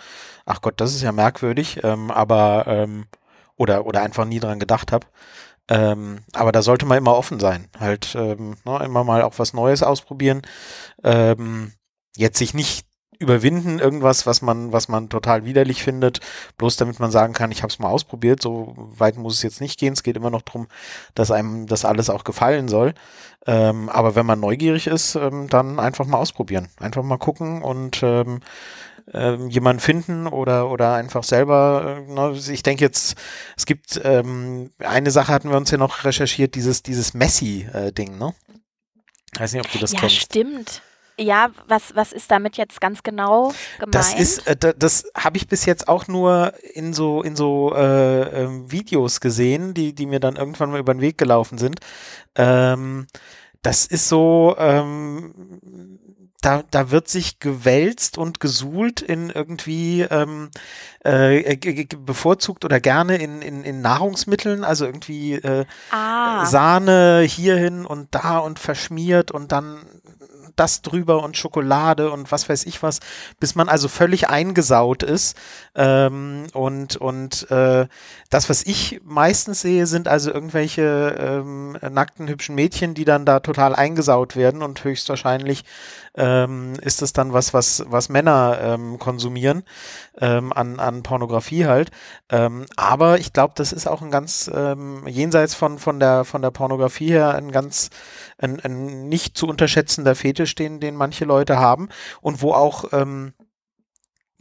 ach 0.46 0.62
Gott, 0.62 0.76
das 0.82 0.94
ist 0.96 1.02
ja 1.02 1.12
merkwürdig, 1.12 1.80
ähm, 1.84 2.12
aber 2.12 2.66
ähm, 2.68 3.06
oder 3.58 3.86
oder 3.86 4.02
einfach 4.02 4.26
nie 4.26 4.40
dran 4.40 4.60
gedacht 4.60 4.92
habe. 4.92 5.08
Ähm, 5.70 6.24
aber 6.34 6.52
da 6.52 6.62
sollte 6.62 6.86
man 6.86 6.98
immer 6.98 7.16
offen 7.16 7.40
sein, 7.40 7.70
halt 7.80 8.16
ähm, 8.16 8.58
ne, 8.66 8.84
immer 8.84 9.04
mal 9.04 9.22
auch 9.24 9.40
was 9.40 9.54
Neues 9.54 9.84
ausprobieren. 9.84 10.42
Ähm, 11.04 11.74
jetzt 12.18 12.38
sich 12.40 12.54
nicht 12.54 12.88
überwinden, 13.22 13.80
irgendwas, 13.80 14.26
was 14.26 14.42
man, 14.42 14.72
was 14.72 14.88
man 14.88 15.10
total 15.10 15.46
widerlich 15.46 15.84
findet, 15.84 16.20
bloß 16.58 16.76
damit 16.76 17.00
man 17.00 17.12
sagen 17.12 17.34
kann, 17.34 17.52
ich 17.52 17.62
habe 17.64 17.72
es 17.72 17.80
mal 17.80 17.90
ausprobiert, 17.90 18.42
so 18.42 18.74
weit 18.76 19.18
muss 19.18 19.36
es 19.36 19.44
jetzt 19.44 19.62
nicht 19.62 19.80
gehen. 19.80 19.94
Es 19.94 20.04
geht 20.04 20.18
immer 20.18 20.30
noch 20.30 20.42
darum, 20.42 20.68
dass 21.16 21.32
einem 21.32 21.68
das 21.68 21.86
alles 21.86 22.10
auch 22.10 22.24
gefallen 22.24 22.68
soll. 22.68 22.94
Ähm, 23.46 23.90
aber 23.90 24.16
wenn 24.16 24.26
man 24.26 24.40
neugierig 24.40 24.88
ist, 24.88 25.16
ähm, 25.16 25.48
dann 25.50 25.80
einfach 25.80 26.06
mal 26.06 26.18
ausprobieren. 26.18 26.70
Einfach 26.80 27.04
mal 27.04 27.18
gucken 27.18 27.64
und 27.64 28.02
ähm, 28.04 28.42
ähm, 29.14 29.50
jemanden 29.50 29.80
finden 29.80 30.28
oder, 30.28 30.70
oder 30.70 30.94
einfach 30.94 31.24
selber. 31.24 32.04
Äh, 32.08 32.12
ne, 32.12 32.40
ich 32.52 32.64
denke 32.64 32.84
jetzt, 32.84 33.16
es 33.58 33.66
gibt 33.66 34.00
ähm, 34.04 34.72
eine 34.80 35.12
Sache 35.12 35.32
hatten 35.32 35.50
wir 35.50 35.58
uns 35.58 35.72
ja 35.72 35.78
noch 35.78 36.04
recherchiert, 36.04 36.56
dieses, 36.56 36.84
dieses 36.84 37.14
Messi-Ding, 37.14 38.18
ne? 38.18 38.34
Ich 39.34 39.40
weiß 39.40 39.54
nicht, 39.54 39.66
ob 39.66 39.72
du 39.72 39.80
das 39.80 39.94
ja, 39.94 40.00
kennst. 40.00 40.16
Ja, 40.16 40.22
stimmt. 40.22 40.82
Ja, 41.22 41.52
was, 41.68 41.96
was 41.96 42.12
ist 42.12 42.32
damit 42.32 42.58
jetzt 42.58 42.82
ganz 42.82 43.04
genau 43.04 43.54
gemeint? 43.78 43.96
Das 43.96 44.14
ist, 44.14 44.48
äh, 44.48 44.74
das 44.78 45.06
habe 45.16 45.38
ich 45.38 45.48
bis 45.48 45.66
jetzt 45.66 45.88
auch 45.88 46.08
nur 46.08 46.54
in 46.74 46.94
so, 46.94 47.22
in 47.22 47.36
so 47.36 47.74
äh, 47.76 48.44
äh, 48.44 48.72
Videos 48.72 49.20
gesehen, 49.20 49.74
die, 49.74 49.94
die 49.94 50.06
mir 50.06 50.20
dann 50.20 50.36
irgendwann 50.36 50.72
mal 50.72 50.80
über 50.80 50.94
den 50.94 51.02
Weg 51.02 51.18
gelaufen 51.18 51.58
sind. 51.58 51.80
Ähm, 52.36 53.08
das 53.62 53.86
ist 53.86 54.10
so, 54.10 54.56
ähm, 54.58 56.00
da, 56.42 56.64
da 56.72 56.90
wird 56.90 57.08
sich 57.08 57.38
gewälzt 57.40 58.18
und 58.18 58.40
gesuhlt 58.40 59.02
in 59.02 59.30
irgendwie 59.30 60.02
ähm, 60.02 60.50
äh, 61.04 61.56
bevorzugt 61.98 62.66
oder 62.66 62.80
gerne 62.80 63.18
in, 63.18 63.44
in, 63.44 63.64
in 63.64 63.82
Nahrungsmitteln, 63.82 64.64
also 64.64 64.86
irgendwie 64.86 65.34
äh, 65.36 65.66
ah. 65.92 66.46
Sahne 66.48 67.22
hierhin 67.22 67.86
und 67.86 68.16
da 68.16 68.40
und 68.40 68.58
verschmiert 68.58 69.30
und 69.30 69.52
dann 69.52 69.86
das 70.56 70.82
drüber 70.82 71.24
und 71.24 71.38
Schokolade 71.38 72.12
und 72.12 72.32
was 72.32 72.50
weiß 72.50 72.66
ich 72.66 72.84
was, 72.84 73.00
bis 73.40 73.56
man 73.56 73.70
also 73.70 73.88
völlig 73.88 74.30
eingesaut 74.30 75.04
ist. 75.04 75.38
Ähm, 75.76 76.48
und 76.54 76.98
und 76.98 77.50
äh, 77.52 77.88
das, 78.30 78.50
was 78.50 78.64
ich 78.64 79.02
meistens 79.04 79.62
sehe, 79.62 79.88
sind 79.88 80.08
also 80.08 80.32
irgendwelche 80.32 81.16
ähm, 81.20 81.78
nackten, 81.90 82.28
hübschen 82.28 82.56
Mädchen, 82.56 82.94
die 82.94 83.06
dann 83.06 83.26
da 83.26 83.40
total 83.40 83.76
eingesaut 83.76 84.36
werden 84.36 84.62
und 84.62 84.84
höchstwahrscheinlich 84.84 85.64
ähm, 86.16 86.74
ist 86.82 87.02
es 87.02 87.14
dann 87.14 87.34
was, 87.34 87.54
was, 87.54 87.84
was 87.88 88.10
Männer 88.10 88.60
ähm, 88.62 89.00
konsumieren 89.00 89.64
ähm, 90.20 90.52
an, 90.52 90.80
an 90.80 91.04
Pornografie 91.04 91.66
halt. 91.66 91.92
Ähm, 92.30 92.66
aber 92.76 93.20
ich 93.20 93.34
glaube, 93.34 93.54
das 93.56 93.72
ist 93.72 93.88
auch 93.88 94.02
ein 94.02 94.12
ganz 94.12 94.50
ähm, 94.54 95.08
jenseits 95.08 95.56
von, 95.56 95.80
von, 95.80 96.00
der, 96.00 96.26
von 96.26 96.42
der 96.42 96.52
Pornografie 96.52 97.12
her 97.12 97.36
ein 97.36 97.52
ganz 97.52 97.90
ein, 98.38 98.60
ein 98.60 99.08
nicht 99.08 99.38
zu 99.38 99.48
unterschätzender 99.48 100.16
Fetisch, 100.16 100.56
den, 100.56 100.80
den 100.80 100.96
manche 100.96 101.26
Leute 101.26 101.60
haben 101.60 101.90
und 102.22 102.42
wo 102.42 102.54
auch 102.54 102.86
ähm, 102.92 103.34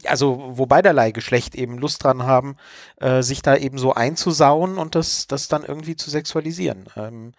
also 0.09 0.51
wo 0.53 0.65
beiderlei 0.65 1.11
Geschlecht 1.11 1.55
eben 1.55 1.77
Lust 1.77 2.03
dran 2.03 2.23
haben, 2.23 2.57
äh, 2.97 3.21
sich 3.21 3.41
da 3.41 3.55
eben 3.55 3.77
so 3.77 3.93
einzusauen 3.93 4.77
und 4.77 4.95
das, 4.95 5.27
das 5.27 5.47
dann 5.47 5.63
irgendwie 5.63 5.95
zu 5.95 6.09
sexualisieren. 6.09 6.85
Ähm, 6.95 7.33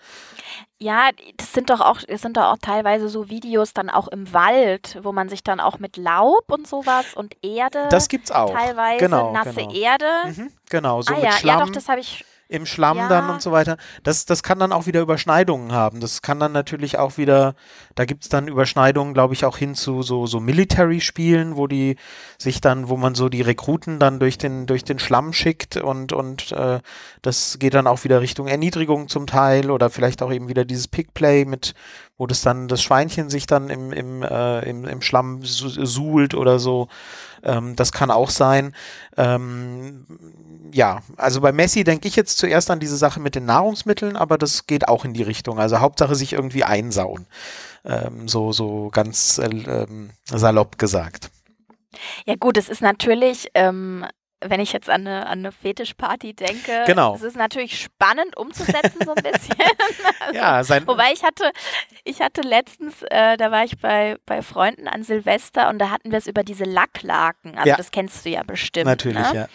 ja, 0.79 1.11
das 1.37 1.53
sind 1.53 1.71
doch 1.71 1.81
auch, 1.81 2.01
das 2.07 2.23
sind 2.23 2.37
doch 2.37 2.53
auch 2.53 2.59
teilweise 2.61 3.09
so 3.09 3.29
Videos 3.29 3.73
dann 3.73 3.89
auch 3.89 4.09
im 4.09 4.33
Wald, 4.33 4.99
wo 5.03 5.13
man 5.13 5.29
sich 5.29 5.45
dann 5.45 5.61
auch 5.61 5.79
mit 5.79 5.97
Laub 5.97 6.51
und 6.51 6.67
sowas 6.67 7.15
und 7.15 7.37
Erde. 7.43 7.87
Das 7.91 8.09
gibt's 8.09 8.31
auch. 8.31 8.53
Teilweise 8.53 8.99
genau, 8.99 9.33
nasse 9.33 9.55
genau. 9.55 9.73
Erde. 9.73 10.07
Mhm, 10.27 10.53
genau, 10.69 11.03
so 11.03 11.13
ah 11.13 11.17
mit 11.17 11.25
ja, 11.25 11.33
Schlamm. 11.33 11.59
ja, 11.61 11.65
doch, 11.67 11.73
das 11.73 11.89
habe 11.89 12.01
ich 12.01 12.25
im 12.53 12.67
Schlamm 12.67 12.99
Ja. 12.99 13.09
dann 13.09 13.31
und 13.31 13.41
so 13.43 13.51
weiter. 13.51 13.77
Das, 14.03 14.27
das 14.27 14.43
kann 14.43 14.59
dann 14.59 14.73
auch 14.73 14.87
wieder 14.87 15.01
Überschneidungen 15.01 15.73
haben. 15.73 16.01
Das 16.01 16.21
kann 16.23 16.39
dann 16.39 16.53
natürlich 16.53 16.99
auch 16.99 17.17
wieder, 17.17 17.55
da 17.95 18.05
gibt's 18.05 18.29
dann 18.29 18.47
Überschneidungen, 18.47 19.15
glaube 19.15 19.35
ich, 19.35 19.45
auch 19.45 19.57
hin 19.57 19.75
zu 19.75 20.03
so, 20.03 20.27
so 20.27 20.39
Military-Spielen, 20.39 21.57
wo 21.57 21.67
die 21.67 21.97
sich 22.39 22.61
dann, 22.61 22.89
wo 22.89 22.97
man 22.97 23.15
so 23.15 23.29
die 23.29 23.43
Rekruten 23.43 23.99
dann 23.99 24.21
durch 24.21 24.37
den, 24.39 24.67
durch 24.67 24.85
den 24.85 24.99
Schlamm 24.99 25.33
schickt 25.33 25.77
und, 25.79 26.13
und 26.13 26.53
äh, 26.53 26.81
das 27.23 27.59
geht 27.59 27.75
dann 27.75 27.87
auch 27.87 28.05
wieder 28.05 28.21
Richtung 28.21 28.47
Erniedrigung 28.49 29.09
zum 29.09 29.27
Teil 29.27 29.71
oder 29.71 29.89
vielleicht 29.91 30.23
auch 30.23 30.33
eben 30.33 30.49
wieder 30.49 30.65
dieses 30.65 30.89
Pickplay 30.89 31.45
mit, 31.47 31.75
wo 32.19 32.27
das 32.27 32.43
dann 32.43 32.69
das 32.69 32.83
Schweinchen 32.83 33.31
sich 33.31 33.47
dann 33.47 33.71
im, 33.71 33.93
im, 33.93 34.23
äh, 34.23 34.61
im, 34.69 34.85
im 34.85 35.01
Schlamm 35.01 35.43
su 35.43 35.69
suhlt 35.69 36.35
oder 36.35 36.59
so. 36.59 36.89
Ähm, 37.43 37.77
das 37.77 37.93
kann 37.93 38.11
auch 38.11 38.31
sein. 38.31 38.75
Ähm, 39.17 40.07
ja, 40.73 41.03
also 41.17 41.41
bei 41.41 41.53
Messi 41.53 41.85
denke 41.85 42.09
ich 42.09 42.17
jetzt 42.17 42.39
zuerst 42.39 42.71
an 42.71 42.81
diese 42.81 42.97
Sache 42.97 43.21
mit 43.21 43.35
den 43.35 43.45
Nahrungsmitteln, 43.45 44.17
aber 44.17 44.39
das 44.39 44.67
geht 44.67 44.89
auch 44.89 45.05
in 45.05 45.13
die 45.13 45.23
Richtung. 45.23 45.59
Also 45.59 45.81
Hauptsache 45.81 46.15
sich 46.15 46.33
irgendwie 46.33 46.65
einsauen. 46.65 47.27
Ähm, 47.85 48.29
so, 48.29 48.53
so 48.53 48.91
ganz 48.91 49.39
äh, 49.39 49.47
ähm, 49.47 50.11
salopp 50.25 50.79
gesagt. 50.79 51.31
Ja 52.25 52.37
gut, 52.37 52.57
es 52.57 52.69
ist 52.69 52.81
natürlich, 52.81 53.49
ähm, 53.55 54.07
wenn 54.45 54.61
ich 54.61 54.73
jetzt 54.73 54.89
an 54.91 55.07
eine, 55.07 55.27
an 55.27 55.41
eine 55.41 55.53
Fetischparty 55.53 56.35
denke, 56.35 56.85
Genau. 56.87 57.15
es 57.15 57.23
ist 57.23 57.37
natürlich 57.37 57.81
spannend 57.81 58.37
umzusetzen 58.37 58.99
so 59.05 59.15
ein 59.15 59.23
bisschen. 59.23 59.57
Also, 60.21 60.35
Ja, 60.39 60.63
sein, 60.65 60.87
Wobei 60.87 61.13
ich 61.13 61.25
hatte, 61.25 61.51
ich 62.05 62.21
hatte 62.21 62.43
letztens, 62.43 63.03
äh, 63.11 63.37
da 63.37 63.51
war 63.51 63.65
ich 63.65 63.79
bei, 63.79 64.17
bei 64.27 64.41
Freunden 64.43 64.87
an 64.89 65.03
Silvester 65.03 65.69
und 65.69 65.79
da 65.79 65.91
hatten 65.91 66.11
wir 66.13 66.19
es 66.19 66.27
über 66.27 66.45
diese 66.45 66.65
Lacklaken. 66.65 67.57
Also 67.57 67.69
Ja. 67.71 67.77
das 67.77 67.91
kennst 67.91 68.25
du 68.25 68.31
ja 68.31 68.43
bestimmt. 68.45 68.87
natürlich, 68.87 69.19
ne? 69.33 69.35
ja. 69.35 69.49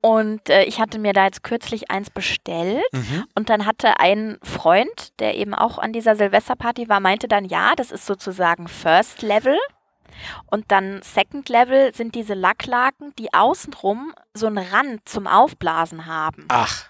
Und 0.00 0.50
äh, 0.50 0.64
ich 0.64 0.80
hatte 0.80 0.98
mir 0.98 1.14
da 1.14 1.24
jetzt 1.24 1.42
kürzlich 1.42 1.90
eins 1.90 2.10
bestellt 2.10 2.82
Mhm. 2.92 3.24
und 3.34 3.48
dann 3.48 3.64
hatte 3.64 4.00
ein 4.00 4.36
Freund, 4.42 5.18
der 5.18 5.34
eben 5.36 5.54
auch 5.54 5.78
an 5.78 5.92
dieser 5.94 6.14
Silvesterparty 6.14 6.88
war, 6.90 7.00
meinte 7.00 7.26
dann, 7.26 7.46
ja, 7.46 7.72
das 7.74 7.90
ist 7.90 8.04
sozusagen 8.04 8.68
First 8.68 9.22
Level. 9.22 9.58
Und 10.46 10.70
dann 10.70 11.00
Second 11.02 11.48
Level 11.48 11.94
sind 11.94 12.14
diese 12.14 12.34
Lacklaken, 12.34 13.14
die 13.16 13.32
außenrum 13.32 14.14
so 14.34 14.46
einen 14.46 14.58
Rand 14.58 15.08
zum 15.08 15.26
Aufblasen 15.26 16.06
haben. 16.06 16.46
Ach, 16.48 16.86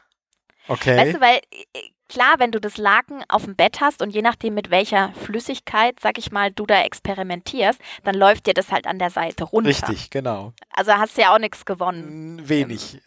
okay. 0.68 0.96
Weißt 0.96 1.16
du, 1.16 1.20
weil 1.20 1.36
äh, 1.50 1.90
klar, 2.08 2.34
wenn 2.38 2.52
du 2.52 2.60
das 2.60 2.76
Laken 2.76 3.24
auf 3.28 3.44
dem 3.44 3.56
Bett 3.56 3.80
hast 3.80 4.02
und 4.02 4.10
je 4.10 4.22
nachdem 4.22 4.54
mit 4.54 4.70
welcher 4.70 5.12
Flüssigkeit, 5.14 5.98
sag 6.00 6.18
ich 6.18 6.30
mal, 6.30 6.50
du 6.50 6.66
da 6.66 6.82
experimentierst, 6.82 7.80
dann 8.04 8.14
läuft 8.14 8.46
dir 8.46 8.54
das 8.54 8.70
halt 8.70 8.86
an 8.86 8.98
der 8.98 9.10
Seite 9.10 9.44
runter. 9.44 9.70
Richtig, 9.70 10.10
genau. 10.10 10.52
Also 10.70 10.92
hast 10.92 11.16
du 11.16 11.22
ja 11.22 11.34
auch 11.34 11.38
nichts 11.38 11.64
gewonnen. 11.64 12.48
Wenig. 12.48 13.00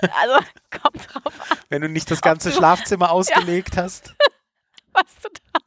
Also 0.00 0.44
kommt 0.82 1.14
drauf 1.14 1.50
an, 1.50 1.58
Wenn 1.68 1.82
du 1.82 1.88
nicht 1.88 2.10
das 2.10 2.22
ganze 2.22 2.52
Schlafzimmer 2.52 3.10
ausgelegt 3.12 3.76
hast. 3.76 4.14
was 4.92 5.14
du 5.22 5.28
da, 5.52 5.60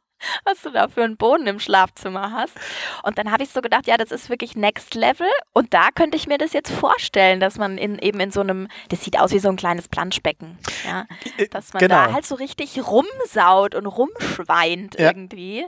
was 0.44 0.60
du 0.62 0.70
da 0.70 0.88
für 0.88 1.02
einen 1.04 1.16
Boden 1.16 1.46
im 1.46 1.60
Schlafzimmer 1.60 2.32
hast. 2.32 2.54
Und 3.02 3.18
dann 3.18 3.30
habe 3.30 3.42
ich 3.42 3.50
so 3.50 3.60
gedacht, 3.60 3.86
ja, 3.86 3.96
das 3.96 4.10
ist 4.10 4.28
wirklich 4.30 4.56
Next 4.56 4.94
Level. 4.94 5.26
Und 5.52 5.72
da 5.74 5.88
könnte 5.94 6.16
ich 6.16 6.26
mir 6.26 6.38
das 6.38 6.52
jetzt 6.52 6.70
vorstellen, 6.70 7.40
dass 7.40 7.58
man 7.58 7.78
in, 7.78 7.98
eben 7.98 8.20
in 8.20 8.30
so 8.30 8.40
einem, 8.40 8.68
das 8.88 9.02
sieht 9.04 9.18
aus 9.18 9.32
wie 9.32 9.38
so 9.38 9.48
ein 9.48 9.56
kleines 9.56 9.88
Planschbecken, 9.88 10.58
ja, 10.86 11.06
dass 11.50 11.72
man 11.72 11.86
da 11.88 12.04
genau. 12.04 12.12
halt 12.14 12.26
so 12.26 12.34
richtig 12.34 12.78
rumsaut 12.86 13.74
und 13.74 13.86
rumschweint 13.86 14.98
Ja. 14.98 15.08
irgendwie. 15.08 15.66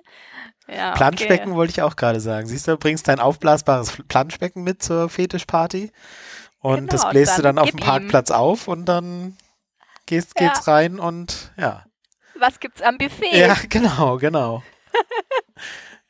Ja, 0.68 0.92
Planschbecken 0.92 1.48
okay. 1.50 1.56
wollte 1.56 1.72
ich 1.72 1.82
auch 1.82 1.96
gerade 1.96 2.20
sagen. 2.20 2.46
Siehst 2.46 2.68
du, 2.68 2.76
bringst 2.76 3.08
dein 3.08 3.18
aufblasbares 3.20 3.98
Planschbecken 4.08 4.62
mit 4.62 4.82
zur 4.82 5.08
Fetischparty 5.08 5.90
und 6.60 6.76
Genau, 6.76 6.92
das 6.92 7.08
bläst 7.10 7.36
du 7.36 7.42
dann 7.42 7.56
dann 7.56 7.64
auf 7.64 7.70
dem 7.70 7.78
gib 7.78 7.84
ihm. 7.84 7.90
Parkplatz 7.90 8.30
auf 8.30 8.68
und 8.68 8.84
dann 8.86 9.36
gehst, 10.06 10.38
Ja. 10.38 10.46
geht's 10.48 10.68
rein 10.68 11.00
und 11.00 11.52
ja. 11.56 11.84
Was 12.38 12.60
gibt's 12.60 12.82
am 12.82 12.98
Buffet? 12.98 13.36
Ja, 13.36 13.56
genau, 13.68 14.18
genau. 14.18 14.62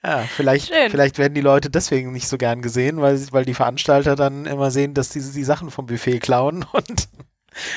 Ja, 0.04 0.24
vielleicht, 0.24 0.74
Schön. 0.74 0.90
vielleicht 0.90 1.18
werden 1.18 1.34
die 1.34 1.40
Leute 1.40 1.70
deswegen 1.70 2.10
nicht 2.10 2.26
so 2.26 2.36
gern 2.36 2.60
gesehen, 2.60 3.00
weil, 3.00 3.20
weil 3.30 3.44
die 3.44 3.54
Veranstalter 3.54 4.16
dann 4.16 4.46
immer 4.46 4.72
sehen, 4.72 4.94
dass 4.94 5.10
die 5.10 5.20
die 5.20 5.44
Sachen 5.44 5.70
vom 5.70 5.86
Buffet 5.86 6.18
klauen 6.18 6.64
und 6.72 7.08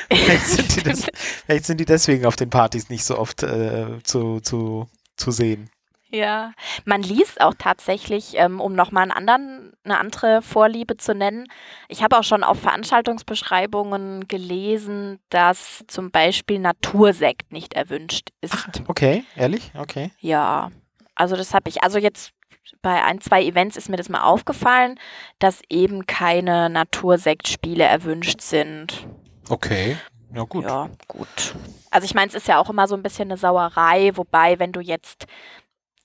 vielleicht, 0.09 0.47
sind 0.47 0.75
die 0.75 0.83
des, 0.89 1.05
vielleicht 1.45 1.65
sind 1.65 1.79
die 1.79 1.85
deswegen 1.85 2.25
auf 2.25 2.35
den 2.35 2.49
Partys 2.49 2.89
nicht 2.89 3.03
so 3.03 3.19
oft 3.19 3.43
äh, 3.43 4.01
zu, 4.03 4.39
zu, 4.39 4.89
zu 5.17 5.29
sehen. 5.29 5.69
Ja, 6.10 6.51
man 6.86 7.01
liest 7.01 7.41
auch 7.41 7.56
tatsächlich, 7.58 8.36
ähm, 8.38 8.62
um 8.62 8.74
nochmal 8.74 9.03
einen 9.03 9.12
anderen, 9.12 9.74
eine 9.84 9.99
andere 9.99 10.41
Vorliebe 10.41 10.97
zu 10.97 11.16
nennen. 11.16 11.47
Ich 11.89 12.03
habe 12.03 12.18
auch 12.18 12.24
schon 12.24 12.43
auf 12.43 12.60
Veranstaltungsbeschreibungen 12.60 14.28
gelesen, 14.28 15.20
dass 15.30 15.84
zum 15.88 16.12
Beispiel 16.12 16.60
Natursekt 16.60 17.51
nicht 17.51 17.74
erwünscht 17.74 18.30
ist. 18.41 18.84
Okay, 18.88 19.26
ehrlich? 19.36 19.72
Okay. 19.78 20.12
Ja, 20.20 20.72
also 21.16 21.36
das 21.36 21.53
habe 21.53 21.70
ich, 21.70 21.82
also 21.84 21.97
jetzt 21.97 22.32
bei 22.82 23.03
ein, 23.03 23.20
zwei 23.20 23.43
Events 23.43 23.78
ist 23.78 23.89
mir 23.89 23.97
das 23.97 24.10
mal 24.10 24.24
aufgefallen, 24.24 24.99
dass 25.39 25.62
eben 25.70 26.06
keine 26.06 26.70
Natursektspiele 26.70 27.84
erwünscht 27.84 28.41
sind. 28.41 29.08
Okay. 29.49 29.97
Ja, 30.34 30.43
gut. 30.43 30.66
Ja, 30.66 30.89
gut. 31.08 31.56
Also 31.91 32.06
ich 32.06 32.14
meine, 32.14 32.28
es 32.28 32.34
ist 32.34 32.47
ja 32.47 32.60
auch 32.60 32.70
immer 32.70 32.88
so 32.88 32.95
ein 32.95 33.03
bisschen 33.03 33.30
eine 33.30 33.38
Sauerei, 33.38 34.12
wobei, 34.16 34.60
wenn 34.60 34.72
du 34.72 34.82
jetzt 34.82 35.28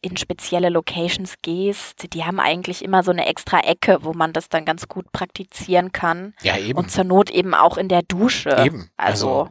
in 0.03 0.17
spezielle 0.17 0.71
Locations 0.71 1.35
gehst, 1.43 2.13
die 2.15 2.25
haben 2.25 2.41
eigentlich 2.41 2.83
immer 2.83 3.03
so 3.03 3.11
eine 3.11 3.27
extra 3.27 3.61
Ecke, 3.61 3.99
wo 4.03 4.13
man 4.13 4.33
das 4.33 4.49
dann 4.49 4.65
ganz 4.65 4.89
gut 4.89 5.13
praktizieren 5.13 5.93
kann. 5.93 6.35
Ja, 6.43 6.57
eben. 6.57 6.79
Und 6.79 6.91
zur 6.91 7.05
Not 7.05 7.31
eben 7.31 7.55
auch 7.55 7.77
in 7.77 7.89
der 7.89 8.03
Dusche. 8.03 8.57
Eben. 8.65 8.91
Also, 8.97 9.51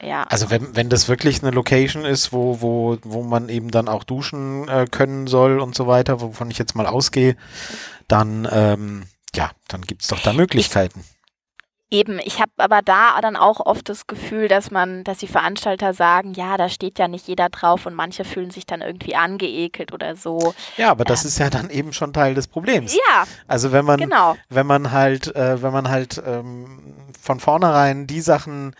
ja. 0.00 0.24
Also 0.24 0.50
wenn, 0.50 0.74
wenn 0.74 0.88
das 0.88 1.08
wirklich 1.08 1.42
eine 1.42 1.52
Location 1.52 2.04
ist, 2.04 2.32
wo, 2.32 2.60
wo, 2.60 2.98
wo 3.04 3.22
man 3.22 3.48
eben 3.48 3.70
dann 3.70 3.88
auch 3.88 4.02
duschen 4.02 4.68
äh, 4.68 4.86
können 4.90 5.28
soll 5.28 5.60
und 5.60 5.76
so 5.76 5.86
weiter, 5.86 6.20
wovon 6.20 6.50
ich 6.50 6.58
jetzt 6.58 6.74
mal 6.74 6.86
ausgehe, 6.86 7.36
dann, 8.08 8.48
ähm, 8.50 9.04
ja, 9.34 9.52
dann 9.68 9.82
gibt's 9.82 10.08
doch 10.08 10.20
da 10.20 10.32
Möglichkeiten. 10.32 11.04
Eben, 11.92 12.18
ich 12.24 12.40
habe 12.40 12.52
aber 12.56 12.80
da 12.80 13.20
dann 13.20 13.36
auch 13.36 13.60
oft 13.60 13.86
das 13.90 14.06
Gefühl, 14.06 14.48
dass 14.48 14.70
man, 14.70 15.04
dass 15.04 15.18
die 15.18 15.26
Veranstalter 15.26 15.92
sagen, 15.92 16.32
ja, 16.32 16.56
da 16.56 16.70
steht 16.70 16.98
ja 16.98 17.06
nicht 17.06 17.28
jeder 17.28 17.50
drauf 17.50 17.84
und 17.84 17.92
manche 17.92 18.24
fühlen 18.24 18.50
sich 18.50 18.64
dann 18.64 18.80
irgendwie 18.80 19.14
angeekelt 19.14 19.92
oder 19.92 20.16
so. 20.16 20.54
Ja, 20.78 20.90
aber 20.90 21.04
das 21.04 21.26
ist 21.26 21.38
ja 21.38 21.50
dann 21.50 21.68
eben 21.68 21.92
schon 21.92 22.14
Teil 22.14 22.32
des 22.32 22.48
Problems. 22.48 22.94
Ja, 22.94 23.24
Also 23.46 23.72
wenn 23.72 23.84
man, 23.84 24.00
genau. 24.00 24.36
wenn 24.48 24.66
man 24.66 24.90
halt, 24.90 25.36
äh, 25.36 25.62
wenn 25.62 25.74
man 25.74 25.90
halt 25.90 26.22
ähm, 26.26 26.94
von 27.20 27.40
vornherein 27.40 28.06
die 28.06 28.22
Sachen 28.22 28.74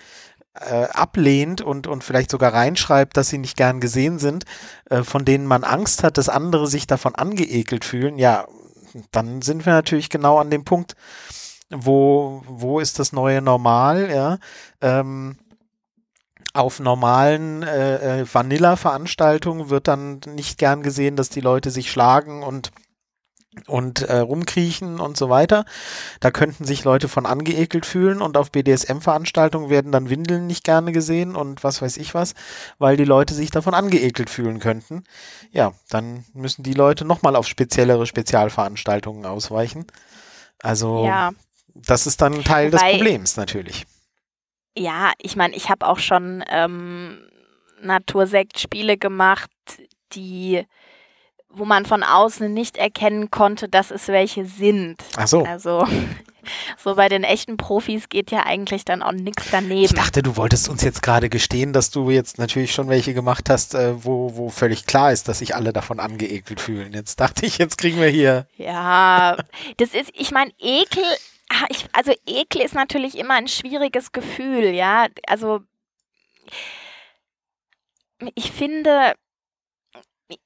äh, 0.55 0.85
ablehnt 0.85 1.61
und, 1.61 1.87
und 1.87 2.05
vielleicht 2.05 2.31
sogar 2.31 2.55
reinschreibt, 2.55 3.15
dass 3.19 3.29
sie 3.29 3.37
nicht 3.37 3.59
gern 3.59 3.81
gesehen 3.81 4.21
sind, 4.21 4.45
äh, 4.89 5.03
von 5.03 5.27
denen 5.27 5.45
man 5.45 5.65
Angst 5.65 6.03
hat, 6.03 6.17
dass 6.17 6.31
andere 6.31 6.67
sich 6.67 6.87
davon 6.87 7.15
angeekelt 7.15 7.85
fühlen, 7.85 8.17
ja, 8.17 8.47
dann 9.11 9.43
sind 9.43 9.67
wir 9.67 9.75
natürlich 9.75 10.09
genau 10.09 10.39
an 10.39 10.49
dem 10.49 10.65
Punkt, 10.65 10.97
wo, 11.75 12.43
wo 12.47 12.81
ist 12.81 12.99
das 12.99 13.13
neue 13.13 13.43
Normal, 13.43 14.11
ja. 14.11 14.39
Ähm, 14.81 15.37
auf 16.55 16.81
normalen 16.81 17.63
äh, 17.63 18.21
äh, 18.21 18.27
Vanilla-Veranstaltungen 18.31 19.71
wird 19.71 19.89
dann 19.89 20.21
nicht 20.27 20.59
gern 20.59 20.83
gesehen, 20.83 21.17
dass 21.17 21.31
die 21.31 21.41
Leute 21.41 21.71
sich 21.71 21.91
schlagen 21.91 22.43
und 22.43 22.71
und 23.67 24.03
äh, 24.03 24.19
rumkriechen 24.19 24.99
und 24.99 25.17
so 25.17 25.29
weiter. 25.29 25.67
Da 26.21 26.31
könnten 26.31 26.65
sich 26.65 26.85
Leute 26.85 27.09
von 27.09 27.27
angeekelt 27.27 27.85
fühlen 27.85 28.23
und 28.23 28.39
auf 28.39 28.51
BDSM-Veranstaltungen 28.51 29.69
werden 29.69 29.93
dann 29.93 30.09
Windeln 30.09 30.47
nicht 30.47 30.65
gerne 30.65 30.91
gesehen 30.93 31.37
und 31.37 31.63
was 31.63 31.83
weiß 31.83 31.99
ich 31.99 32.15
was, 32.15 32.35
weil 32.79 32.97
die 32.97 33.05
Leute 33.05 33.35
sich 33.35 33.51
davon 33.51 33.75
angeekelt 33.75 34.31
fühlen 34.31 34.59
könnten. 34.59 35.05
Ja, 35.51 35.73
dann 35.91 36.25
müssen 36.33 36.63
die 36.63 36.73
Leute 36.73 37.05
nochmal 37.05 37.37
auf 37.37 37.47
speziellere 37.47 38.07
Spezialveranstaltungen 38.07 39.27
ausweichen. 39.27 39.87
Also 40.63 41.05
ja. 41.05 41.33
Das 41.75 42.07
ist 42.07 42.21
dann 42.21 42.45
Teil 42.45 42.73
Wobei, 42.73 42.91
des 42.91 42.99
Problems 42.99 43.37
natürlich. 43.37 43.85
Ja, 44.77 45.13
ich 45.19 45.37
meine, 45.37 45.55
ich 45.55 45.71
habe 45.71 45.87
auch 45.87 45.99
schon 45.99 46.43
ähm, 46.51 47.29
Natursektspiele 47.81 48.97
gemacht, 48.97 49.51
die 50.13 50.65
wo 51.55 51.65
man 51.65 51.85
von 51.85 52.03
außen 52.03 52.53
nicht 52.53 52.77
erkennen 52.77 53.31
konnte, 53.31 53.69
dass 53.69 53.91
es 53.91 54.09
welche 54.09 54.47
sind. 54.47 55.03
Ach 55.17 55.29
so. 55.29 55.45
Also 55.45 55.87
so 56.79 56.95
bei 56.95 57.09
den 57.09 57.25
echten 57.25 57.57
Profis 57.57 58.09
geht 58.09 58.31
ja 58.31 58.45
eigentlich 58.47 58.85
dann 58.85 59.03
auch 59.03 59.13
nichts 59.13 59.49
daneben. 59.51 59.85
Ich 59.85 59.95
dachte, 59.95 60.23
du 60.23 60.37
wolltest 60.37 60.69
uns 60.69 60.83
jetzt 60.83 61.03
gerade 61.03 61.29
gestehen, 61.29 61.73
dass 61.73 61.91
du 61.91 62.11
jetzt 62.11 62.39
natürlich 62.39 62.73
schon 62.73 62.89
welche 62.89 63.15
gemacht 63.15 63.51
hast, 63.51 63.75
äh, 63.75 64.05
wo, 64.05 64.37
wo 64.37 64.49
völlig 64.49 64.87
klar 64.87 65.13
ist, 65.13 65.29
dass 65.29 65.41
sich 65.41 65.55
alle 65.55 65.73
davon 65.73 66.01
angeekelt 66.01 66.61
fühlen. 66.61 66.93
Jetzt 66.95 67.21
dachte 67.21 67.45
ich, 67.45 67.59
jetzt 67.59 67.77
kriegen 67.77 68.01
wir 68.01 68.09
hier. 68.09 68.47
Ja, 68.57 69.37
das 69.77 69.91
ist, 69.91 70.11
ich 70.15 70.31
meine, 70.31 70.53
Ekel, 70.59 71.05
ich, 71.69 71.87
also 71.93 72.13
Ekel 72.27 72.63
ist 72.63 72.75
natürlich 72.75 73.19
immer 73.19 73.35
ein 73.35 73.49
schwieriges 73.49 74.13
Gefühl, 74.13 74.75
ja. 74.75 75.07
Also 75.27 75.61
ich 78.35 78.53
finde, 78.53 79.15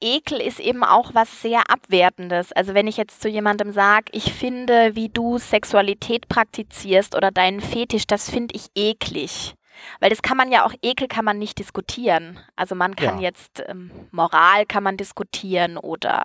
Ekel 0.01 0.41
ist 0.41 0.61
eben 0.61 0.85
auch 0.85 1.15
was 1.15 1.43
sehr 1.43 1.71
Abwertendes. 1.71 2.53
Also 2.53 2.75
wenn 2.75 2.87
ich 2.87 2.97
jetzt 2.97 3.23
zu 3.23 3.29
jemandem 3.29 3.73
sage, 3.73 4.07
ich 4.13 4.33
finde, 4.33 4.95
wie 4.95 5.09
du 5.09 5.39
Sexualität 5.39 6.29
praktizierst 6.29 7.15
oder 7.15 7.31
deinen 7.31 7.61
Fetisch, 7.61 8.07
das 8.07 8.31
finde 8.31 8.55
ich 8.55 8.69
eklig. 8.75 9.55
Weil 10.01 10.11
das 10.11 10.23
kann 10.23 10.37
man 10.37 10.51
ja 10.51 10.65
auch, 10.65 10.73
Ekel 10.83 11.07
kann 11.07 11.25
man 11.25 11.39
nicht 11.39 11.59
diskutieren. 11.59 12.39
Also 12.57 12.75
man 12.75 12.97
kann 12.97 13.17
ja. 13.17 13.29
jetzt, 13.29 13.63
ähm, 13.69 13.91
Moral 14.11 14.67
kann 14.67 14.83
man 14.83 14.97
diskutieren 14.97 15.77
oder 15.77 16.25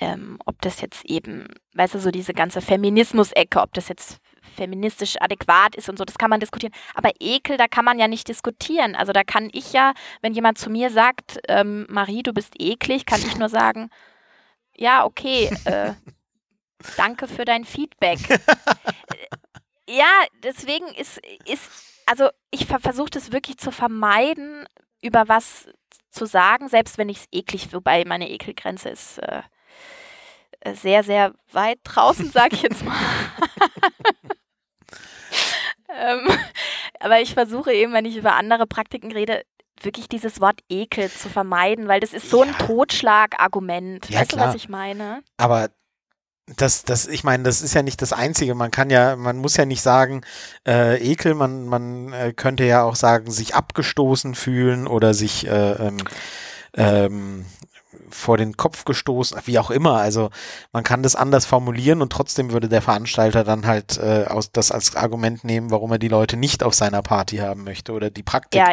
ähm, 0.00 0.38
ob 0.46 0.60
das 0.62 0.80
jetzt 0.80 1.04
eben, 1.04 1.48
weißt 1.74 1.94
du, 1.94 1.98
so 1.98 2.10
diese 2.10 2.34
ganze 2.34 2.60
Feminismus-Ecke, 2.60 3.60
ob 3.60 3.74
das 3.74 3.88
jetzt 3.88 4.18
feministisch 4.56 5.16
adäquat 5.20 5.76
ist 5.76 5.88
und 5.88 5.98
so, 5.98 6.04
das 6.04 6.18
kann 6.18 6.30
man 6.30 6.40
diskutieren. 6.40 6.72
Aber 6.94 7.10
Ekel, 7.20 7.56
da 7.56 7.68
kann 7.68 7.84
man 7.84 7.98
ja 7.98 8.08
nicht 8.08 8.28
diskutieren. 8.28 8.94
Also 8.94 9.12
da 9.12 9.24
kann 9.24 9.50
ich 9.52 9.72
ja, 9.72 9.94
wenn 10.22 10.34
jemand 10.34 10.58
zu 10.58 10.70
mir 10.70 10.90
sagt, 10.90 11.38
ähm, 11.48 11.86
Marie, 11.88 12.22
du 12.22 12.32
bist 12.32 12.54
eklig, 12.58 13.06
kann 13.06 13.20
ich 13.20 13.36
nur 13.36 13.48
sagen, 13.48 13.90
ja, 14.76 15.04
okay, 15.04 15.50
äh, 15.64 15.92
danke 16.96 17.28
für 17.28 17.44
dein 17.44 17.64
Feedback. 17.64 18.18
ja, 19.88 20.10
deswegen 20.42 20.86
ist, 20.94 21.20
ist 21.44 21.70
also 22.06 22.30
ich 22.50 22.66
versuche 22.66 23.10
das 23.10 23.32
wirklich 23.32 23.58
zu 23.58 23.70
vermeiden, 23.70 24.66
über 25.02 25.28
was 25.28 25.66
zu 26.10 26.24
sagen, 26.24 26.68
selbst 26.68 26.98
wenn 26.98 27.08
ich 27.08 27.18
es 27.18 27.28
eklig, 27.32 27.72
wobei 27.72 28.04
meine 28.06 28.30
Ekelgrenze 28.30 28.88
ist 28.88 29.18
äh, 29.18 29.42
sehr, 30.74 31.04
sehr 31.04 31.32
weit 31.52 31.78
draußen, 31.84 32.30
sage 32.30 32.56
ich 32.56 32.62
jetzt 32.62 32.84
mal. 32.84 32.94
Ähm, 35.98 36.28
aber 37.00 37.20
ich 37.20 37.34
versuche 37.34 37.72
eben, 37.72 37.92
wenn 37.92 38.04
ich 38.04 38.16
über 38.16 38.34
andere 38.34 38.66
Praktiken 38.66 39.10
rede, 39.10 39.42
wirklich 39.80 40.08
dieses 40.08 40.40
Wort 40.40 40.60
Ekel 40.68 41.10
zu 41.10 41.28
vermeiden, 41.28 41.88
weil 41.88 42.00
das 42.00 42.12
ist 42.12 42.30
so 42.30 42.44
ja. 42.44 42.50
ein 42.50 42.58
Totschlagargument. 42.58 44.08
Ja, 44.10 44.20
weißt 44.20 44.30
klar. 44.30 44.44
du, 44.44 44.48
was 44.48 44.56
ich 44.56 44.68
meine? 44.68 45.22
Aber 45.36 45.70
das, 46.56 46.84
das, 46.84 47.06
ich 47.06 47.24
meine, 47.24 47.42
das 47.42 47.60
ist 47.62 47.74
ja 47.74 47.82
nicht 47.82 48.00
das 48.02 48.12
Einzige. 48.12 48.54
Man 48.54 48.70
kann 48.70 48.90
ja, 48.90 49.16
man 49.16 49.36
muss 49.36 49.56
ja 49.56 49.66
nicht 49.66 49.82
sagen, 49.82 50.22
äh, 50.66 50.96
Ekel, 50.98 51.34
man, 51.34 51.66
man 51.66 52.12
äh, 52.12 52.32
könnte 52.32 52.64
ja 52.64 52.82
auch 52.82 52.96
sagen, 52.96 53.30
sich 53.30 53.54
abgestoßen 53.54 54.34
fühlen 54.34 54.86
oder 54.86 55.14
sich 55.14 55.46
äh, 55.46 55.72
ähm, 55.72 55.96
ähm, 56.74 57.46
vor 58.10 58.36
den 58.36 58.56
Kopf 58.56 58.84
gestoßen, 58.84 59.40
wie 59.44 59.58
auch 59.58 59.70
immer. 59.70 59.96
Also 59.96 60.30
man 60.72 60.84
kann 60.84 61.02
das 61.02 61.16
anders 61.16 61.46
formulieren 61.46 62.02
und 62.02 62.12
trotzdem 62.12 62.52
würde 62.52 62.68
der 62.68 62.82
Veranstalter 62.82 63.44
dann 63.44 63.66
halt 63.66 63.98
äh, 63.98 64.24
aus, 64.28 64.52
das 64.52 64.70
als 64.70 64.96
Argument 64.96 65.44
nehmen, 65.44 65.70
warum 65.70 65.92
er 65.92 65.98
die 65.98 66.08
Leute 66.08 66.36
nicht 66.36 66.62
auf 66.62 66.74
seiner 66.74 67.02
Party 67.02 67.38
haben 67.38 67.64
möchte 67.64 67.92
oder 67.92 68.10
die 68.10 68.22
Praktik 68.22 68.60
ja, 68.60 68.72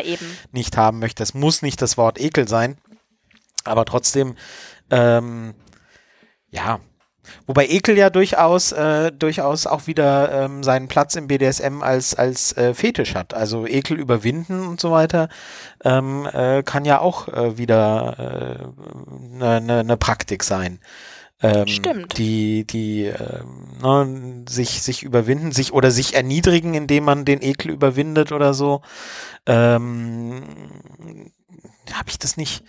nicht 0.52 0.78
haben 0.78 1.00
möchte. 1.00 1.24
Es 1.24 1.34
muss 1.34 1.62
nicht 1.62 1.82
das 1.82 1.98
Wort 1.98 2.20
Ekel 2.20 2.48
sein, 2.48 2.78
aber 3.64 3.86
trotzdem, 3.86 4.36
ähm, 4.90 5.54
ja, 6.50 6.80
Wobei 7.48 7.68
Ekel 7.68 7.98
ja 7.98 8.10
durchaus, 8.10 8.72
äh, 8.72 9.12
durchaus 9.12 9.68
auch 9.68 9.88
wieder 9.88 10.46
ähm, 10.46 10.64
seinen 10.64 10.88
Platz 10.88 11.16
im 11.16 11.28
BDSM 11.28 11.82
als, 11.82 12.16
als 12.16 12.56
äh, 12.58 12.74
Fetisch 12.74 13.16
hat. 13.16 13.34
Also 13.34 13.66
Ekel 13.68 13.98
überwinden 14.00 14.68
und 14.68 14.80
so 14.80 14.92
weiter 14.92 15.30
ähm, 15.84 16.28
äh, 16.32 16.64
kann 16.64 16.86
ja 16.86 17.00
auch 17.00 17.28
äh, 17.28 17.58
wieder 17.58 18.18
eine 18.18 19.58
äh, 19.58 19.60
ne, 19.60 19.84
ne 19.84 19.98
Praktik 19.98 20.44
sein. 20.44 20.80
Ähm, 21.42 21.68
Stimmt. 21.68 22.18
Die, 22.18 22.66
die 22.66 23.06
ähm, 23.06 23.68
ne, 23.82 24.46
sich, 24.48 24.82
sich 24.82 25.04
überwinden, 25.04 25.52
sich 25.52 25.74
oder 25.74 25.92
sich 25.92 26.16
erniedrigen, 26.16 26.74
indem 26.74 27.04
man 27.04 27.26
den 27.26 27.42
Ekel 27.42 27.72
überwindet 27.72 28.32
oder 28.32 28.54
so. 28.54 28.82
Ähm, 29.46 30.42
Habe 31.92 32.10
ich 32.10 32.20
das 32.20 32.38
nicht? 32.38 32.64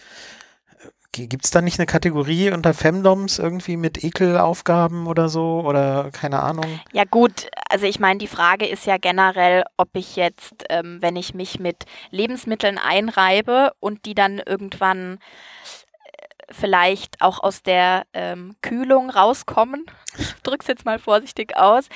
Gibt 1.18 1.44
es 1.44 1.50
da 1.50 1.62
nicht 1.62 1.78
eine 1.78 1.86
Kategorie 1.86 2.50
unter 2.50 2.74
Femdoms 2.74 3.38
irgendwie 3.38 3.76
mit 3.76 4.04
Ekelaufgaben 4.04 5.06
oder 5.06 5.28
so 5.28 5.62
oder 5.64 6.10
keine 6.12 6.42
Ahnung? 6.42 6.80
Ja 6.92 7.04
gut, 7.04 7.48
also 7.68 7.86
ich 7.86 7.98
meine, 7.98 8.18
die 8.18 8.26
Frage 8.26 8.66
ist 8.66 8.86
ja 8.86 8.98
generell, 8.98 9.64
ob 9.76 9.88
ich 9.94 10.16
jetzt, 10.16 10.64
ähm, 10.68 10.98
wenn 11.00 11.16
ich 11.16 11.34
mich 11.34 11.58
mit 11.58 11.84
Lebensmitteln 12.10 12.78
einreibe 12.78 13.72
und 13.80 14.04
die 14.04 14.14
dann 14.14 14.38
irgendwann 14.38 15.14
äh, 15.14 16.26
vielleicht 16.50 17.20
auch 17.22 17.42
aus 17.42 17.62
der 17.62 18.04
ähm, 18.12 18.56
Kühlung 18.62 19.10
rauskommen, 19.10 19.86
ich 20.18 20.34
drücke 20.42 20.62
es 20.62 20.68
jetzt 20.68 20.84
mal 20.84 20.98
vorsichtig 20.98 21.56
aus, 21.56 21.88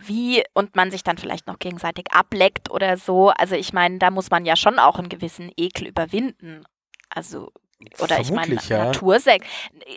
wie 0.00 0.42
und 0.54 0.76
man 0.76 0.90
sich 0.90 1.04
dann 1.04 1.18
vielleicht 1.18 1.46
noch 1.46 1.58
gegenseitig 1.58 2.06
ableckt 2.12 2.70
oder 2.70 2.96
so. 2.96 3.28
Also 3.30 3.54
ich 3.54 3.72
meine, 3.72 3.98
da 3.98 4.10
muss 4.10 4.30
man 4.30 4.44
ja 4.44 4.56
schon 4.56 4.78
auch 4.78 4.98
einen 4.98 5.08
gewissen 5.08 5.50
Ekel 5.56 5.86
überwinden. 5.86 6.64
Also 7.10 7.52
oder 8.00 8.20
ich 8.20 8.30
meine 8.30 8.56
ja. 8.68 8.86
Natursekt. 8.86 9.46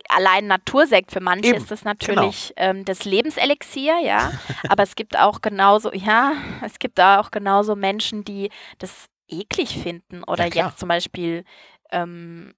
Allein 0.10 0.48
Natursekt, 0.48 1.12
für 1.12 1.20
manche 1.20 1.50
Eben, 1.50 1.58
ist 1.58 1.72
das 1.72 1.84
natürlich 1.84 2.54
genau. 2.56 2.70
ähm, 2.70 2.86
das 2.86 3.06
Lebenselixier, 3.06 4.00
ja. 4.02 4.32
Aber 4.70 4.84
es 4.84 4.96
gibt 4.96 5.18
auch 5.18 5.42
genauso, 5.42 5.92
ja, 5.94 6.34
es 6.64 6.80
gibt 6.80 7.00
auch 7.00 7.32
genauso 7.32 7.76
Menschen, 7.76 8.24
die 8.24 8.50
das 8.80 9.08
eklig 9.28 9.78
finden. 9.78 10.24
Oder 10.24 10.48
ja, 10.54 10.68
jetzt 10.68 10.80
zum 10.80 10.90
Beispiel 10.90 11.44
ähm, 11.92 12.54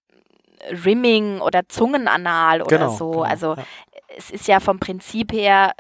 Rimming 0.86 1.40
oder 1.40 1.68
Zungenanal 1.70 2.62
oder 2.62 2.78
genau, 2.78 2.96
so. 2.96 3.12
Genau, 3.12 3.24
also 3.24 3.56
ja. 3.56 3.64
es 4.16 4.32
ist 4.32 4.48
ja 4.48 4.60
vom 4.60 4.80
Prinzip 4.80 5.32
her, 5.32 5.74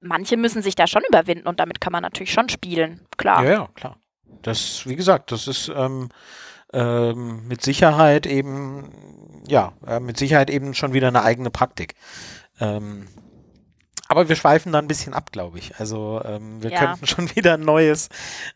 manche 0.00 0.36
müssen 0.36 0.62
sich 0.62 0.74
da 0.74 0.86
schon 0.86 1.02
überwinden 1.08 1.48
und 1.48 1.60
damit 1.60 1.80
kann 1.80 1.92
man 1.92 2.02
natürlich 2.02 2.32
schon 2.32 2.48
spielen, 2.48 3.06
klar. 3.16 3.44
Ja, 3.44 3.50
ja, 3.50 3.68
klar. 3.74 3.96
Das, 4.42 4.86
wie 4.86 4.96
gesagt, 4.96 5.32
das 5.32 5.48
ist 5.48 5.68
ähm, 5.74 6.10
ähm, 6.74 7.46
mit 7.48 7.62
Sicherheit 7.62 8.26
eben, 8.26 8.90
ja, 9.46 9.72
äh, 9.86 10.00
mit 10.00 10.18
Sicherheit 10.18 10.50
eben 10.50 10.74
schon 10.74 10.92
wieder 10.92 11.08
eine 11.08 11.22
eigene 11.22 11.50
Praktik. 11.50 11.94
Ähm, 12.60 13.06
aber 14.08 14.28
wir 14.28 14.36
schweifen 14.36 14.70
da 14.70 14.78
ein 14.78 14.86
bisschen 14.86 15.14
ab, 15.14 15.32
glaube 15.32 15.58
ich. 15.58 15.76
Also 15.78 16.20
ähm, 16.24 16.62
wir 16.62 16.70
ja. 16.70 16.78
könnten 16.78 17.06
schon 17.08 17.34
wieder 17.34 17.54
ein 17.54 17.62
neues, 17.62 18.10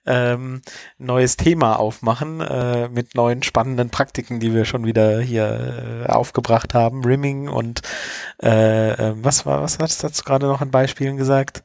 ähm, 0.06 0.60
neues 0.98 1.36
Thema 1.36 1.78
aufmachen 1.78 2.40
äh, 2.40 2.88
mit 2.88 3.14
neuen 3.14 3.42
spannenden 3.42 3.90
Praktiken, 3.90 4.40
die 4.40 4.54
wir 4.54 4.64
schon 4.66 4.84
wieder 4.84 5.20
hier 5.20 6.04
äh, 6.06 6.10
aufgebracht 6.10 6.74
haben. 6.74 7.04
Rimming 7.04 7.48
und 7.48 7.80
äh, 8.42 8.90
äh 8.92 9.14
was 9.16 9.46
war, 9.46 9.62
was 9.62 9.78
hast 9.78 10.02
du 10.02 10.22
gerade 10.22 10.46
noch 10.46 10.60
an 10.60 10.70
Beispielen 10.70 11.16
gesagt? 11.16 11.64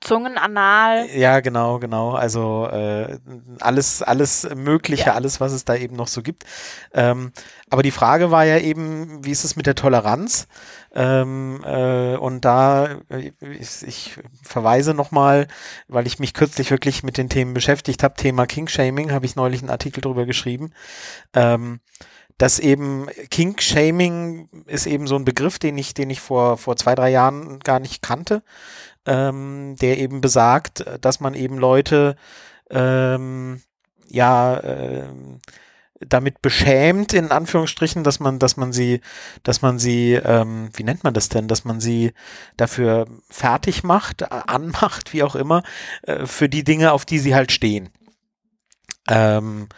Zungenanal. 0.00 1.08
Ja, 1.14 1.40
genau, 1.40 1.78
genau. 1.78 2.12
Also 2.12 2.68
äh, 2.70 3.18
alles, 3.60 4.02
alles 4.02 4.46
Mögliche, 4.54 5.06
ja. 5.06 5.14
alles, 5.14 5.40
was 5.40 5.52
es 5.52 5.64
da 5.64 5.74
eben 5.74 5.96
noch 5.96 6.08
so 6.08 6.22
gibt. 6.22 6.44
Ähm, 6.92 7.32
aber 7.70 7.82
die 7.82 7.90
Frage 7.90 8.30
war 8.30 8.44
ja 8.44 8.58
eben, 8.58 9.24
wie 9.24 9.30
ist 9.30 9.44
es 9.44 9.56
mit 9.56 9.66
der 9.66 9.74
Toleranz? 9.74 10.48
Ähm, 10.94 11.62
äh, 11.64 12.16
und 12.16 12.44
da, 12.44 12.98
äh, 13.08 13.32
ich, 13.40 13.82
ich 13.86 14.18
verweise 14.42 14.92
nochmal, 14.92 15.48
weil 15.88 16.06
ich 16.06 16.18
mich 16.18 16.34
kürzlich 16.34 16.70
wirklich 16.70 17.02
mit 17.02 17.16
den 17.16 17.30
Themen 17.30 17.54
beschäftigt 17.54 18.02
habe, 18.02 18.14
Thema 18.14 18.46
King-Shaming, 18.46 19.12
habe 19.12 19.26
ich 19.26 19.34
neulich 19.34 19.62
einen 19.62 19.70
Artikel 19.70 20.02
drüber 20.02 20.26
geschrieben. 20.26 20.72
Ähm, 21.34 21.80
dass 22.38 22.58
eben 22.58 23.06
Kink-Shaming 23.30 24.50
ist 24.66 24.86
eben 24.86 25.06
so 25.06 25.16
ein 25.16 25.24
Begriff, 25.24 25.58
den 25.58 25.78
ich, 25.78 25.94
den 25.94 26.10
ich 26.10 26.20
vor, 26.20 26.58
vor 26.58 26.76
zwei, 26.76 26.94
drei 26.94 27.10
Jahren 27.10 27.60
gar 27.60 27.80
nicht 27.80 28.02
kannte 28.02 28.42
ähm, 29.06 29.76
der 29.80 29.98
eben 29.98 30.20
besagt, 30.20 30.84
dass 31.00 31.20
man 31.20 31.34
eben 31.34 31.58
Leute 31.58 32.16
ähm, 32.70 33.62
ja 34.08 34.56
äh, 34.58 35.08
damit 36.00 36.42
beschämt, 36.42 37.12
in 37.12 37.30
Anführungsstrichen, 37.30 38.04
dass 38.04 38.20
man, 38.20 38.38
dass 38.38 38.56
man 38.56 38.72
sie, 38.72 39.00
dass 39.42 39.62
man 39.62 39.78
sie, 39.78 40.14
ähm, 40.14 40.68
wie 40.74 40.84
nennt 40.84 41.04
man 41.04 41.14
das 41.14 41.28
denn, 41.28 41.48
dass 41.48 41.64
man 41.64 41.80
sie 41.80 42.12
dafür 42.56 43.06
fertig 43.30 43.82
macht, 43.82 44.22
äh, 44.22 44.26
anmacht, 44.30 45.12
wie 45.12 45.22
auch 45.22 45.36
immer, 45.36 45.62
äh, 46.02 46.26
für 46.26 46.48
die 46.48 46.64
Dinge, 46.64 46.92
auf 46.92 47.04
die 47.04 47.18
sie 47.18 47.34
halt 47.34 47.52
stehen. 47.52 47.88
Ähm, 49.08 49.68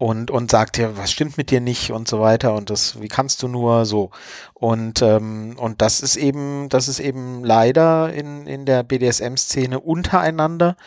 und, 0.00 0.30
und 0.30 0.50
sagt 0.50 0.78
dir, 0.78 0.96
was 0.96 1.12
stimmt 1.12 1.36
mit 1.36 1.50
dir 1.50 1.60
nicht 1.60 1.92
und 1.92 2.08
so 2.08 2.20
weiter 2.20 2.54
und 2.54 2.70
das, 2.70 3.02
wie 3.02 3.08
kannst 3.08 3.42
du 3.42 3.48
nur 3.48 3.84
so. 3.84 4.10
Und, 4.54 5.02
ähm, 5.02 5.56
und 5.58 5.82
das 5.82 6.00
ist 6.00 6.16
eben, 6.16 6.70
das 6.70 6.88
ist 6.88 7.00
eben 7.00 7.44
leider 7.44 8.10
in, 8.10 8.46
in 8.46 8.64
der 8.64 8.82
BDSM-Szene 8.82 9.78
untereinander 9.78 10.78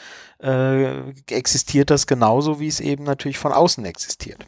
äh, 0.42 1.12
existiert 1.30 1.92
das 1.92 2.08
genauso, 2.08 2.60
wie 2.60 2.68
es 2.68 2.80
eben 2.80 3.04
natürlich 3.04 3.38
von 3.38 3.54
außen 3.54 3.86
existiert. 3.86 4.48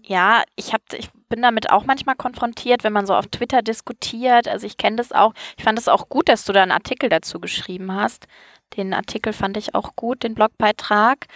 Ja, 0.00 0.42
ich, 0.56 0.72
hab, 0.72 0.80
ich 0.94 1.10
bin 1.28 1.42
damit 1.42 1.70
auch 1.70 1.84
manchmal 1.84 2.16
konfrontiert, 2.16 2.84
wenn 2.84 2.94
man 2.94 3.04
so 3.04 3.14
auf 3.14 3.26
Twitter 3.26 3.60
diskutiert. 3.60 4.48
Also 4.48 4.66
ich 4.66 4.78
kenne 4.78 4.96
das 4.96 5.12
auch. 5.12 5.34
Ich 5.58 5.64
fand 5.64 5.78
es 5.78 5.88
auch 5.88 6.08
gut, 6.08 6.30
dass 6.30 6.44
du 6.44 6.54
da 6.54 6.62
einen 6.62 6.72
Artikel 6.72 7.10
dazu 7.10 7.38
geschrieben 7.38 7.94
hast. 7.94 8.28
Den 8.78 8.94
Artikel 8.94 9.34
fand 9.34 9.58
ich 9.58 9.74
auch 9.74 9.94
gut, 9.94 10.22
den 10.22 10.34
Blogbeitrag. 10.34 11.26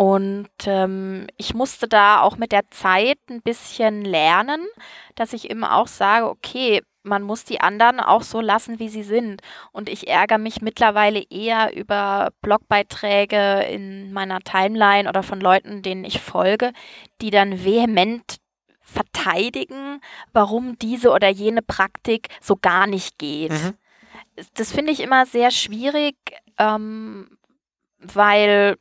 Und 0.00 0.48
ähm, 0.64 1.26
ich 1.36 1.52
musste 1.52 1.86
da 1.86 2.22
auch 2.22 2.38
mit 2.38 2.52
der 2.52 2.70
Zeit 2.70 3.18
ein 3.28 3.42
bisschen 3.42 4.02
lernen, 4.02 4.66
dass 5.14 5.34
ich 5.34 5.50
immer 5.50 5.76
auch 5.76 5.88
sage, 5.88 6.26
okay, 6.26 6.80
man 7.02 7.22
muss 7.22 7.44
die 7.44 7.60
anderen 7.60 8.00
auch 8.00 8.22
so 8.22 8.40
lassen, 8.40 8.78
wie 8.78 8.88
sie 8.88 9.02
sind. 9.02 9.42
Und 9.72 9.90
ich 9.90 10.08
ärgere 10.08 10.38
mich 10.38 10.62
mittlerweile 10.62 11.22
eher 11.28 11.76
über 11.76 12.30
Blogbeiträge 12.40 13.64
in 13.64 14.10
meiner 14.14 14.40
Timeline 14.40 15.06
oder 15.06 15.22
von 15.22 15.38
Leuten, 15.38 15.82
denen 15.82 16.06
ich 16.06 16.18
folge, 16.18 16.72
die 17.20 17.28
dann 17.28 17.62
vehement 17.62 18.38
verteidigen, 18.80 20.00
warum 20.32 20.78
diese 20.78 21.10
oder 21.10 21.28
jene 21.28 21.60
Praktik 21.60 22.28
so 22.40 22.56
gar 22.56 22.86
nicht 22.86 23.18
geht. 23.18 23.52
Mhm. 23.52 23.74
Das 24.54 24.72
finde 24.72 24.92
ich 24.92 25.00
immer 25.00 25.26
sehr 25.26 25.50
schwierig, 25.50 26.16
ähm, 26.56 27.36
weil 27.98 28.78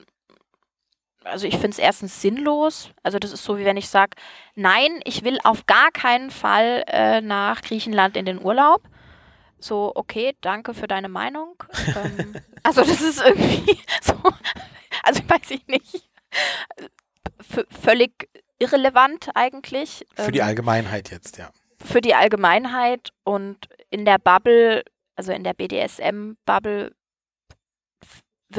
also 1.30 1.48
ich 1.48 1.56
finde 1.56 1.70
es 1.70 1.80
erstens 1.80 2.22
sinnlos. 2.22 2.92
Also 3.04 3.20
das 3.20 3.32
ist 3.32 3.44
so, 3.44 3.58
wie 3.58 3.66
wenn 3.66 3.78
ich 3.78 3.90
sage, 3.90 4.12
nein, 4.56 5.00
ich 5.06 5.24
will 5.24 5.40
auf 5.44 5.66
gar 5.66 5.92
keinen 5.92 6.32
Fall 6.32 6.84
äh, 6.88 7.22
nach 7.22 7.62
Griechenland 7.62 8.18
in 8.18 8.26
den 8.26 8.44
Urlaub. 8.44 8.84
So, 9.60 9.92
okay, 9.96 10.36
danke 10.42 10.74
für 10.74 10.88
deine 10.88 11.10
Meinung. 11.10 11.56
ähm, 11.88 12.36
also 12.64 12.82
das 12.82 13.02
ist 13.02 13.22
irgendwie 13.22 13.78
so, 14.02 14.14
also 15.04 15.22
weiß 15.28 15.52
ich 15.52 15.68
nicht, 15.68 16.10
v 17.42 17.64
völlig 17.70 18.30
irrelevant 18.58 19.30
eigentlich. 19.36 20.06
Für 20.16 20.32
die 20.32 20.40
ähm, 20.40 20.46
Allgemeinheit 20.46 21.12
jetzt, 21.12 21.38
ja. 21.38 21.50
Für 21.84 22.02
die 22.02 22.14
Allgemeinheit 22.14 23.10
und 23.24 23.58
in 23.90 24.06
der 24.06 24.18
Bubble, 24.18 24.84
also 25.16 25.32
in 25.32 25.44
der 25.44 25.54
BDSM-Bubble 25.54 26.92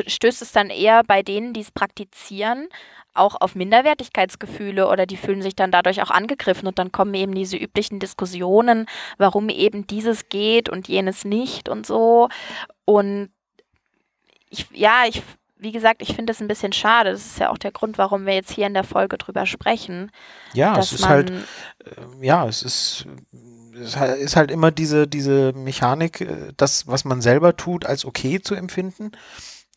stößt 0.06 0.42
es 0.42 0.52
dann 0.52 0.70
eher 0.70 1.02
bei 1.04 1.22
denen, 1.22 1.52
die 1.52 1.60
es 1.60 1.70
praktizieren, 1.70 2.68
auch 3.12 3.40
auf 3.40 3.54
Minderwertigkeitsgefühle 3.54 4.88
oder 4.88 5.06
die 5.06 5.16
fühlen 5.16 5.42
sich 5.42 5.56
dann 5.56 5.72
dadurch 5.72 6.02
auch 6.02 6.10
angegriffen 6.10 6.68
und 6.68 6.78
dann 6.78 6.92
kommen 6.92 7.14
eben 7.14 7.34
diese 7.34 7.56
üblichen 7.56 7.98
Diskussionen, 7.98 8.86
warum 9.18 9.48
eben 9.48 9.86
dieses 9.86 10.28
geht 10.28 10.68
und 10.68 10.88
jenes 10.88 11.24
nicht 11.24 11.68
und 11.68 11.86
so. 11.86 12.28
Und 12.84 13.30
ich, 14.48 14.66
ja, 14.72 15.04
ich, 15.08 15.22
wie 15.56 15.72
gesagt, 15.72 16.02
ich 16.02 16.14
finde 16.14 16.32
es 16.32 16.40
ein 16.40 16.48
bisschen 16.48 16.72
schade. 16.72 17.10
Das 17.10 17.26
ist 17.26 17.38
ja 17.38 17.50
auch 17.50 17.58
der 17.58 17.72
Grund, 17.72 17.98
warum 17.98 18.26
wir 18.26 18.34
jetzt 18.34 18.52
hier 18.52 18.66
in 18.66 18.74
der 18.74 18.84
Folge 18.84 19.18
drüber 19.18 19.44
sprechen. 19.44 20.12
Ja, 20.52 20.78
es 20.78 20.92
ist 20.92 21.08
halt, 21.08 21.30
äh, 21.30 22.26
ja, 22.26 22.46
es 22.46 22.62
ist 22.62 23.06
es 23.72 23.96
ist 23.96 24.36
halt 24.36 24.50
immer 24.50 24.70
diese, 24.70 25.06
diese 25.08 25.52
Mechanik, 25.52 26.20
äh, 26.20 26.52
das, 26.56 26.86
was 26.86 27.04
man 27.04 27.20
selber 27.20 27.56
tut, 27.56 27.86
als 27.86 28.04
okay 28.04 28.40
zu 28.40 28.54
empfinden 28.54 29.12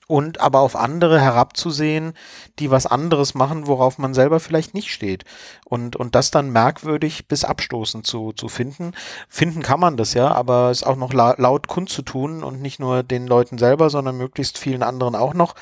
und 0.07 0.41
aber 0.41 0.59
auf 0.59 0.75
andere 0.75 1.19
herabzusehen, 1.19 2.13
die 2.59 2.71
was 2.71 2.85
anderes 2.85 3.33
machen, 3.33 3.67
worauf 3.67 3.97
man 3.97 4.13
selber 4.13 4.39
vielleicht 4.39 4.73
nicht 4.73 4.91
steht. 4.91 5.23
Und, 5.65 5.95
und 5.95 6.15
das 6.15 6.31
dann 6.31 6.51
merkwürdig 6.51 7.27
bis 7.27 7.45
abstoßend 7.45 8.05
zu, 8.05 8.33
zu 8.33 8.49
finden. 8.49 8.91
Finden 9.27 9.61
kann 9.61 9.79
man 9.79 9.97
das 9.97 10.13
ja, 10.13 10.29
aber 10.31 10.69
es 10.69 10.83
auch 10.83 10.95
noch 10.95 11.13
la 11.13 11.35
laut 11.37 11.67
kundzutun 11.67 12.43
und 12.43 12.61
nicht 12.61 12.79
nur 12.79 13.03
den 13.03 13.27
Leuten 13.27 13.57
selber, 13.57 13.89
sondern 13.89 14.17
möglichst 14.17 14.57
vielen 14.57 14.83
anderen 14.83 15.15
auch 15.15 15.33
noch, 15.33 15.55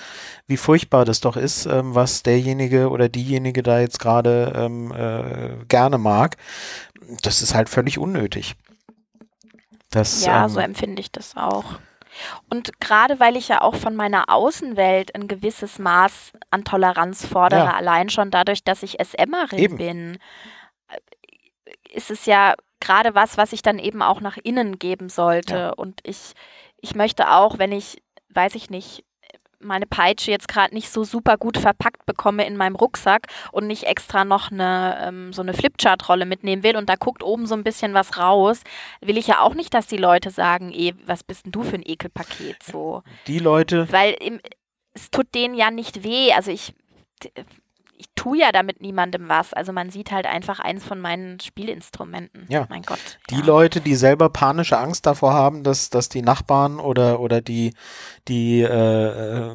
wie 0.47 0.57
furchtbar 0.57 1.05
das 1.05 1.21
doch 1.21 1.37
ist, 1.37 1.65
ähm, 1.65 1.95
was 1.95 2.23
derjenige 2.23 2.89
oder 2.89 3.09
diejenige 3.09 3.63
da 3.63 3.79
jetzt 3.79 3.99
gerade 3.99 4.53
ähm, 4.55 4.91
äh, 4.91 5.65
gerne 5.67 5.97
mag. 5.97 6.37
Das 7.21 7.41
ist 7.41 7.53
halt 7.53 7.69
völlig 7.69 7.97
unnötig. 7.97 8.55
Das, 9.91 10.25
ja, 10.25 10.45
ähm, 10.45 10.49
so 10.49 10.59
empfinde 10.59 11.01
ich 11.01 11.11
das 11.11 11.35
auch. 11.35 11.79
Und 12.49 12.79
gerade 12.79 13.19
weil 13.19 13.37
ich 13.37 13.47
ja 13.47 13.61
auch 13.61 13.75
von 13.75 13.95
meiner 13.95 14.29
Außenwelt 14.29 15.15
ein 15.15 15.27
gewisses 15.27 15.79
Maß 15.79 16.33
an 16.49 16.63
Toleranz 16.63 17.25
fordere, 17.25 17.65
ja. 17.65 17.73
allein 17.73 18.09
schon 18.09 18.31
dadurch, 18.31 18.63
dass 18.63 18.83
ich 18.83 18.97
SMerin 19.03 19.59
eben. 19.59 19.77
bin, 19.77 20.19
äh, 20.87 20.97
ist 21.89 22.11
es 22.11 22.25
ja 22.25 22.55
gerade 22.79 23.15
was, 23.15 23.37
was 23.37 23.53
ich 23.53 23.61
dann 23.61 23.79
eben 23.79 24.01
auch 24.01 24.21
nach 24.21 24.37
innen 24.37 24.79
geben 24.79 25.09
sollte. 25.09 25.55
Ja. 25.55 25.69
Und 25.69 26.01
ich, 26.03 26.33
ich 26.81 26.95
möchte 26.95 27.31
auch, 27.31 27.57
wenn 27.57 27.71
ich, 27.71 28.01
weiß 28.29 28.55
ich 28.55 28.69
nicht, 28.69 29.05
meine 29.63 29.85
Peitsche 29.85 30.31
jetzt 30.31 30.47
gerade 30.47 30.73
nicht 30.73 30.89
so 30.89 31.03
super 31.03 31.37
gut 31.37 31.57
verpackt 31.57 32.05
bekomme 32.05 32.45
in 32.45 32.57
meinem 32.57 32.75
Rucksack 32.75 33.27
und 33.51 33.67
nicht 33.67 33.83
extra 33.83 34.25
noch 34.25 34.51
eine 34.51 34.97
ähm, 35.01 35.33
so 35.33 35.41
eine 35.41 35.53
Flipchart-Rolle 35.53 36.25
mitnehmen 36.25 36.63
will 36.63 36.77
und 36.77 36.89
da 36.89 36.95
guckt 36.95 37.23
oben 37.23 37.45
so 37.45 37.55
ein 37.55 37.63
bisschen 37.63 37.93
was 37.93 38.17
raus, 38.17 38.61
will 39.01 39.17
ich 39.17 39.27
ja 39.27 39.39
auch 39.39 39.53
nicht, 39.53 39.73
dass 39.73 39.87
die 39.87 39.97
Leute 39.97 40.29
sagen, 40.29 40.71
eh, 40.71 40.93
was 41.05 41.23
bist 41.23 41.45
denn 41.45 41.51
du 41.51 41.63
für 41.63 41.75
ein 41.75 41.83
Ekelpaket 41.85 42.63
so. 42.63 43.03
Die 43.27 43.39
Leute. 43.39 43.91
Weil 43.91 44.15
im, 44.19 44.39
es 44.93 45.11
tut 45.11 45.33
denen 45.33 45.55
ja 45.55 45.71
nicht 45.71 46.03
weh. 46.03 46.33
Also 46.33 46.51
ich 46.51 46.73
ich 48.01 48.07
tue 48.15 48.39
ja 48.39 48.51
damit 48.51 48.81
niemandem 48.81 49.29
was. 49.29 49.53
Also 49.53 49.71
man 49.71 49.91
sieht 49.91 50.11
halt 50.11 50.25
einfach 50.25 50.59
eins 50.59 50.83
von 50.83 50.99
meinen 50.99 51.39
Spielinstrumenten. 51.39 52.47
Ja. 52.49 52.65
Mein 52.67 52.81
Gott. 52.81 53.19
Die 53.29 53.35
ja. 53.35 53.45
Leute, 53.45 53.79
die 53.79 53.93
selber 53.93 54.29
panische 54.29 54.79
Angst 54.79 55.05
davor 55.05 55.33
haben, 55.33 55.61
dass, 55.61 55.91
dass 55.91 56.09
die 56.09 56.23
Nachbarn 56.23 56.79
oder, 56.79 57.19
oder 57.19 57.41
die, 57.41 57.75
die 58.27 58.61
äh, 58.61 59.51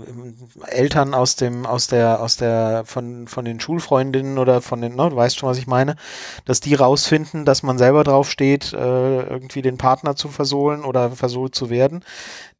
Eltern 0.68 1.12
aus 1.12 1.34
dem, 1.34 1.66
aus 1.66 1.88
der, 1.88 2.20
aus 2.20 2.36
der, 2.36 2.84
von, 2.86 3.26
von 3.26 3.44
den 3.44 3.58
Schulfreundinnen 3.58 4.38
oder 4.38 4.62
von 4.62 4.80
den, 4.80 4.94
ne, 4.94 5.10
du 5.10 5.16
weißt 5.16 5.36
schon, 5.36 5.48
was 5.48 5.58
ich 5.58 5.66
meine, 5.66 5.96
dass 6.44 6.60
die 6.60 6.74
rausfinden, 6.74 7.44
dass 7.44 7.64
man 7.64 7.78
selber 7.78 8.04
drauf 8.04 8.30
steht, 8.30 8.72
äh, 8.72 9.22
irgendwie 9.22 9.62
den 9.62 9.76
Partner 9.76 10.14
zu 10.14 10.28
versohlen 10.28 10.84
oder 10.84 11.10
versohlt 11.10 11.56
zu 11.56 11.68
werden, 11.68 12.04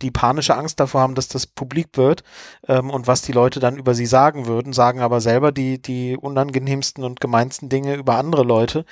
die 0.02 0.10
panische 0.10 0.56
Angst 0.56 0.78
davor 0.78 1.00
haben, 1.00 1.14
dass 1.14 1.28
das 1.28 1.46
publik 1.46 1.88
wird 1.94 2.22
ähm, 2.68 2.90
und 2.90 3.06
was 3.06 3.22
die 3.22 3.32
Leute 3.32 3.60
dann 3.60 3.76
über 3.76 3.94
sie 3.94 4.06
sagen 4.06 4.46
würden, 4.46 4.72
sagen 4.72 5.00
aber 5.00 5.20
selber 5.20 5.52
die, 5.52 5.80
die 5.80 6.16
unangenehmsten 6.16 7.02
und 7.02 7.20
gemeinsten 7.20 7.68
Dinge 7.68 7.94
über 7.94 8.16
andere 8.16 8.42
Leute, 8.42 8.84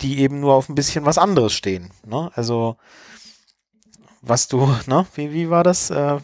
die 0.00 0.20
eben 0.20 0.40
nur 0.40 0.54
auf 0.54 0.68
ein 0.68 0.74
bisschen 0.74 1.04
was 1.04 1.18
anderes 1.18 1.52
stehen. 1.52 1.90
Ne? 2.06 2.30
Also 2.34 2.76
was 4.22 4.48
du, 4.48 4.66
ne, 4.86 5.06
wie, 5.14 5.32
wie 5.32 5.50
war 5.50 5.64
das? 5.64 5.90
Äh, 5.90 6.18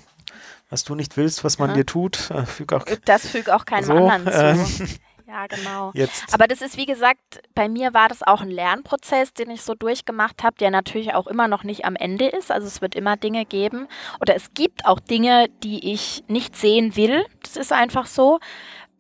was 0.71 0.83
du 0.83 0.95
nicht 0.95 1.17
willst, 1.17 1.45
was 1.45 1.59
man 1.59 1.71
ja. 1.71 1.77
dir 1.77 1.87
tut, 1.87 2.31
äh, 2.31 2.47
füg 2.47 2.73
auch. 2.73 2.85
Das 3.05 3.29
füg 3.29 3.49
auch 3.51 3.65
keinem 3.65 3.85
so, 3.85 3.93
anderen 3.93 4.67
zu. 4.67 4.85
Ja, 5.27 5.47
genau. 5.47 5.91
Jetzt. 5.95 6.35
Aber 6.35 6.47
das 6.47 6.61
ist, 6.61 6.77
wie 6.77 6.87
gesagt, 6.87 7.41
bei 7.55 7.69
mir 7.69 7.95
war 7.95 8.09
das 8.09 8.23
auch 8.23 8.43
ein 8.43 8.51
Lernprozess, 8.51 9.33
den 9.33 9.51
ich 9.51 9.63
so 9.63 9.75
durchgemacht 9.75 10.43
habe, 10.43 10.57
der 10.59 10.71
natürlich 10.71 11.15
auch 11.15 11.27
immer 11.27 11.49
noch 11.49 11.65
nicht 11.65 11.85
am 11.87 11.97
Ende 11.97 12.27
ist. 12.27 12.51
Also 12.51 12.67
es 12.67 12.83
wird 12.83 12.95
immer 12.95 13.17
Dinge 13.17 13.47
geben 13.47 13.89
oder 14.21 14.37
es 14.37 14.53
gibt 14.53 14.85
auch 14.85 15.01
Dinge, 15.01 15.49
die 15.63 15.93
ich 15.93 16.25
nicht 16.29 16.57
sehen 16.57 16.95
will. 16.97 17.25
Das 17.43 17.57
ist 17.57 17.73
einfach 17.73 18.07
so. 18.07 18.39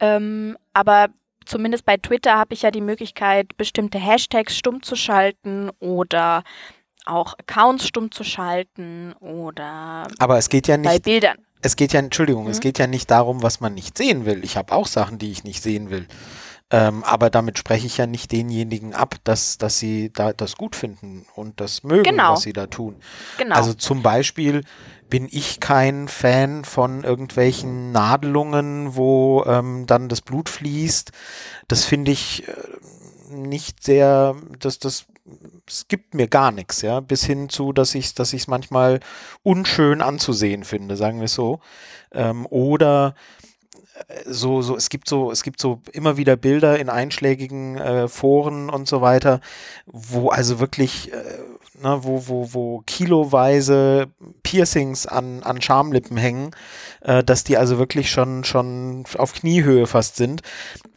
Ähm, 0.01 0.57
aber 0.72 1.09
zumindest 1.45 1.85
bei 1.85 1.99
Twitter 1.99 2.39
habe 2.39 2.55
ich 2.55 2.62
ja 2.62 2.70
die 2.70 2.81
Möglichkeit, 2.81 3.57
bestimmte 3.57 3.99
Hashtags 3.99 4.57
stumm 4.57 4.83
zu 4.83 4.97
schalten 4.97 5.70
oder 5.79 6.43
auch 7.05 7.35
Accounts 7.39 7.87
stumm 7.87 8.11
zu 8.11 8.25
schalten 8.25 9.12
oder 9.20 10.09
aber 10.18 10.39
es 10.39 10.49
geht 10.49 10.68
ja 10.68 10.79
nicht 10.79 10.91
bei 10.91 10.99
Bildern 10.99 11.37
es 11.64 11.76
geht 11.76 11.94
ja, 11.94 12.00
Entschuldigung, 12.00 12.44
mhm. 12.44 12.50
es 12.50 12.60
geht 12.60 12.78
ja 12.78 12.86
nicht 12.86 13.10
darum, 13.10 13.42
was 13.42 13.60
man 13.60 13.74
nicht 13.74 13.96
sehen 13.96 14.26
will. 14.26 14.44
Ich 14.44 14.56
habe 14.56 14.72
auch 14.72 14.86
Sachen, 14.86 15.18
die 15.18 15.32
ich 15.32 15.44
nicht 15.44 15.62
sehen 15.62 15.90
will. 15.90 16.06
Ähm, 16.70 17.04
aber 17.04 17.30
damit 17.30 17.58
spreche 17.58 17.86
ich 17.86 17.96
ja 17.96 18.06
nicht 18.06 18.32
denjenigen 18.32 18.94
ab, 18.94 19.16
dass, 19.24 19.58
dass 19.58 19.78
sie 19.78 20.12
da 20.12 20.32
das 20.32 20.56
gut 20.56 20.76
finden 20.76 21.24
und 21.34 21.60
das 21.60 21.82
mögen, 21.82 22.02
genau. 22.02 22.32
was 22.32 22.42
sie 22.42 22.52
da 22.52 22.66
tun. 22.66 22.96
Genau. 23.38 23.54
Also 23.54 23.72
zum 23.74 24.02
Beispiel 24.02 24.62
bin 25.08 25.26
ich 25.30 25.60
kein 25.60 26.08
Fan 26.08 26.64
von 26.64 27.04
irgendwelchen 27.04 27.92
Nadelungen, 27.92 28.94
wo 28.94 29.44
ähm, 29.46 29.86
dann 29.86 30.08
das 30.08 30.20
Blut 30.20 30.48
fließt. 30.48 31.12
Das 31.68 31.84
finde 31.84 32.10
ich 32.12 32.46
äh, 32.46 32.52
nicht 33.43 33.82
sehr, 33.85 34.37
das, 34.59 34.78
das 34.78 35.07
es 35.66 35.89
gibt 35.89 36.14
mir 36.14 36.28
gar 36.28 36.53
nichts, 36.53 36.82
ja, 36.82 37.01
bis 37.01 37.24
hin 37.24 37.49
zu, 37.49 37.72
dass 37.72 37.95
ich 37.95 38.07
es 38.07 38.14
dass 38.14 38.32
ich's 38.32 38.47
manchmal 38.47 39.01
unschön 39.43 40.03
anzusehen 40.03 40.64
finde, 40.64 40.97
sagen 40.97 41.20
wir 41.20 41.28
so. 41.28 41.61
Ähm, 42.12 42.47
oder 42.47 43.14
so, 44.26 44.61
so, 44.62 44.76
es 44.76 44.89
gibt 44.89 45.09
so, 45.09 45.30
es 45.30 45.43
gibt 45.43 45.61
so 45.61 45.80
immer 45.93 46.16
wieder 46.16 46.37
Bilder 46.37 46.78
in 46.78 46.89
einschlägigen 46.89 47.76
äh, 47.78 48.09
Foren 48.09 48.68
und 48.68 48.89
so 48.89 49.01
weiter, 49.01 49.41
wo 49.87 50.28
also 50.28 50.61
wirklich, 50.61 51.12
äh, 51.12 51.22
ne, 51.81 51.99
wo, 52.03 52.27
wo, 52.27 52.53
wo 52.53 52.83
kiloweise 52.87 54.07
Piercings 54.43 55.07
an, 55.07 55.43
an 55.43 55.61
Schamlippen 55.61 56.16
hängen, 56.16 56.51
äh, 57.01 57.25
dass 57.25 57.45
die 57.45 57.57
also 57.57 57.79
wirklich 57.79 58.11
schon, 58.11 58.45
schon 58.45 59.05
auf 59.16 59.33
Kniehöhe 59.33 59.87
fast 59.87 60.16
sind, 60.16 60.43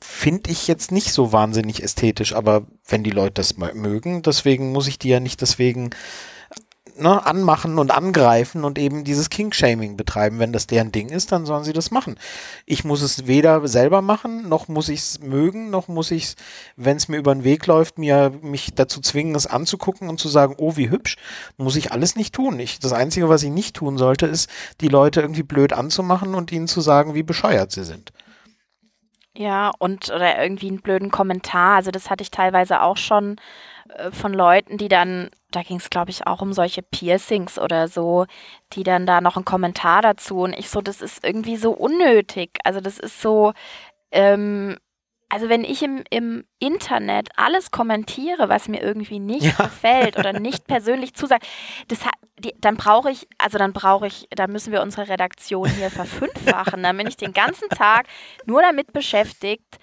finde 0.01 0.51
ich 0.51 0.67
jetzt 0.67 0.91
nicht 0.91 1.11
so 1.11 1.31
wahnsinnig 1.31 1.83
ästhetisch, 1.83 2.33
aber 2.33 2.67
wenn 2.87 3.03
die 3.03 3.11
Leute 3.11 3.33
das 3.33 3.57
mögen, 3.57 4.21
deswegen 4.21 4.71
muss 4.71 4.87
ich 4.87 4.99
die 4.99 5.09
ja 5.09 5.19
nicht 5.19 5.41
deswegen 5.41 5.89
ne, 6.99 7.25
anmachen 7.25 7.79
und 7.79 7.91
angreifen 7.91 8.63
und 8.63 8.77
eben 8.77 9.03
dieses 9.03 9.29
King-Shaming 9.29 9.97
betreiben. 9.97 10.39
Wenn 10.39 10.53
das 10.53 10.67
deren 10.67 10.91
Ding 10.91 11.09
ist, 11.09 11.31
dann 11.31 11.45
sollen 11.45 11.63
sie 11.63 11.73
das 11.73 11.91
machen. 11.91 12.19
Ich 12.65 12.83
muss 12.83 13.01
es 13.01 13.27
weder 13.27 13.67
selber 13.67 14.01
machen, 14.01 14.49
noch 14.49 14.67
muss 14.67 14.89
ich 14.89 14.99
es 14.99 15.19
mögen, 15.19 15.69
noch 15.69 15.87
muss 15.87 16.11
ich 16.11 16.23
es, 16.23 16.35
wenn 16.75 16.97
es 16.97 17.07
mir 17.07 17.17
über 17.17 17.33
den 17.33 17.43
Weg 17.43 17.65
läuft, 17.67 17.97
mir 17.97 18.31
mich 18.41 18.73
dazu 18.75 19.01
zwingen, 19.01 19.35
es 19.35 19.47
anzugucken 19.47 20.09
und 20.09 20.19
zu 20.19 20.29
sagen, 20.29 20.55
oh, 20.57 20.75
wie 20.77 20.89
hübsch, 20.89 21.17
muss 21.57 21.75
ich 21.75 21.91
alles 21.91 22.15
nicht 22.15 22.33
tun. 22.33 22.59
Ich, 22.59 22.79
das 22.79 22.93
Einzige, 22.93 23.29
was 23.29 23.43
ich 23.43 23.51
nicht 23.51 23.75
tun 23.75 23.97
sollte, 23.97 24.25
ist, 24.25 24.49
die 24.81 24.87
Leute 24.87 25.21
irgendwie 25.21 25.43
blöd 25.43 25.73
anzumachen 25.73 26.35
und 26.35 26.51
ihnen 26.51 26.67
zu 26.67 26.81
sagen, 26.81 27.15
wie 27.15 27.23
bescheuert 27.23 27.71
sie 27.71 27.83
sind. 27.83 28.11
Ja, 29.37 29.71
und 29.77 30.09
oder 30.09 30.41
irgendwie 30.41 30.67
einen 30.67 30.81
blöden 30.81 31.11
Kommentar. 31.11 31.75
Also 31.75 31.91
das 31.91 32.09
hatte 32.09 32.23
ich 32.23 32.31
teilweise 32.31 32.81
auch 32.81 32.97
schon 32.97 33.35
von 34.11 34.33
Leuten, 34.33 34.77
die 34.77 34.87
dann, 34.87 35.29
da 35.51 35.63
ging 35.63 35.77
es 35.77 35.89
glaube 35.89 36.11
ich 36.11 36.27
auch 36.27 36.41
um 36.41 36.53
solche 36.53 36.81
Piercings 36.81 37.59
oder 37.59 37.87
so, 37.87 38.25
die 38.73 38.83
dann 38.83 39.05
da 39.05 39.21
noch 39.21 39.35
einen 39.35 39.45
Kommentar 39.45 40.01
dazu 40.01 40.39
und 40.39 40.53
ich 40.53 40.69
so, 40.69 40.81
das 40.81 41.01
ist 41.01 41.23
irgendwie 41.25 41.57
so 41.57 41.71
unnötig. 41.71 42.59
Also 42.63 42.79
das 42.81 42.99
ist 42.99 43.21
so, 43.21 43.53
ähm, 44.11 44.77
also 45.29 45.49
wenn 45.49 45.65
ich 45.65 45.83
im, 45.83 46.03
im 46.09 46.45
Internet 46.59 47.29
alles 47.35 47.71
kommentiere, 47.71 48.47
was 48.47 48.69
mir 48.69 48.81
irgendwie 48.81 49.19
nicht 49.19 49.43
ja. 49.43 49.65
gefällt 49.65 50.17
oder 50.17 50.31
nicht 50.39 50.67
persönlich 50.67 51.15
zusagt, 51.15 51.45
das 51.89 52.05
hat, 52.05 52.13
die, 52.39 52.53
dann 52.59 52.77
brauche 52.77 53.11
ich, 53.11 53.27
also 53.37 53.57
dann 53.57 53.73
brauche 53.73 54.07
ich, 54.07 54.27
da 54.29 54.47
müssen 54.47 54.71
wir 54.71 54.81
unsere 54.81 55.09
Redaktion 55.09 55.69
hier 55.69 55.89
verfünffachen. 55.89 56.81
Dann 56.81 56.97
bin 56.97 57.07
ich 57.07 57.17
den 57.17 57.33
ganzen 57.33 57.67
Tag 57.69 58.07
nur 58.45 58.61
damit 58.61 58.93
beschäftigt, 58.93 59.79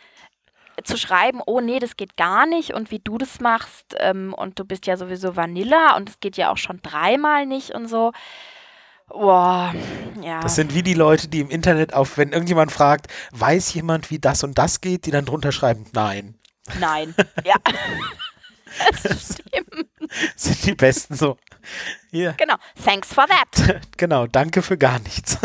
zu 0.83 0.97
schreiben, 0.97 1.41
oh 1.47 1.61
nee, 1.61 1.79
das 1.79 1.97
geht 1.97 2.17
gar 2.17 2.47
nicht 2.47 2.75
und 2.75 2.91
wie 2.91 2.99
du 2.99 3.19
das 3.19 3.41
machst 3.41 3.95
ähm, 3.99 4.35
und 4.35 4.59
du 4.59 4.65
bist 4.65 4.87
ja 4.87 4.97
sowieso 4.97 5.37
Vanilla 5.37 5.97
und 5.97 6.09
es 6.09 6.21
geht 6.21 6.37
ja 6.37 6.51
auch 6.51 6.57
schon 6.57 6.81
dreimal 6.83 7.47
nicht 7.47 7.71
und 7.71 7.89
so. 7.89 8.13
Boah, 9.09 9.75
ja. 10.23 10.41
Das 10.41 10.57
sind 10.57 10.75
wie 10.75 10.83
die 10.83 10.95
Leute, 10.95 11.29
die 11.29 11.41
im 11.41 11.51
Internet 11.51 11.95
auf, 11.95 12.17
wenn 12.17 12.33
irgendjemand 12.33 12.73
fragt, 12.73 13.07
weiß 13.33 13.75
jemand, 13.75 14.11
wie 14.11 14.19
das 14.19 14.43
und 14.43 14.59
das 14.59 14.81
geht, 14.81 15.07
die 15.07 15.11
dann 15.11 15.27
drunter 15.27 15.53
schreiben, 15.53 15.87
nein. 15.93 16.39
Nein, 16.81 17.15
ja. 17.45 17.55
das 19.03 19.35
stimmt. 19.35 19.89
sind 20.37 20.67
die 20.67 20.75
Besten 20.75 21.15
so. 21.15 21.37
Hier. 22.11 22.35
Genau, 22.39 22.57
thanks 22.83 23.13
for 23.13 23.27
that. 23.27 23.83
genau, 23.97 24.27
danke 24.27 24.63
für 24.63 24.79
gar 24.79 24.99
nichts. 25.01 25.39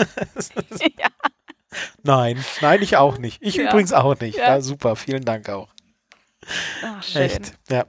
ja. 0.97 1.07
Nein, 2.03 2.43
nein, 2.61 2.81
ich 2.81 2.97
auch 2.97 3.17
nicht. 3.17 3.41
Ich 3.41 3.55
ja. 3.55 3.69
übrigens 3.69 3.93
auch 3.93 4.19
nicht. 4.19 4.37
Ja. 4.37 4.55
ja. 4.55 4.61
super, 4.61 4.95
vielen 4.95 5.23
Dank 5.23 5.49
auch. 5.49 5.69
Ach, 6.83 7.03
schön. 7.03 7.21
Echt, 7.21 7.53
ja. 7.69 7.85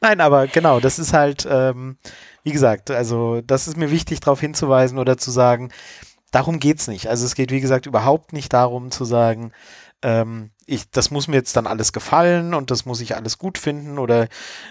nein, 0.00 0.20
aber 0.20 0.46
genau, 0.46 0.80
das 0.80 0.98
ist 0.98 1.12
halt, 1.12 1.46
ähm, 1.50 1.96
wie 2.42 2.52
gesagt, 2.52 2.90
also 2.90 3.40
das 3.40 3.68
ist 3.68 3.76
mir 3.76 3.90
wichtig, 3.90 4.20
darauf 4.20 4.40
hinzuweisen 4.40 4.98
oder 4.98 5.16
zu 5.16 5.30
sagen, 5.30 5.70
darum 6.30 6.58
geht 6.58 6.80
es 6.80 6.88
nicht. 6.88 7.08
Also 7.08 7.24
es 7.24 7.34
geht, 7.34 7.50
wie 7.50 7.60
gesagt, 7.60 7.86
überhaupt 7.86 8.32
nicht 8.32 8.52
darum 8.52 8.90
zu 8.90 9.04
sagen, 9.04 9.52
ähm, 10.02 10.50
ich, 10.70 10.90
das 10.90 11.10
muss 11.10 11.26
mir 11.26 11.36
jetzt 11.36 11.56
dann 11.56 11.66
alles 11.66 11.92
gefallen 11.92 12.54
und 12.54 12.70
das 12.70 12.84
muss 12.86 13.00
ich 13.00 13.16
alles 13.16 13.38
gut 13.38 13.58
finden 13.58 13.98
oder, 13.98 14.28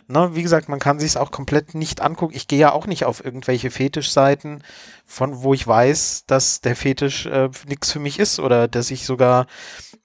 ne, 0.07 0.33
wie 0.33 0.43
gesagt, 0.43 0.69
man 0.69 0.79
kann 0.79 0.99
sich 0.99 1.09
es 1.09 1.17
auch 1.17 1.31
komplett 1.31 1.75
nicht 1.75 2.01
angucken. 2.01 2.35
Ich 2.35 2.47
gehe 2.47 2.59
ja 2.59 2.71
auch 2.71 2.87
nicht 2.87 3.05
auf 3.05 3.23
irgendwelche 3.23 3.69
Fetischseiten, 3.69 4.63
von 5.05 5.41
wo 5.43 5.53
ich 5.53 5.67
weiß, 5.67 6.23
dass 6.25 6.61
der 6.61 6.75
Fetisch 6.75 7.25
äh, 7.25 7.49
nichts 7.67 7.91
für 7.91 7.99
mich 7.99 8.17
ist 8.17 8.39
oder 8.39 8.67
dass 8.67 8.91
ich 8.91 9.05
sogar 9.05 9.47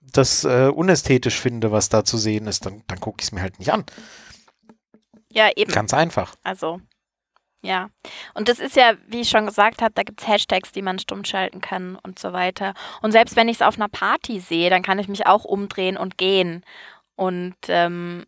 das 0.01 0.45
äh, 0.45 0.71
unästhetisch 0.75 1.41
finde, 1.41 1.71
was 1.71 1.89
da 1.89 2.05
zu 2.05 2.19
sehen 2.19 2.47
ist. 2.47 2.67
Dann, 2.67 2.83
dann 2.87 3.01
gucke 3.01 3.21
ich 3.21 3.29
es 3.29 3.33
mir 3.33 3.43
halt 3.43 3.59
nicht 3.59 3.73
an. 3.73 3.85
Ja, 5.33 5.51
eben. 5.55 5.73
Ganz 5.73 5.95
einfach. 5.95 6.35
Also, 6.43 6.81
ja, 7.65 7.89
und 8.35 8.51
das 8.51 8.59
ist 8.59 8.77
ja, 8.77 8.93
wie 9.07 9.23
ich 9.23 9.31
schon 9.31 9.47
gesagt 9.47 9.81
habe, 9.81 9.95
da 9.95 10.03
gibt 10.03 10.21
es 10.21 10.29
Hashtags, 10.29 10.71
die 10.73 10.83
man 10.83 10.99
stumm 10.99 11.25
schalten 11.25 11.63
kann 11.63 11.97
und 12.03 12.19
so 12.19 12.35
weiter. 12.35 12.75
Und 13.01 13.13
selbst 13.13 13.37
wenn 13.37 13.49
ich 13.49 13.57
es 13.57 13.63
auf 13.63 13.77
einer 13.77 13.89
Party 13.89 14.39
sehe, 14.39 14.69
dann 14.69 14.83
kann 14.83 14.99
ich 14.99 15.09
mich 15.09 15.27
auch 15.27 15.45
umdrehen 15.45 15.97
und 15.97 16.19
gehen. 16.19 16.63
Und 17.17 17.57
ähm, 17.69 18.27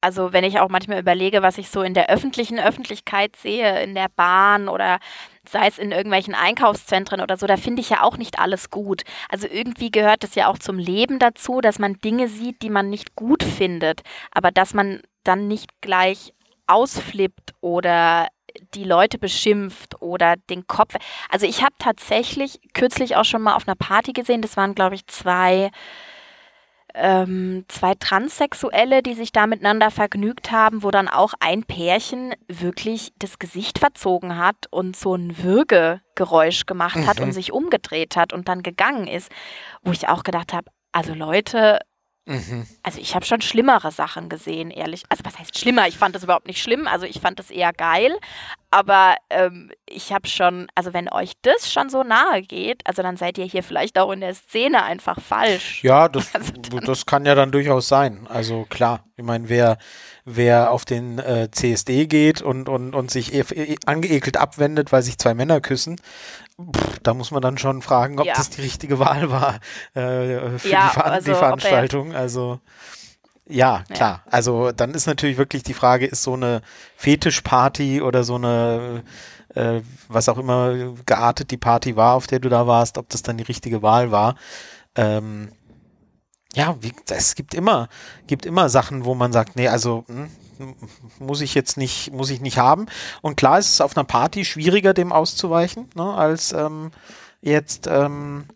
also 0.00 0.32
wenn 0.32 0.44
ich 0.44 0.58
auch 0.58 0.70
manchmal 0.70 1.00
überlege, 1.00 1.42
was 1.42 1.58
ich 1.58 1.68
so 1.68 1.82
in 1.82 1.92
der 1.92 2.08
öffentlichen 2.08 2.58
Öffentlichkeit 2.58 3.36
sehe, 3.36 3.82
in 3.82 3.94
der 3.94 4.08
Bahn 4.16 4.68
oder 4.68 5.00
sei 5.46 5.66
es 5.66 5.78
in 5.78 5.92
irgendwelchen 5.92 6.34
Einkaufszentren 6.34 7.20
oder 7.20 7.36
so, 7.36 7.46
da 7.46 7.58
finde 7.58 7.82
ich 7.82 7.90
ja 7.90 8.02
auch 8.02 8.16
nicht 8.16 8.38
alles 8.38 8.70
gut. 8.70 9.02
Also 9.28 9.48
irgendwie 9.50 9.90
gehört 9.90 10.24
es 10.24 10.34
ja 10.34 10.46
auch 10.46 10.58
zum 10.58 10.78
Leben 10.78 11.18
dazu, 11.18 11.60
dass 11.60 11.78
man 11.78 11.98
Dinge 11.98 12.28
sieht, 12.28 12.62
die 12.62 12.70
man 12.70 12.88
nicht 12.88 13.16
gut 13.16 13.42
findet, 13.42 14.00
aber 14.30 14.50
dass 14.50 14.72
man 14.72 15.02
dann 15.24 15.46
nicht 15.46 15.82
gleich 15.82 16.32
ausflippt 16.70 17.54
oder 17.60 18.28
die 18.74 18.84
Leute 18.84 19.18
beschimpft 19.18 20.00
oder 20.00 20.36
den 20.36 20.66
Kopf. 20.66 20.94
Also 21.28 21.46
ich 21.46 21.62
habe 21.62 21.74
tatsächlich 21.78 22.60
kürzlich 22.74 23.16
auch 23.16 23.24
schon 23.24 23.42
mal 23.42 23.54
auf 23.54 23.66
einer 23.66 23.76
Party 23.76 24.12
gesehen, 24.12 24.42
das 24.42 24.56
waren, 24.56 24.74
glaube 24.74 24.94
ich, 24.94 25.06
zwei, 25.06 25.70
ähm, 26.94 27.64
zwei 27.68 27.94
Transsexuelle, 27.94 29.02
die 29.02 29.14
sich 29.14 29.32
da 29.32 29.46
miteinander 29.46 29.90
vergnügt 29.90 30.50
haben, 30.50 30.82
wo 30.82 30.90
dann 30.90 31.08
auch 31.08 31.34
ein 31.40 31.64
Pärchen 31.64 32.34
wirklich 32.48 33.12
das 33.18 33.38
Gesicht 33.38 33.78
verzogen 33.78 34.36
hat 34.36 34.66
und 34.70 34.96
so 34.96 35.14
ein 35.14 35.42
Würgegeräusch 35.42 36.66
gemacht 36.66 36.96
mhm. 36.96 37.06
hat 37.06 37.20
und 37.20 37.28
mhm. 37.28 37.32
sich 37.32 37.52
umgedreht 37.52 38.16
hat 38.16 38.32
und 38.32 38.48
dann 38.48 38.62
gegangen 38.62 39.06
ist, 39.06 39.30
wo 39.82 39.92
ich 39.92 40.08
auch 40.08 40.22
gedacht 40.22 40.52
habe, 40.52 40.70
also 40.92 41.14
Leute, 41.14 41.78
Mhm. 42.30 42.64
Also 42.84 43.00
ich 43.00 43.16
habe 43.16 43.24
schon 43.24 43.40
schlimmere 43.40 43.90
Sachen 43.90 44.28
gesehen, 44.28 44.70
ehrlich. 44.70 45.02
Also 45.08 45.24
was 45.24 45.36
heißt 45.36 45.58
schlimmer? 45.58 45.88
Ich 45.88 45.98
fand 45.98 46.14
das 46.14 46.22
überhaupt 46.22 46.46
nicht 46.46 46.62
schlimm. 46.62 46.86
Also 46.86 47.04
ich 47.04 47.20
fand 47.20 47.40
das 47.40 47.50
eher 47.50 47.72
geil. 47.72 48.16
Aber 48.70 49.16
ähm, 49.30 49.72
ich 49.84 50.12
habe 50.12 50.28
schon, 50.28 50.68
also 50.76 50.92
wenn 50.94 51.10
euch 51.10 51.32
das 51.42 51.72
schon 51.72 51.90
so 51.90 52.04
nahe 52.04 52.42
geht, 52.42 52.86
also 52.86 53.02
dann 53.02 53.16
seid 53.16 53.36
ihr 53.36 53.44
hier 53.44 53.64
vielleicht 53.64 53.98
auch 53.98 54.12
in 54.12 54.20
der 54.20 54.32
Szene 54.34 54.84
einfach 54.84 55.20
falsch. 55.20 55.82
Ja, 55.82 56.08
das, 56.08 56.32
also 56.34 56.52
das 56.78 57.04
kann 57.04 57.26
ja 57.26 57.34
dann 57.34 57.50
durchaus 57.50 57.88
sein. 57.88 58.28
Also 58.28 58.64
klar, 58.70 59.02
ich 59.16 59.24
meine, 59.24 59.48
wer, 59.48 59.78
wer 60.24 60.70
auf 60.70 60.84
den 60.84 61.18
äh, 61.18 61.50
CSD 61.50 62.06
geht 62.06 62.42
und, 62.42 62.68
und, 62.68 62.94
und 62.94 63.10
sich 63.10 63.34
e 63.34 63.40
e 63.40 63.76
angeekelt 63.86 64.36
abwendet, 64.36 64.92
weil 64.92 65.02
sich 65.02 65.18
zwei 65.18 65.34
Männer 65.34 65.60
küssen, 65.60 66.00
da 67.02 67.14
muss 67.14 67.30
man 67.30 67.42
dann 67.42 67.58
schon 67.58 67.82
fragen, 67.82 68.18
ob 68.18 68.26
ja. 68.26 68.34
das 68.34 68.50
die 68.50 68.60
richtige 68.60 68.98
Wahl 68.98 69.30
war 69.30 69.56
äh, 69.94 70.58
für 70.58 70.68
ja, 70.68 70.88
die, 70.88 70.94
Ver 70.94 71.04
also, 71.06 71.32
die, 71.32 71.38
Veranstaltung. 71.38 72.14
Also 72.14 72.60
ja, 73.46 73.82
klar. 73.92 74.22
Ja. 74.24 74.32
Also 74.32 74.72
dann 74.72 74.94
ist 74.94 75.06
natürlich 75.06 75.36
wirklich 75.36 75.62
die 75.62 75.74
Frage, 75.74 76.06
ist 76.06 76.22
so 76.22 76.34
eine 76.34 76.62
Fetischparty 76.96 78.00
oder 78.00 78.22
so 78.22 78.36
eine, 78.36 79.02
äh, 79.54 79.80
was 80.08 80.28
auch 80.28 80.38
immer 80.38 80.94
geartet 81.04 81.50
die 81.50 81.56
Party 81.56 81.96
war, 81.96 82.14
auf 82.14 82.26
der 82.26 82.38
du 82.38 82.48
da 82.48 82.66
warst, 82.66 82.96
ob 82.96 83.08
das 83.08 83.22
dann 83.22 83.38
die 83.38 83.44
richtige 83.44 83.82
Wahl 83.82 84.12
war. 84.12 84.36
Ähm, 84.94 85.50
ja, 86.54 86.76
wie, 86.80 86.92
es 87.10 87.34
gibt 87.34 87.54
immer, 87.54 87.88
gibt 88.26 88.46
immer 88.46 88.68
Sachen, 88.68 89.04
wo 89.04 89.14
man 89.14 89.32
sagt, 89.32 89.56
nee, 89.56 89.68
also 89.68 90.04
hm, 90.06 90.30
muss 91.18 91.40
ich 91.40 91.54
jetzt 91.54 91.76
nicht, 91.76 92.12
muss 92.12 92.30
ich 92.30 92.40
nicht 92.40 92.58
haben. 92.58 92.86
Und 93.22 93.36
klar 93.36 93.58
ist 93.58 93.72
es 93.72 93.80
auf 93.80 93.96
einer 93.96 94.04
Party 94.04 94.44
schwieriger, 94.44 94.94
dem 94.94 95.12
auszuweichen, 95.12 95.88
ne, 95.94 96.14
als 96.14 96.52
ähm, 96.52 96.90
jetzt 97.40 97.86
ähm, 97.86 98.46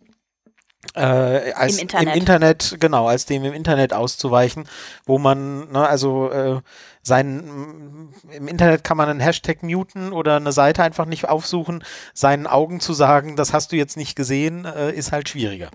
äh, 0.94 1.52
als 1.52 1.74
Im 1.74 1.80
Internet. 1.80 2.08
im 2.14 2.20
Internet. 2.20 2.76
genau, 2.80 3.08
als 3.08 3.26
dem 3.26 3.44
im 3.44 3.52
Internet 3.52 3.92
auszuweichen, 3.92 4.68
wo 5.06 5.18
man, 5.18 5.70
ne, 5.72 5.88
also 5.88 6.30
äh, 6.30 6.60
sein, 7.02 8.12
im 8.30 8.48
Internet 8.48 8.84
kann 8.84 8.96
man 8.96 9.08
einen 9.08 9.20
Hashtag 9.20 9.62
muten 9.62 10.12
oder 10.12 10.36
eine 10.36 10.52
Seite 10.52 10.82
einfach 10.82 11.06
nicht 11.06 11.28
aufsuchen, 11.28 11.84
seinen 12.12 12.46
Augen 12.46 12.80
zu 12.80 12.92
sagen, 12.92 13.36
das 13.36 13.52
hast 13.52 13.72
du 13.72 13.76
jetzt 13.76 13.96
nicht 13.96 14.14
gesehen, 14.14 14.64
äh, 14.64 14.92
ist 14.92 15.12
halt 15.12 15.28
schwieriger. 15.28 15.70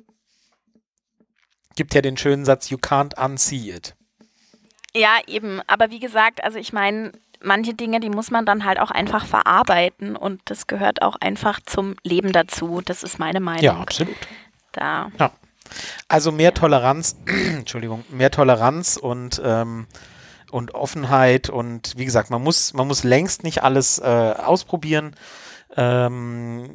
Gibt 1.76 1.94
ja 1.94 2.02
den 2.02 2.18
schönen 2.18 2.46
Satz, 2.46 2.70
you 2.70 2.78
can't 2.78 3.18
unsee 3.24 3.72
it. 3.72 3.96
Ja, 4.96 5.18
eben, 5.28 5.62
aber 5.68 5.92
wie 5.92 6.00
gesagt, 6.00 6.44
also 6.44 6.58
ich 6.58 6.74
meine, 6.74 7.12
manche 7.42 7.74
Dinge, 7.74 8.00
die 8.00 8.10
muss 8.10 8.32
man 8.32 8.46
dann 8.46 8.66
halt 8.66 8.80
auch 8.80 8.92
einfach 8.92 9.26
verarbeiten 9.26 10.16
und 10.16 10.42
das 10.46 10.68
gehört 10.68 11.02
auch 11.02 11.16
einfach 11.20 11.60
zum 11.66 11.96
Leben 12.04 12.32
dazu. 12.32 12.82
Das 12.84 13.04
ist 13.04 13.20
meine 13.20 13.40
Meinung. 13.40 13.64
Ja, 13.64 13.78
absolut 13.78 14.16
da. 14.72 15.12
Ja. 15.20 15.32
Also 16.08 16.32
mehr 16.32 16.54
Toleranz, 16.54 17.18
Entschuldigung, 17.26 18.04
mehr 18.10 18.32
Toleranz 18.32 18.98
und 18.98 19.42
ähm, 19.44 19.88
und 20.52 20.74
Offenheit 20.74 21.50
und 21.50 21.94
wie 21.96 22.06
gesagt, 22.06 22.32
man 22.32 22.42
muss 22.42 22.74
man 22.74 22.88
muss 22.88 23.04
längst 23.04 23.44
nicht 23.44 23.62
alles 23.64 24.00
äh, 24.00 24.34
ausprobieren. 24.36 25.16
Ähm, 25.78 26.72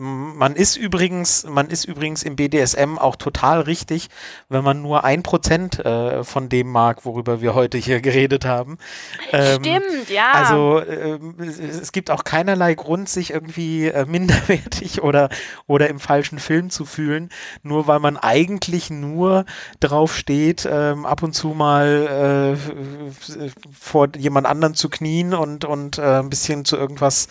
man 0.00 0.56
ist 0.56 0.76
übrigens, 0.76 1.44
man 1.44 1.68
ist 1.68 1.84
übrigens 1.84 2.22
im 2.22 2.34
BDSM 2.34 2.98
auch 2.98 3.16
total 3.16 3.60
richtig, 3.60 4.08
wenn 4.48 4.64
man 4.64 4.80
nur 4.80 5.04
ein 5.04 5.22
Prozent 5.22 5.78
äh, 5.78 6.24
von 6.24 6.48
dem 6.48 6.68
mag, 6.72 7.04
worüber 7.04 7.42
wir 7.42 7.54
heute 7.54 7.78
hier 7.78 8.00
geredet 8.00 8.44
haben. 8.44 8.78
Ähm, 9.32 9.62
Stimmt, 9.62 10.10
ja. 10.10 10.32
Also 10.32 10.78
äh, 10.80 11.18
es 11.38 11.92
gibt 11.92 12.10
auch 12.10 12.24
keinerlei 12.24 12.74
Grund, 12.74 13.08
sich 13.08 13.30
irgendwie 13.32 13.86
äh, 13.86 14.04
minderwertig 14.04 15.02
oder, 15.02 15.28
oder 15.68 15.88
im 15.88 16.00
falschen 16.00 16.40
Film 16.40 16.70
zu 16.70 16.84
fühlen, 16.84 17.28
nur 17.62 17.86
weil 17.86 18.00
man 18.00 18.16
eigentlich 18.16 18.90
nur 18.90 19.44
drauf 19.78 20.16
steht, 20.16 20.68
ähm, 20.68 21.06
ab 21.06 21.22
und 21.22 21.32
zu 21.32 21.48
mal 21.48 22.56
äh, 22.58 23.48
vor 23.72 24.08
jemand 24.16 24.48
anderen 24.48 24.74
zu 24.74 24.88
knien 24.88 25.32
und, 25.32 25.64
und 25.64 25.98
äh, 25.98 26.18
ein 26.18 26.30
bisschen 26.30 26.64
zu 26.64 26.76
irgendwas 26.76 27.28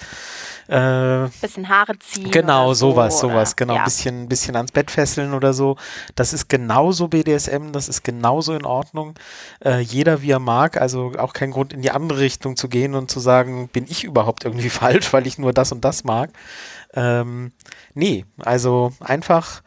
äh, 0.69 1.29
bisschen 1.41 1.67
Haare 1.67 1.97
ziehen. 1.97 2.29
Genau, 2.29 2.73
so, 2.73 2.91
sowas, 2.91 3.19
sowas, 3.19 3.55
genau. 3.55 3.73
Ja. 3.73 3.79
Ein 3.79 3.85
bisschen, 3.85 4.29
bisschen 4.29 4.55
ans 4.55 4.71
Bett 4.71 4.91
fesseln 4.91 5.33
oder 5.33 5.51
so. 5.51 5.77
Das 6.13 6.31
ist 6.31 6.47
genauso 6.47 7.07
BDSM, 7.07 7.71
das 7.71 7.89
ist 7.89 8.03
genauso 8.03 8.53
in 8.53 8.65
Ordnung. 8.65 9.15
Äh, 9.65 9.79
jeder 9.79 10.21
wie 10.21 10.29
er 10.29 10.39
mag, 10.39 10.79
also 10.79 11.13
auch 11.17 11.33
kein 11.33 11.49
Grund 11.49 11.73
in 11.73 11.81
die 11.81 11.89
andere 11.89 12.19
Richtung 12.19 12.55
zu 12.55 12.69
gehen 12.69 12.93
und 12.93 13.09
zu 13.09 13.19
sagen, 13.19 13.67
bin 13.69 13.85
ich 13.89 14.03
überhaupt 14.03 14.45
irgendwie 14.45 14.69
falsch, 14.69 15.11
weil 15.11 15.25
ich 15.25 15.39
nur 15.39 15.53
das 15.53 15.71
und 15.71 15.83
das 15.83 16.03
mag. 16.03 16.29
Ähm, 16.93 17.51
nee, 17.95 18.25
also 18.37 18.93
einfach 18.99 19.63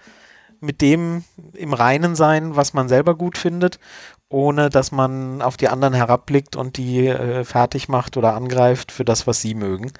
mit 0.61 0.81
dem 0.81 1.25
im 1.55 1.75
Reinen 1.75 2.15
sein, 2.15 2.55
was 2.55 2.75
man 2.75 2.89
selber 2.89 3.17
gut 3.17 3.37
findet, 3.37 3.81
ohne 4.29 4.71
dass 4.71 4.93
man 4.93 5.43
auf 5.43 5.57
die 5.57 5.69
anderen 5.69 5.95
herabblickt 5.95 6.55
und 6.55 6.77
die 6.77 7.09
äh, 7.09 7.43
fertig 7.43 7.89
macht 7.89 8.17
oder 8.17 8.35
angreift 8.35 8.93
für 8.93 9.05
das, 9.05 9.27
was 9.27 9.41
sie 9.41 9.57
mögen 9.57 9.91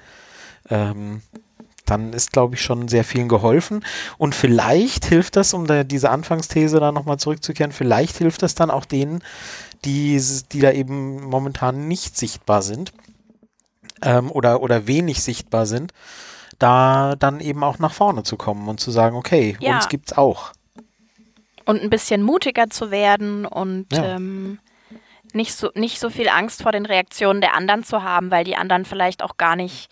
ähm, 0.69 1.21
dann 1.85 2.13
ist, 2.13 2.31
glaube 2.31 2.55
ich, 2.55 2.61
schon 2.61 2.87
sehr 2.87 3.03
vielen 3.03 3.27
geholfen. 3.27 3.83
Und 4.17 4.35
vielleicht 4.35 5.05
hilft 5.05 5.35
das, 5.35 5.53
um 5.53 5.67
da 5.67 5.83
diese 5.83 6.09
Anfangsthese 6.09 6.79
da 6.79 6.91
nochmal 6.91 7.19
zurückzukehren, 7.19 7.71
vielleicht 7.71 8.17
hilft 8.17 8.41
das 8.41 8.55
dann 8.55 8.71
auch 8.71 8.85
denen, 8.85 9.23
die, 9.85 10.21
die 10.51 10.59
da 10.59 10.71
eben 10.71 11.23
momentan 11.23 11.87
nicht 11.87 12.17
sichtbar 12.17 12.61
sind 12.61 12.93
ähm, 14.01 14.31
oder, 14.31 14.61
oder 14.61 14.87
wenig 14.87 15.21
sichtbar 15.21 15.65
sind, 15.65 15.93
da 16.57 17.15
dann 17.17 17.39
eben 17.39 17.63
auch 17.63 17.79
nach 17.79 17.93
vorne 17.93 18.23
zu 18.23 18.37
kommen 18.37 18.69
und 18.69 18.79
zu 18.79 18.91
sagen, 18.91 19.15
okay, 19.15 19.57
ja. 19.59 19.75
uns 19.75 19.89
gibt's 19.89 20.13
auch. 20.13 20.53
Und 21.65 21.81
ein 21.81 21.89
bisschen 21.89 22.23
mutiger 22.23 22.69
zu 22.69 22.91
werden 22.91 23.45
und 23.45 23.87
ja. 23.91 24.15
ähm, 24.15 24.59
nicht, 25.33 25.53
so, 25.53 25.71
nicht 25.75 25.99
so 25.99 26.09
viel 26.09 26.29
Angst 26.29 26.61
vor 26.61 26.71
den 26.71 26.85
Reaktionen 26.85 27.41
der 27.41 27.55
anderen 27.55 27.83
zu 27.83 28.03
haben, 28.03 28.31
weil 28.31 28.43
die 28.43 28.55
anderen 28.55 28.85
vielleicht 28.85 29.23
auch 29.23 29.37
gar 29.37 29.55
nicht 29.55 29.89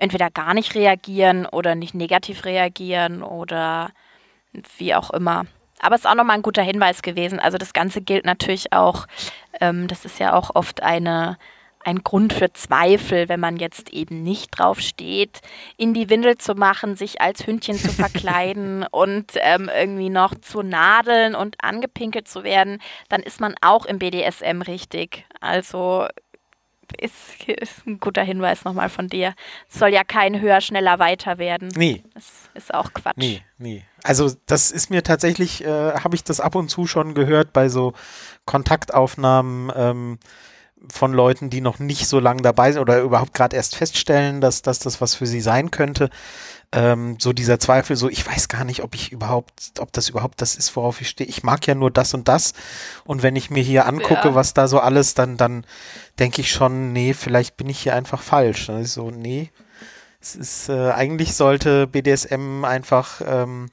entweder 0.00 0.30
gar 0.30 0.54
nicht 0.54 0.74
reagieren 0.74 1.46
oder 1.46 1.74
nicht 1.74 1.94
negativ 1.94 2.44
reagieren 2.44 3.22
oder 3.22 3.90
wie 4.78 4.94
auch 4.94 5.10
immer. 5.10 5.44
Aber 5.80 5.94
es 5.94 6.02
ist 6.02 6.06
auch 6.06 6.14
nochmal 6.14 6.36
ein 6.36 6.42
guter 6.42 6.62
Hinweis 6.62 7.02
gewesen. 7.02 7.38
Also 7.38 7.56
das 7.58 7.72
Ganze 7.72 8.00
gilt 8.00 8.24
natürlich 8.24 8.72
auch, 8.72 9.06
ähm, 9.60 9.88
das 9.88 10.04
ist 10.04 10.18
ja 10.18 10.34
auch 10.34 10.54
oft 10.54 10.82
eine, 10.82 11.38
ein 11.82 12.04
Grund 12.04 12.34
für 12.34 12.52
Zweifel, 12.52 13.30
wenn 13.30 13.40
man 13.40 13.56
jetzt 13.56 13.90
eben 13.90 14.22
nicht 14.22 14.50
drauf 14.50 14.80
steht, 14.80 15.40
in 15.78 15.94
die 15.94 16.10
Windel 16.10 16.36
zu 16.36 16.54
machen, 16.54 16.96
sich 16.96 17.22
als 17.22 17.46
Hündchen 17.46 17.78
zu 17.78 17.88
verkleiden 17.92 18.84
und 18.90 19.32
ähm, 19.36 19.70
irgendwie 19.74 20.10
noch 20.10 20.34
zu 20.34 20.62
nadeln 20.62 21.34
und 21.34 21.56
angepinkelt 21.62 22.28
zu 22.28 22.44
werden, 22.44 22.82
dann 23.08 23.22
ist 23.22 23.40
man 23.40 23.54
auch 23.62 23.86
im 23.86 23.98
BDSM 23.98 24.60
richtig. 24.62 25.24
Also 25.40 26.06
ist, 26.98 27.14
ist 27.46 27.86
ein 27.86 28.00
guter 28.00 28.22
Hinweis 28.22 28.64
nochmal 28.64 28.88
von 28.88 29.08
dir. 29.08 29.34
Es 29.68 29.78
soll 29.78 29.90
ja 29.90 30.04
kein 30.04 30.40
höher, 30.40 30.60
schneller, 30.60 30.98
weiter 30.98 31.38
werden. 31.38 31.68
Nee. 31.76 32.02
Das 32.14 32.24
ist 32.54 32.74
auch 32.74 32.92
Quatsch. 32.92 33.16
Nee, 33.16 33.42
nee. 33.58 33.84
Also 34.02 34.32
das 34.46 34.70
ist 34.70 34.90
mir 34.90 35.02
tatsächlich, 35.02 35.64
äh, 35.64 35.92
habe 35.92 36.14
ich 36.14 36.24
das 36.24 36.40
ab 36.40 36.54
und 36.54 36.68
zu 36.68 36.86
schon 36.86 37.14
gehört 37.14 37.52
bei 37.52 37.68
so 37.68 37.92
Kontaktaufnahmen 38.46 39.72
ähm, 39.74 40.18
von 40.90 41.12
Leuten, 41.12 41.50
die 41.50 41.60
noch 41.60 41.78
nicht 41.78 42.06
so 42.06 42.20
lange 42.20 42.42
dabei 42.42 42.72
sind 42.72 42.80
oder 42.80 43.00
überhaupt 43.00 43.34
gerade 43.34 43.56
erst 43.56 43.76
feststellen, 43.76 44.40
dass, 44.40 44.62
dass 44.62 44.78
das 44.78 45.00
was 45.00 45.14
für 45.14 45.26
sie 45.26 45.40
sein 45.40 45.70
könnte 45.70 46.10
ähm, 46.72 47.16
so 47.18 47.32
dieser 47.32 47.58
Zweifel, 47.58 47.96
so 47.96 48.08
ich 48.08 48.26
weiß 48.26 48.48
gar 48.48 48.64
nicht, 48.64 48.82
ob 48.82 48.94
ich 48.94 49.10
überhaupt, 49.10 49.72
ob 49.78 49.92
das 49.92 50.08
überhaupt 50.08 50.40
das 50.40 50.54
ist, 50.54 50.76
worauf 50.76 51.00
ich 51.00 51.08
stehe. 51.08 51.28
Ich 51.28 51.42
mag 51.42 51.66
ja 51.66 51.74
nur 51.74 51.90
das 51.90 52.14
und 52.14 52.28
das. 52.28 52.52
Und 53.04 53.22
wenn 53.22 53.34
ich 53.36 53.50
mir 53.50 53.62
hier 53.62 53.86
angucke, 53.86 54.28
ja. 54.28 54.34
was 54.34 54.54
da 54.54 54.68
so 54.68 54.78
alles, 54.78 55.14
dann, 55.14 55.36
dann 55.36 55.64
denke 56.18 56.40
ich 56.40 56.52
schon, 56.52 56.92
nee, 56.92 57.12
vielleicht 57.12 57.56
bin 57.56 57.68
ich 57.68 57.80
hier 57.80 57.94
einfach 57.94 58.22
falsch. 58.22 58.66
Dann 58.66 58.82
ist 58.82 58.94
so, 58.94 59.10
nee. 59.10 59.50
Es 60.20 60.36
ist, 60.36 60.68
äh, 60.68 60.90
eigentlich 60.92 61.34
sollte 61.34 61.86
BDSM 61.86 62.64
einfach 62.64 63.20
ähm, 63.26 63.70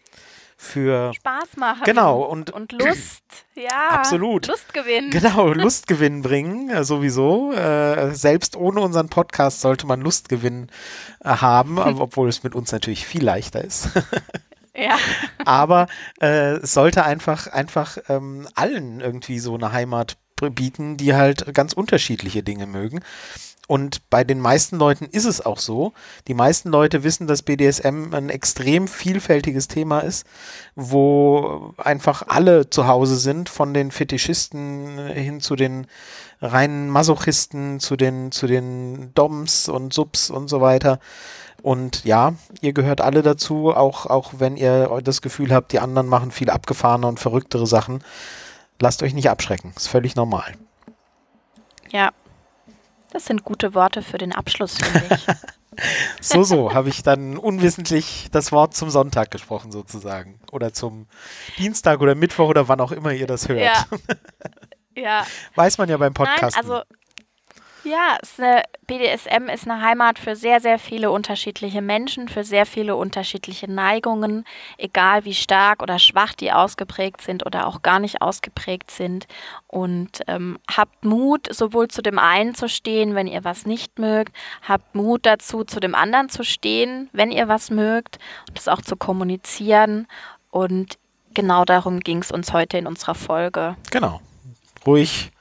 für 0.59 1.13
Spaß 1.13 1.55
machen. 1.57 1.83
Genau 1.85 2.23
und, 2.23 2.49
und 2.49 2.71
Lust, 2.71 3.23
ja. 3.55 3.89
Absolut. 3.91 4.47
Lustgewinn. 4.47 5.11
Genau, 5.11 5.47
Lustgewinn 5.53 6.23
bringen, 6.23 6.69
äh, 6.71 6.83
sowieso. 6.83 7.53
Äh, 7.53 8.15
selbst 8.15 8.57
ohne 8.57 8.81
unseren 8.81 9.07
Podcast 9.07 9.61
sollte 9.61 9.85
man 9.85 10.01
Lustgewinn 10.01 10.69
äh, 11.23 11.29
haben, 11.29 11.77
obwohl 11.99 12.27
es 12.27 12.43
mit 12.43 12.55
uns 12.55 12.71
natürlich 12.71 13.05
viel 13.05 13.23
leichter 13.23 13.63
ist. 13.63 13.89
ja. 14.75 14.97
Aber 15.45 15.87
äh, 16.19 16.55
es 16.55 16.73
sollte 16.73 17.05
einfach, 17.05 17.45
einfach 17.47 17.99
ähm, 18.09 18.47
allen 18.55 18.99
irgendwie 18.99 19.37
so 19.37 19.53
eine 19.53 19.71
Heimat 19.71 20.17
bieten, 20.51 20.97
die 20.97 21.13
halt 21.13 21.53
ganz 21.53 21.73
unterschiedliche 21.73 22.43
Dinge 22.43 22.65
mögen. 22.65 23.01
Und 23.67 24.09
bei 24.09 24.23
den 24.23 24.39
meisten 24.39 24.77
Leuten 24.77 25.05
ist 25.05 25.25
es 25.25 25.45
auch 25.45 25.59
so. 25.59 25.91
Die 26.29 26.33
meisten 26.33 26.69
Leute 26.69 27.03
wissen, 27.03 27.27
dass 27.27 27.43
BDSM 27.43 28.13
ein 28.13 28.29
extrem 28.29 28.87
vielfältiges 28.87 29.67
Thema 29.67 29.99
ist, 29.99 30.25
wo 30.75 31.73
einfach 31.77 32.23
alle 32.27 32.69
zu 32.69 32.87
Hause 32.87 33.17
sind, 33.17 33.49
von 33.49 33.73
den 33.73 33.91
Fetischisten 33.91 35.07
hin 35.09 35.41
zu 35.41 35.57
den 35.57 35.87
reinen 36.41 36.89
Masochisten, 36.89 37.81
zu 37.81 37.97
den, 37.97 38.31
zu 38.31 38.47
den 38.47 39.13
Doms 39.13 39.67
und 39.67 39.93
Subs 39.93 40.29
und 40.29 40.47
so 40.47 40.61
weiter. 40.61 40.99
Und 41.61 42.05
ja, 42.05 42.35
ihr 42.61 42.71
gehört 42.71 43.01
alle 43.01 43.21
dazu, 43.21 43.75
auch, 43.75 44.05
auch 44.05 44.35
wenn 44.37 44.55
ihr 44.55 45.01
das 45.03 45.21
Gefühl 45.21 45.53
habt, 45.53 45.73
die 45.73 45.79
anderen 45.79 46.07
machen 46.07 46.31
viel 46.31 46.49
abgefahrene 46.49 47.05
und 47.05 47.19
verrücktere 47.19 47.67
Sachen. 47.67 48.01
Lasst 48.79 49.03
euch 49.03 49.13
nicht 49.13 49.29
abschrecken. 49.29 49.73
Ist 49.75 49.87
völlig 49.87 50.15
normal. 50.15 50.53
Ja, 51.89 52.11
das 53.17 53.25
sind 53.25 53.43
gute 53.43 53.73
Worte 53.73 54.03
für 54.03 54.19
den 54.19 54.31
Abschluss, 54.31 54.77
finde 54.77 55.15
ich. 55.15 55.25
so, 56.21 56.43
so, 56.43 56.73
habe 56.73 56.89
ich 56.89 57.03
dann 57.03 57.37
unwissentlich 57.37 58.29
das 58.31 58.51
Wort 58.51 58.75
zum 58.75 58.89
Sonntag 58.89 59.31
gesprochen, 59.31 59.71
sozusagen. 59.71 60.39
Oder 60.51 60.73
zum 60.73 61.07
Dienstag 61.57 61.99
oder 62.01 62.15
Mittwoch 62.15 62.49
oder 62.49 62.67
wann 62.67 62.79
auch 62.79 62.91
immer 62.91 63.11
ihr 63.13 63.27
das 63.27 63.47
hört. 63.47 63.59
Ja. 63.61 63.85
ja. 64.95 65.27
Weiß 65.55 65.77
man 65.77 65.89
ja 65.89 65.97
beim 65.97 66.13
Podcast. 66.13 66.57
Also 66.57 66.81
ja, 67.87 68.17
eine, 68.37 68.63
BDSM 68.85 69.49
ist 69.49 69.67
eine 69.67 69.81
Heimat 69.81 70.19
für 70.19 70.35
sehr, 70.35 70.59
sehr 70.59 70.77
viele 70.77 71.09
unterschiedliche 71.11 71.81
Menschen, 71.81 72.27
für 72.27 72.43
sehr 72.43 72.65
viele 72.65 72.95
unterschiedliche 72.95 73.69
Neigungen, 73.71 74.45
egal 74.77 75.25
wie 75.25 75.33
stark 75.33 75.81
oder 75.81 75.97
schwach 75.97 76.33
die 76.33 76.51
ausgeprägt 76.51 77.21
sind 77.21 77.45
oder 77.45 77.67
auch 77.67 77.81
gar 77.81 77.99
nicht 77.99 78.21
ausgeprägt 78.21 78.91
sind. 78.91 79.27
Und 79.67 80.21
ähm, 80.27 80.59
habt 80.69 81.03
Mut, 81.03 81.47
sowohl 81.53 81.87
zu 81.87 82.01
dem 82.01 82.19
einen 82.19 82.55
zu 82.55 82.69
stehen, 82.69 83.15
wenn 83.15 83.27
ihr 83.27 83.43
was 83.43 83.65
nicht 83.65 83.99
mögt, 83.99 84.35
habt 84.67 84.93
Mut 84.93 85.25
dazu, 85.25 85.63
zu 85.63 85.79
dem 85.79 85.95
anderen 85.95 86.29
zu 86.29 86.43
stehen, 86.43 87.09
wenn 87.13 87.31
ihr 87.31 87.47
was 87.47 87.71
mögt 87.71 88.19
und 88.47 88.57
das 88.57 88.67
auch 88.67 88.81
zu 88.81 88.95
kommunizieren. 88.95 90.07
Und 90.51 90.97
genau 91.33 91.65
darum 91.65 92.01
ging 92.01 92.19
es 92.19 92.31
uns 92.31 92.53
heute 92.53 92.77
in 92.77 92.87
unserer 92.87 93.15
Folge. 93.15 93.75
Genau. 93.91 94.21
Ruhig. 94.85 95.31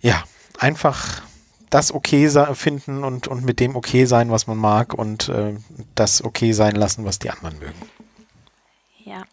Ja, 0.00 0.22
einfach 0.58 1.22
das 1.70 1.92
okay 1.92 2.30
finden 2.54 3.02
und, 3.02 3.26
und 3.26 3.44
mit 3.44 3.58
dem 3.58 3.74
okay 3.74 4.04
sein, 4.04 4.30
was 4.30 4.46
man 4.46 4.56
mag 4.56 4.94
und 4.94 5.28
äh, 5.28 5.54
das 5.94 6.22
okay 6.22 6.52
sein 6.52 6.76
lassen, 6.76 7.04
was 7.04 7.18
die 7.18 7.30
anderen 7.30 7.58
mögen. 7.58 7.82
Ja. 9.04 9.24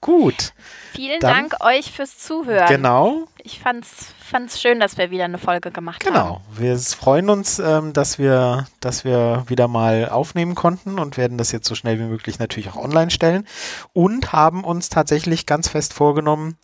Gut. 0.00 0.52
Vielen 0.92 1.20
Dann, 1.20 1.50
Dank 1.50 1.64
euch 1.64 1.92
fürs 1.92 2.18
Zuhören. 2.18 2.68
Genau. 2.68 3.28
Ich 3.42 3.60
fand's, 3.60 4.14
fand's 4.18 4.60
schön, 4.60 4.80
dass 4.80 4.98
wir 4.98 5.10
wieder 5.10 5.24
eine 5.24 5.38
Folge 5.38 5.70
gemacht 5.70 6.00
genau. 6.00 6.16
haben. 6.16 6.42
Genau. 6.56 6.60
Wir 6.60 6.78
freuen 6.78 7.30
uns, 7.30 7.58
ähm, 7.58 7.92
dass 7.92 8.18
wir, 8.18 8.66
dass 8.80 9.04
wir 9.04 9.44
wieder 9.48 9.68
mal 9.68 10.08
aufnehmen 10.08 10.54
konnten 10.54 10.98
und 10.98 11.16
werden 11.16 11.38
das 11.38 11.52
jetzt 11.52 11.68
so 11.68 11.74
schnell 11.74 11.98
wie 11.98 12.04
möglich 12.04 12.38
natürlich 12.38 12.70
auch 12.70 12.76
online 12.76 13.10
stellen 13.10 13.46
und 13.92 14.32
haben 14.32 14.64
uns 14.64 14.88
tatsächlich 14.88 15.46
ganz 15.46 15.68
fest 15.68 15.92
vorgenommen, 15.92 16.56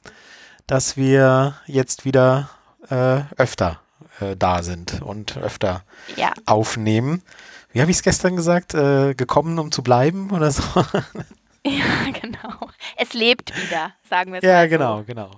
dass 0.67 0.97
wir 0.97 1.57
jetzt 1.67 2.05
wieder 2.05 2.51
äh, 2.91 3.21
öfter 3.37 3.82
äh, 4.23 4.37
da 4.37 4.63
sind 4.63 5.03
und 5.03 5.37
öfter 5.37 5.83
ja. 6.17 6.33
aufnehmen. 6.47 7.23
Wie 7.73 7.81
habe 7.81 7.91
ich 7.91 7.99
es 7.99 8.03
gestern 8.03 8.37
gesagt? 8.37 8.75
Äh, 8.75 9.15
gekommen, 9.15 9.59
um 9.59 9.73
zu 9.73 9.83
bleiben 9.83 10.31
oder 10.31 10.51
so? 10.51 10.63
Ja, 11.65 12.11
genau. 12.21 12.71
Es 12.97 13.13
lebt 13.13 13.53
wieder, 13.57 13.93
sagen 14.11 14.33
wir 14.33 14.39
es 14.39 14.45
Ja, 14.45 14.55
mal 14.55 14.69
genau, 14.69 14.99
so. 14.99 15.05
genau. 15.05 15.31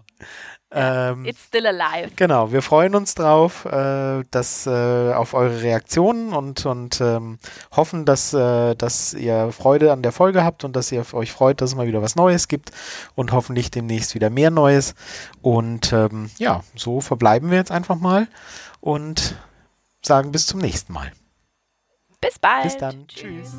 Ähm, 0.76 1.24
It's 1.24 1.44
still 1.44 1.66
alive. 1.66 2.10
Genau, 2.16 2.50
wir 2.50 2.60
freuen 2.60 2.96
uns 2.96 3.14
drauf, 3.14 3.64
äh, 3.64 4.24
dass, 4.30 4.66
äh, 4.66 5.12
auf 5.12 5.34
eure 5.34 5.62
Reaktionen 5.62 6.32
und, 6.32 6.66
und 6.66 7.00
ähm, 7.00 7.38
hoffen, 7.76 8.04
dass, 8.04 8.34
äh, 8.34 8.74
dass 8.74 9.14
ihr 9.14 9.52
Freude 9.52 9.92
an 9.92 10.02
der 10.02 10.10
Folge 10.10 10.42
habt 10.42 10.64
und 10.64 10.74
dass 10.74 10.90
ihr 10.90 11.04
euch 11.12 11.30
freut, 11.30 11.60
dass 11.60 11.70
es 11.70 11.76
mal 11.76 11.86
wieder 11.86 12.02
was 12.02 12.16
Neues 12.16 12.48
gibt 12.48 12.72
und 13.14 13.30
hoffentlich 13.30 13.70
demnächst 13.70 14.16
wieder 14.16 14.30
mehr 14.30 14.50
Neues. 14.50 14.94
Und 15.42 15.92
ähm, 15.92 16.30
ja, 16.38 16.64
so 16.74 17.00
verbleiben 17.00 17.50
wir 17.50 17.58
jetzt 17.58 17.70
einfach 17.70 17.96
mal 17.96 18.26
und 18.84 19.34
sagen 20.02 20.30
bis 20.30 20.44
zum 20.46 20.60
nächsten 20.60 20.92
Mal. 20.92 21.10
Bis 22.20 22.38
bald. 22.38 22.64
Bis 22.64 22.76
dann. 22.76 23.08
Tschüss. 23.08 23.54